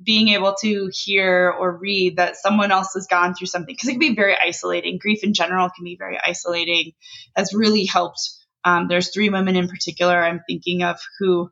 being 0.03 0.29
able 0.29 0.55
to 0.61 0.91
hear 0.93 1.55
or 1.59 1.77
read 1.77 2.17
that 2.17 2.37
someone 2.37 2.73
else 2.73 2.95
has 2.95 3.07
gone 3.07 3.35
through 3.35 3.47
something 3.47 3.73
because 3.75 3.89
it 3.89 3.93
can 3.93 4.01
be 4.01 4.15
very 4.15 4.37
isolating. 4.37 4.99
Grief 4.99 5.23
in 5.23 5.33
general 5.33 5.69
can 5.75 5.85
be 5.85 5.97
very 5.97 6.19
isolating. 6.23 6.93
Has 7.37 7.55
really 7.55 7.85
helped. 7.85 8.31
Um, 8.65 8.89
there's 8.89 9.15
three 9.15 9.31
women 9.31 9.55
in 9.55 9.69
particular 9.69 10.21
i'm 10.21 10.41
thinking 10.45 10.83
of 10.83 10.99
who 11.21 11.49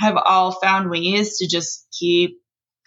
have 0.00 0.16
all 0.16 0.50
found 0.50 0.90
ways 0.90 1.38
to 1.38 1.46
just 1.46 1.86
keep 1.96 2.40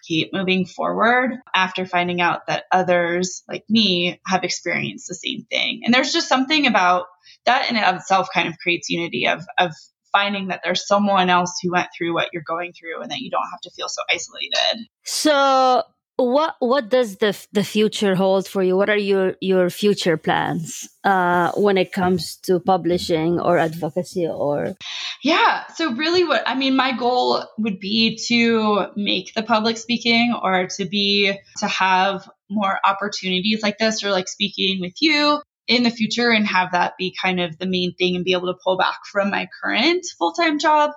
keep 0.03 0.33
moving 0.33 0.65
forward 0.65 1.31
after 1.53 1.85
finding 1.85 2.21
out 2.21 2.47
that 2.47 2.65
others 2.71 3.43
like 3.47 3.63
me 3.69 4.19
have 4.25 4.43
experienced 4.43 5.07
the 5.07 5.15
same 5.15 5.45
thing. 5.49 5.81
And 5.83 5.93
there's 5.93 6.13
just 6.13 6.27
something 6.29 6.67
about 6.67 7.05
that 7.45 7.69
in 7.69 7.75
and 7.75 7.85
of 7.85 7.95
itself 7.95 8.29
kind 8.33 8.47
of 8.47 8.57
creates 8.57 8.89
unity 8.89 9.27
of 9.27 9.45
of 9.57 9.71
finding 10.11 10.47
that 10.47 10.61
there's 10.63 10.87
someone 10.87 11.29
else 11.29 11.53
who 11.61 11.71
went 11.71 11.89
through 11.97 12.13
what 12.13 12.29
you're 12.33 12.43
going 12.43 12.73
through 12.73 13.01
and 13.01 13.11
that 13.11 13.19
you 13.19 13.29
don't 13.29 13.47
have 13.51 13.61
to 13.61 13.71
feel 13.71 13.89
so 13.89 14.01
isolated. 14.11 14.87
So 15.03 15.83
what 16.19 16.55
what 16.59 16.89
does 16.89 17.17
the 17.17 17.37
the 17.53 17.63
future 17.63 18.13
hold 18.13 18.47
for 18.47 18.61
you? 18.61 18.75
What 18.75 18.89
are 18.89 18.97
your 18.97 19.35
your 19.39 19.69
future 19.69 20.17
plans 20.17 20.89
uh, 21.03 21.51
when 21.55 21.77
it 21.77 21.93
comes 21.93 22.35
to 22.43 22.59
publishing 22.59 23.39
or 23.39 23.57
advocacy 23.57 24.27
or? 24.27 24.75
Yeah, 25.23 25.65
so 25.75 25.93
really, 25.93 26.25
what 26.25 26.43
I 26.45 26.55
mean, 26.55 26.75
my 26.75 26.91
goal 26.91 27.45
would 27.57 27.79
be 27.79 28.19
to 28.27 28.87
make 28.95 29.33
the 29.33 29.43
public 29.43 29.77
speaking 29.77 30.33
or 30.41 30.67
to 30.77 30.85
be 30.85 31.33
to 31.59 31.67
have 31.67 32.29
more 32.49 32.79
opportunities 32.83 33.61
like 33.63 33.77
this 33.77 34.03
or 34.03 34.11
like 34.11 34.27
speaking 34.27 34.81
with 34.81 34.93
you 34.99 35.41
in 35.69 35.83
the 35.83 35.91
future 35.91 36.31
and 36.31 36.47
have 36.47 36.71
that 36.71 36.97
be 36.97 37.15
kind 37.21 37.39
of 37.39 37.57
the 37.59 37.67
main 37.67 37.93
thing 37.93 38.15
and 38.15 38.25
be 38.25 38.33
able 38.33 38.51
to 38.51 38.59
pull 38.61 38.75
back 38.75 38.97
from 39.09 39.29
my 39.29 39.47
current 39.63 40.03
full 40.17 40.33
time 40.33 40.57
job. 40.57 40.91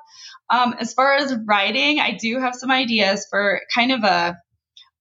Um, 0.50 0.74
as 0.80 0.94
far 0.94 1.14
as 1.14 1.36
writing, 1.46 2.00
I 2.00 2.16
do 2.20 2.40
have 2.40 2.54
some 2.54 2.70
ideas 2.70 3.26
for 3.30 3.60
kind 3.72 3.92
of 3.92 4.02
a 4.02 4.38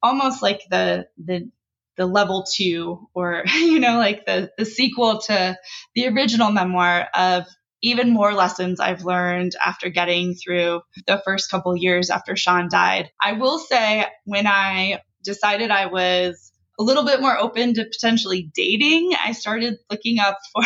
almost 0.03 0.41
like 0.41 0.60
the 0.69 1.07
the 1.17 1.49
the 1.95 2.05
level 2.05 2.45
two 2.53 3.07
or 3.13 3.43
you 3.55 3.79
know 3.79 3.97
like 3.97 4.25
the 4.25 4.51
the 4.57 4.65
sequel 4.65 5.21
to 5.21 5.57
the 5.95 6.07
original 6.10 6.51
memoir 6.51 7.07
of 7.15 7.45
even 7.81 8.12
more 8.12 8.34
lessons 8.34 8.79
I've 8.79 9.05
learned 9.05 9.53
after 9.65 9.89
getting 9.89 10.36
through 10.36 10.81
the 11.07 11.21
first 11.23 11.49
couple 11.49 11.75
years 11.75 12.10
after 12.12 12.36
Sean 12.36 12.67
died. 12.69 13.09
I 13.19 13.34
will 13.34 13.57
say 13.57 14.05
when 14.26 14.45
I 14.45 15.01
decided 15.24 15.72
I 15.72 15.88
was 15.88 16.51
a 16.82 16.84
little 16.84 17.05
bit 17.05 17.21
more 17.21 17.38
open 17.38 17.75
to 17.75 17.86
potentially 17.86 18.49
dating, 18.55 19.13
I 19.23 19.34
started 19.34 19.77
looking 19.91 20.17
up 20.17 20.39
for, 20.51 20.63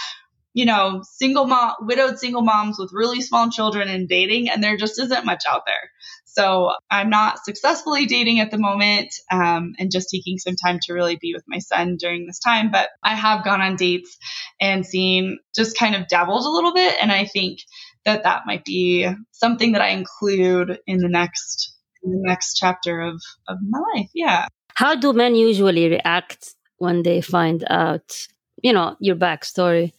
you 0.52 0.66
know, 0.66 1.02
single 1.14 1.46
mom, 1.46 1.74
widowed 1.80 2.18
single 2.18 2.42
moms 2.42 2.78
with 2.78 2.90
really 2.92 3.22
small 3.22 3.50
children 3.50 3.88
and 3.88 4.06
dating, 4.06 4.50
and 4.50 4.62
there 4.62 4.76
just 4.76 5.00
isn't 5.00 5.24
much 5.24 5.44
out 5.48 5.62
there. 5.66 5.90
So 6.26 6.72
I'm 6.90 7.08
not 7.08 7.44
successfully 7.44 8.04
dating 8.06 8.40
at 8.40 8.50
the 8.50 8.58
moment 8.58 9.14
um, 9.32 9.72
and 9.78 9.90
just 9.90 10.10
taking 10.10 10.36
some 10.36 10.56
time 10.56 10.80
to 10.82 10.92
really 10.92 11.16
be 11.16 11.32
with 11.32 11.44
my 11.46 11.60
son 11.60 11.96
during 11.96 12.26
this 12.26 12.40
time. 12.40 12.70
But 12.70 12.90
I 13.02 13.14
have 13.14 13.44
gone 13.44 13.62
on 13.62 13.76
dates 13.76 14.18
and 14.60 14.84
seen 14.84 15.38
just 15.54 15.78
kind 15.78 15.94
of 15.94 16.08
dabbled 16.08 16.44
a 16.44 16.50
little 16.50 16.74
bit. 16.74 16.96
And 17.00 17.10
I 17.10 17.24
think 17.24 17.60
that 18.04 18.24
that 18.24 18.42
might 18.46 18.64
be 18.64 19.08
something 19.30 19.72
that 19.72 19.80
I 19.80 19.90
include 19.90 20.78
in 20.86 20.98
the 20.98 21.08
next 21.08 21.72
in 22.02 22.10
the 22.10 22.22
next 22.22 22.54
chapter 22.54 23.00
of, 23.00 23.22
of 23.48 23.58
my 23.66 23.78
life. 23.94 24.10
Yeah. 24.12 24.46
How 24.74 24.94
do 24.94 25.12
men 25.12 25.34
usually 25.34 25.88
react 25.88 26.54
when 26.78 27.02
they 27.02 27.20
find 27.20 27.64
out, 27.68 28.26
you 28.62 28.72
know, 28.72 28.96
your 29.00 29.16
backstory? 29.16 29.92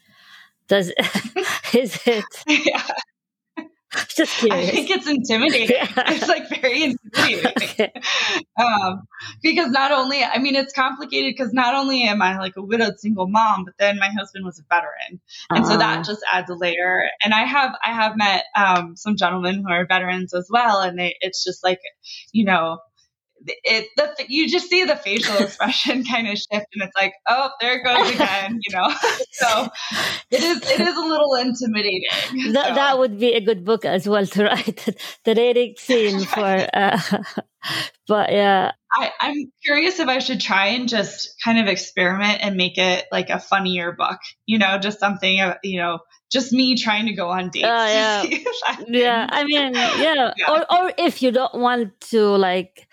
Does 0.68 0.92
is 1.74 2.00
it? 2.06 2.26
yeah. 2.48 2.84
Just 4.10 4.38
curious. 4.40 4.70
I 4.70 4.72
think 4.72 4.90
it's 4.90 5.08
intimidating. 5.08 5.70
Yeah. 5.76 6.04
It's 6.08 6.28
like 6.28 6.50
very 6.50 6.84
intimidating. 6.84 7.46
okay. 7.46 7.92
um, 8.58 9.08
because 9.42 9.72
not 9.72 9.92
only, 9.92 10.24
I 10.24 10.40
mean, 10.40 10.56
it's 10.56 10.74
complicated 10.74 11.34
because 11.36 11.54
not 11.54 11.76
only 11.76 12.04
am 12.04 12.22
I 12.22 12.38
like 12.38 12.58
a 12.58 12.62
widowed 12.62 13.00
single 13.00 13.28
mom, 13.28 13.64
but 13.64 13.76
then 13.80 13.98
my 13.98 14.10
husband 14.10 14.46
was 14.46 14.60
a 14.60 14.64
veteran, 14.70 15.22
and 15.50 15.64
uh-huh. 15.64 15.72
so 15.72 15.78
that 15.78 15.94
uh-huh. 15.94 16.04
just 16.04 16.22
adds 16.32 16.50
a 16.50 16.56
layer. 16.56 17.04
And 17.24 17.34
I 17.34 17.46
have 17.46 17.76
I 17.86 17.94
have 17.94 18.18
met 18.18 18.44
um, 18.56 18.96
some 18.96 19.16
gentlemen 19.16 19.64
who 19.66 19.72
are 19.72 19.86
veterans 19.86 20.34
as 20.34 20.48
well, 20.52 20.82
and 20.82 21.00
they, 21.00 21.16
it's 21.22 21.44
just 21.44 21.64
like, 21.64 21.80
you 22.32 22.46
know, 22.46 22.80
it 23.46 23.90
the 23.96 24.26
you 24.28 24.50
just 24.50 24.70
see 24.70 24.84
the 24.84 24.96
facial 24.96 25.38
expression 25.38 26.04
kind 26.12 26.28
of 26.28 26.38
shift 26.38 26.66
and 26.74 26.84
it's 26.84 26.96
like 26.96 27.14
oh 27.28 27.50
there 27.62 27.80
it 27.80 27.84
goes 27.84 28.10
again 28.12 28.60
you 28.62 28.76
know 28.76 28.90
so 29.32 29.70
it 30.32 30.44
is 30.44 30.58
it 30.70 30.80
is 30.80 30.98
a 30.98 31.06
little 31.06 31.36
intimidating 31.36 32.04
that, 32.54 32.70
so. 32.70 32.76
that 32.76 32.98
would 32.98 33.20
be 33.20 33.34
a 33.34 33.42
good 33.42 33.64
book 33.64 33.86
as 33.86 34.08
well 34.08 34.26
to 34.26 34.46
write 34.46 34.88
the 35.26 35.36
dating 35.36 35.76
scene 35.78 36.20
for 36.26 36.68
uh, 36.74 37.00
but 38.08 38.32
yeah 38.32 38.72
I, 38.92 39.12
i'm 39.22 39.52
curious 39.64 40.00
if 40.00 40.08
i 40.08 40.20
should 40.20 40.42
try 40.42 40.68
and 40.68 40.88
just 40.88 41.36
kind 41.44 41.60
of 41.60 41.68
experiment 41.68 42.40
and 42.42 42.56
make 42.56 42.78
it 42.78 43.06
like 43.12 43.30
a 43.30 43.40
funnier 43.40 43.92
book 43.92 44.20
you 44.46 44.58
know 44.58 44.78
just 44.78 45.00
something 45.00 45.40
uh, 45.40 45.56
you 45.64 45.80
know 45.80 46.00
just 46.32 46.52
me 46.52 46.76
trying 46.76 47.06
to 47.06 47.14
go 47.14 47.30
on 47.30 47.50
dates. 47.50 47.66
Uh, 47.66 48.26
yeah. 48.28 48.80
yeah. 48.88 49.28
I 49.30 49.44
mean, 49.46 49.74
yeah. 49.74 50.34
yeah. 50.36 50.50
Or, 50.50 50.66
or 50.74 50.92
if 50.98 51.22
you 51.22 51.32
don't 51.32 51.54
want 51.54 52.00
to 52.10 52.36
like 52.36 52.88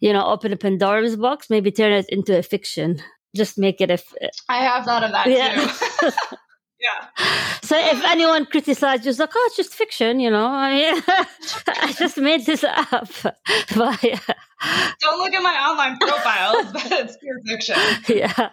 you 0.00 0.12
know, 0.12 0.24
open 0.24 0.52
a 0.52 0.56
Pandora's 0.56 1.16
box, 1.16 1.50
maybe 1.50 1.70
turn 1.70 1.92
it 1.92 2.06
into 2.08 2.36
a 2.38 2.42
fiction. 2.42 3.02
Just 3.36 3.58
make 3.58 3.80
it 3.80 3.90
a. 3.90 3.94
F- 3.94 4.14
I 4.48 4.58
have 4.64 4.84
thought 4.84 5.04
of 5.04 5.12
that 5.12 5.28
yeah. 5.28 5.72
too. 6.00 6.10
yeah. 6.80 7.06
So 7.62 7.76
if 7.78 8.02
anyone 8.04 8.46
criticizes, 8.46 9.18
like, 9.18 9.30
oh, 9.34 9.44
it's 9.46 9.56
just 9.56 9.74
fiction, 9.74 10.18
you 10.18 10.30
know, 10.30 10.46
I, 10.46 10.72
mean, 10.72 11.02
I 11.68 11.92
just 11.92 12.16
made 12.16 12.46
this 12.46 12.64
up. 12.64 13.08
But, 13.76 14.02
yeah. 14.02 14.18
Don't 15.00 15.18
look 15.18 15.32
at 15.32 15.42
my 15.42 15.54
online 15.54 15.98
profiles, 15.98 16.66
but 16.72 16.92
it's 16.92 17.16
pure 17.16 17.40
fiction. 17.46 17.76
Yeah. 18.08 18.50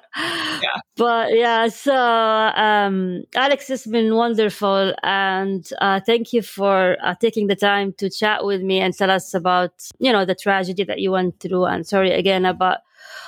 Yeah. 0.62 0.80
But 0.96 1.36
yeah, 1.36 1.68
so 1.68 1.96
um, 1.96 3.24
Alex 3.36 3.68
has 3.70 3.86
been 3.86 4.16
wonderful. 4.16 4.94
And 5.04 5.68
uh, 5.82 6.00
thank 6.06 6.34
you 6.34 6.42
for 6.42 6.98
uh, 7.04 7.16
taking 7.20 7.48
the 7.48 7.56
time 7.56 7.94
to 7.98 8.10
chat 8.10 8.46
with 8.46 8.62
me 8.62 8.80
and 8.80 8.94
tell 8.94 9.10
us 9.10 9.34
about, 9.34 9.72
you 10.00 10.12
know, 10.12 10.26
the 10.26 10.36
tragedy 10.36 10.84
that 10.84 11.00
you 11.00 11.12
went 11.12 11.40
through. 11.40 11.66
And 11.66 11.86
sorry 11.86 12.12
again 12.12 12.46
about 12.46 12.80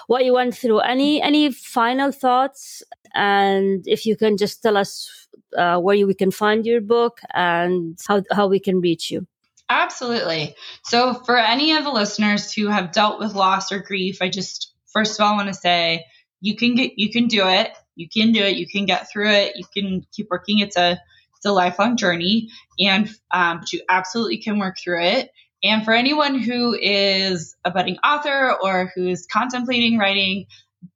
what 0.08 0.26
you 0.26 0.34
went 0.34 0.56
through. 0.56 0.80
Any 0.80 1.22
any 1.22 1.52
final 1.52 2.12
thoughts? 2.12 2.84
And 3.14 3.88
if 3.88 4.06
you 4.06 4.16
can 4.16 4.38
just 4.38 4.62
tell 4.62 4.78
us 4.78 5.28
uh, 5.58 5.78
where 5.80 5.96
you, 5.96 6.08
we 6.08 6.14
can 6.14 6.32
find 6.32 6.66
your 6.66 6.82
book 6.82 7.20
and 7.34 7.98
how 8.08 8.24
how 8.32 8.48
we 8.48 8.60
can 8.60 8.80
reach 8.82 9.12
you. 9.12 9.28
Absolutely. 9.70 10.56
So, 10.84 11.14
for 11.14 11.38
any 11.38 11.76
of 11.76 11.84
the 11.84 11.92
listeners 11.92 12.52
who 12.52 12.68
have 12.68 12.92
dealt 12.92 13.20
with 13.20 13.36
loss 13.36 13.72
or 13.72 13.80
grief, 13.80 14.22
I 14.22 14.30
just 14.30 14.74
first 14.88 15.20
of 15.20 15.26
all 15.26 15.36
want 15.36 15.48
to 15.48 15.54
say 15.54 16.06
you 16.42 16.56
can 16.56 16.76
get 16.76 16.98
you 16.98 17.12
can 17.12 17.28
do 17.28 17.48
it. 17.48 17.72
You 17.96 18.08
can 18.10 18.32
do 18.32 18.42
it. 18.42 18.56
You 18.56 18.68
can 18.68 18.86
get 18.86 19.10
through 19.12 19.30
it. 19.30 19.58
You 19.58 19.66
can 19.74 20.06
keep 20.12 20.28
working. 20.30 20.60
It's 20.60 20.78
a 20.78 21.00
it's 21.36 21.46
a 21.46 21.52
lifelong 21.52 21.98
journey, 21.98 22.50
and 22.80 23.10
um, 23.32 23.60
but 23.60 23.72
you 23.72 23.82
absolutely 23.90 24.38
can 24.38 24.60
work 24.60 24.78
through 24.78 25.04
it. 25.04 25.32
And 25.64 25.84
for 25.84 25.94
anyone 25.94 26.40
who 26.40 26.74
is 26.74 27.56
a 27.66 27.72
budding 27.72 27.98
author 27.98 28.56
or 28.62 28.92
who's 28.96 29.28
contemplating 29.28 29.98
writing, 29.98 30.46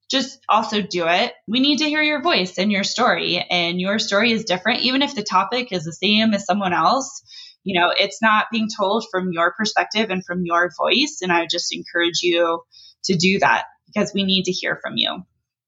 just 0.10 0.40
also 0.50 0.82
do 0.82 1.08
it. 1.08 1.34
We 1.48 1.60
need 1.60 1.80
to 1.80 1.86
hear 1.86 2.02
your 2.02 2.22
voice 2.22 2.58
and 2.58 2.72
your 2.72 2.84
story, 2.84 3.38
and 3.38 3.80
your 3.80 4.00
story 4.00 4.32
is 4.32 4.46
different, 4.46 4.82
even 4.82 5.02
if 5.02 5.16
the 5.16 5.24
topic 5.24 5.72
is 5.72 5.84
the 5.84 5.94
same 5.94 6.34
as 6.34 6.46
someone 6.46 6.74
else. 6.74 7.24
You 7.64 7.80
know, 7.80 7.94
it's 7.98 8.22
not 8.22 8.48
being 8.52 8.68
told 8.76 9.06
from 9.10 9.32
your 9.32 9.54
perspective 9.58 10.10
and 10.10 10.26
from 10.26 10.46
your 10.46 10.70
voice. 10.78 11.20
And 11.22 11.32
I 11.32 11.48
just 11.50 11.74
encourage 11.74 12.22
you 12.22 12.62
to 13.06 13.16
do 13.16 13.40
that 13.40 13.66
because 13.88 14.14
we 14.14 14.24
need 14.24 14.44
to 14.46 14.52
hear 14.52 14.78
from 14.82 14.94
you. 14.98 15.24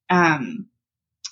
Um, 0.10 0.68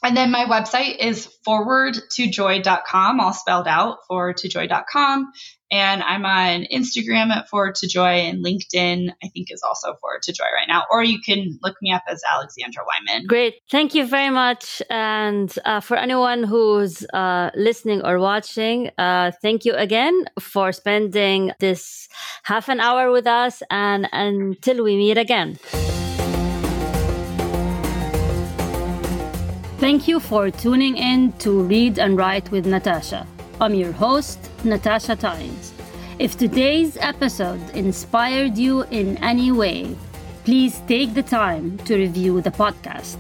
and 0.04 0.16
then 0.18 0.32
my 0.32 0.46
website 0.46 0.98
is 0.98 1.30
forwardtojoy.com, 1.48 3.20
all 3.20 3.34
spelled 3.34 3.68
out, 3.68 4.00
forwardtojoy.com. 4.10 5.32
And 5.72 6.04
I'm 6.04 6.24
on 6.24 6.66
Instagram 6.72 7.32
at 7.32 7.50
Forward 7.50 7.74
to 7.76 7.88
Joy 7.88 8.28
and 8.28 8.46
LinkedIn, 8.46 9.10
I 9.24 9.28
think, 9.30 9.48
is 9.50 9.64
also 9.64 9.96
Forward 10.00 10.22
to 10.24 10.32
Joy 10.32 10.44
right 10.44 10.68
now. 10.68 10.84
Or 10.92 11.04
you 11.04 11.20
can 11.20 11.58
look 11.64 11.76
me 11.82 11.92
up 11.92 12.04
as 12.08 12.22
Alexandra 12.32 12.84
Wyman. 12.86 13.26
Great. 13.26 13.56
Thank 13.72 13.96
you 13.96 14.06
very 14.06 14.30
much. 14.30 14.84
And 14.92 15.52
uh, 15.66 15.80
for 15.80 15.98
anyone 15.98 16.44
who's 16.44 17.04
uh, 17.12 17.50
listening 17.56 18.06
or 18.06 18.20
watching, 18.20 18.92
uh, 19.00 19.32
thank 19.42 19.66
you 19.66 19.74
again 19.74 20.26
for 20.40 20.72
spending 20.74 21.54
this 21.60 22.08
half 22.44 22.70
an 22.70 22.80
hour 22.80 23.12
with 23.12 23.26
us. 23.26 23.64
And 23.72 24.08
until 24.12 24.84
we 24.84 24.96
meet 24.96 25.18
again. 25.18 25.58
Thank 29.84 30.08
you 30.08 30.22
for 30.22 30.50
tuning 30.50 30.96
in 30.96 31.34
to 31.40 31.64
Read 31.64 32.00
and 32.00 32.16
Write 32.16 32.50
with 32.52 32.66
Natasha. 32.66 33.28
I'm 33.60 33.76
your 33.76 33.92
host, 33.92 34.40
Natasha 34.64 35.18
Tynes. 35.18 35.74
If 36.20 36.38
today's 36.38 36.96
episode 37.02 37.60
inspired 37.72 38.58
you 38.58 38.84
in 38.92 39.18
any 39.18 39.52
way, 39.52 39.94
please 40.46 40.82
take 40.88 41.14
the 41.14 41.22
time 41.22 41.78
to 41.80 41.98
review 41.98 42.40
the 42.40 42.50
podcast. 42.50 43.18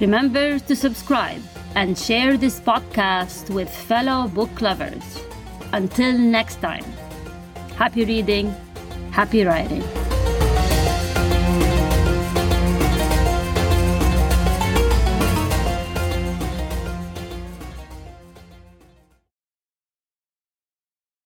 Remember 0.00 0.58
to 0.58 0.74
subscribe 0.74 1.42
and 1.74 1.98
share 1.98 2.38
this 2.38 2.58
podcast 2.60 3.50
with 3.50 3.68
fellow 3.68 4.26
book 4.26 4.62
lovers. 4.62 5.20
Until 5.74 6.16
next 6.16 6.62
time, 6.62 6.84
happy 7.76 8.06
reading, 8.06 8.54
happy 9.10 9.44
writing. 9.44 9.84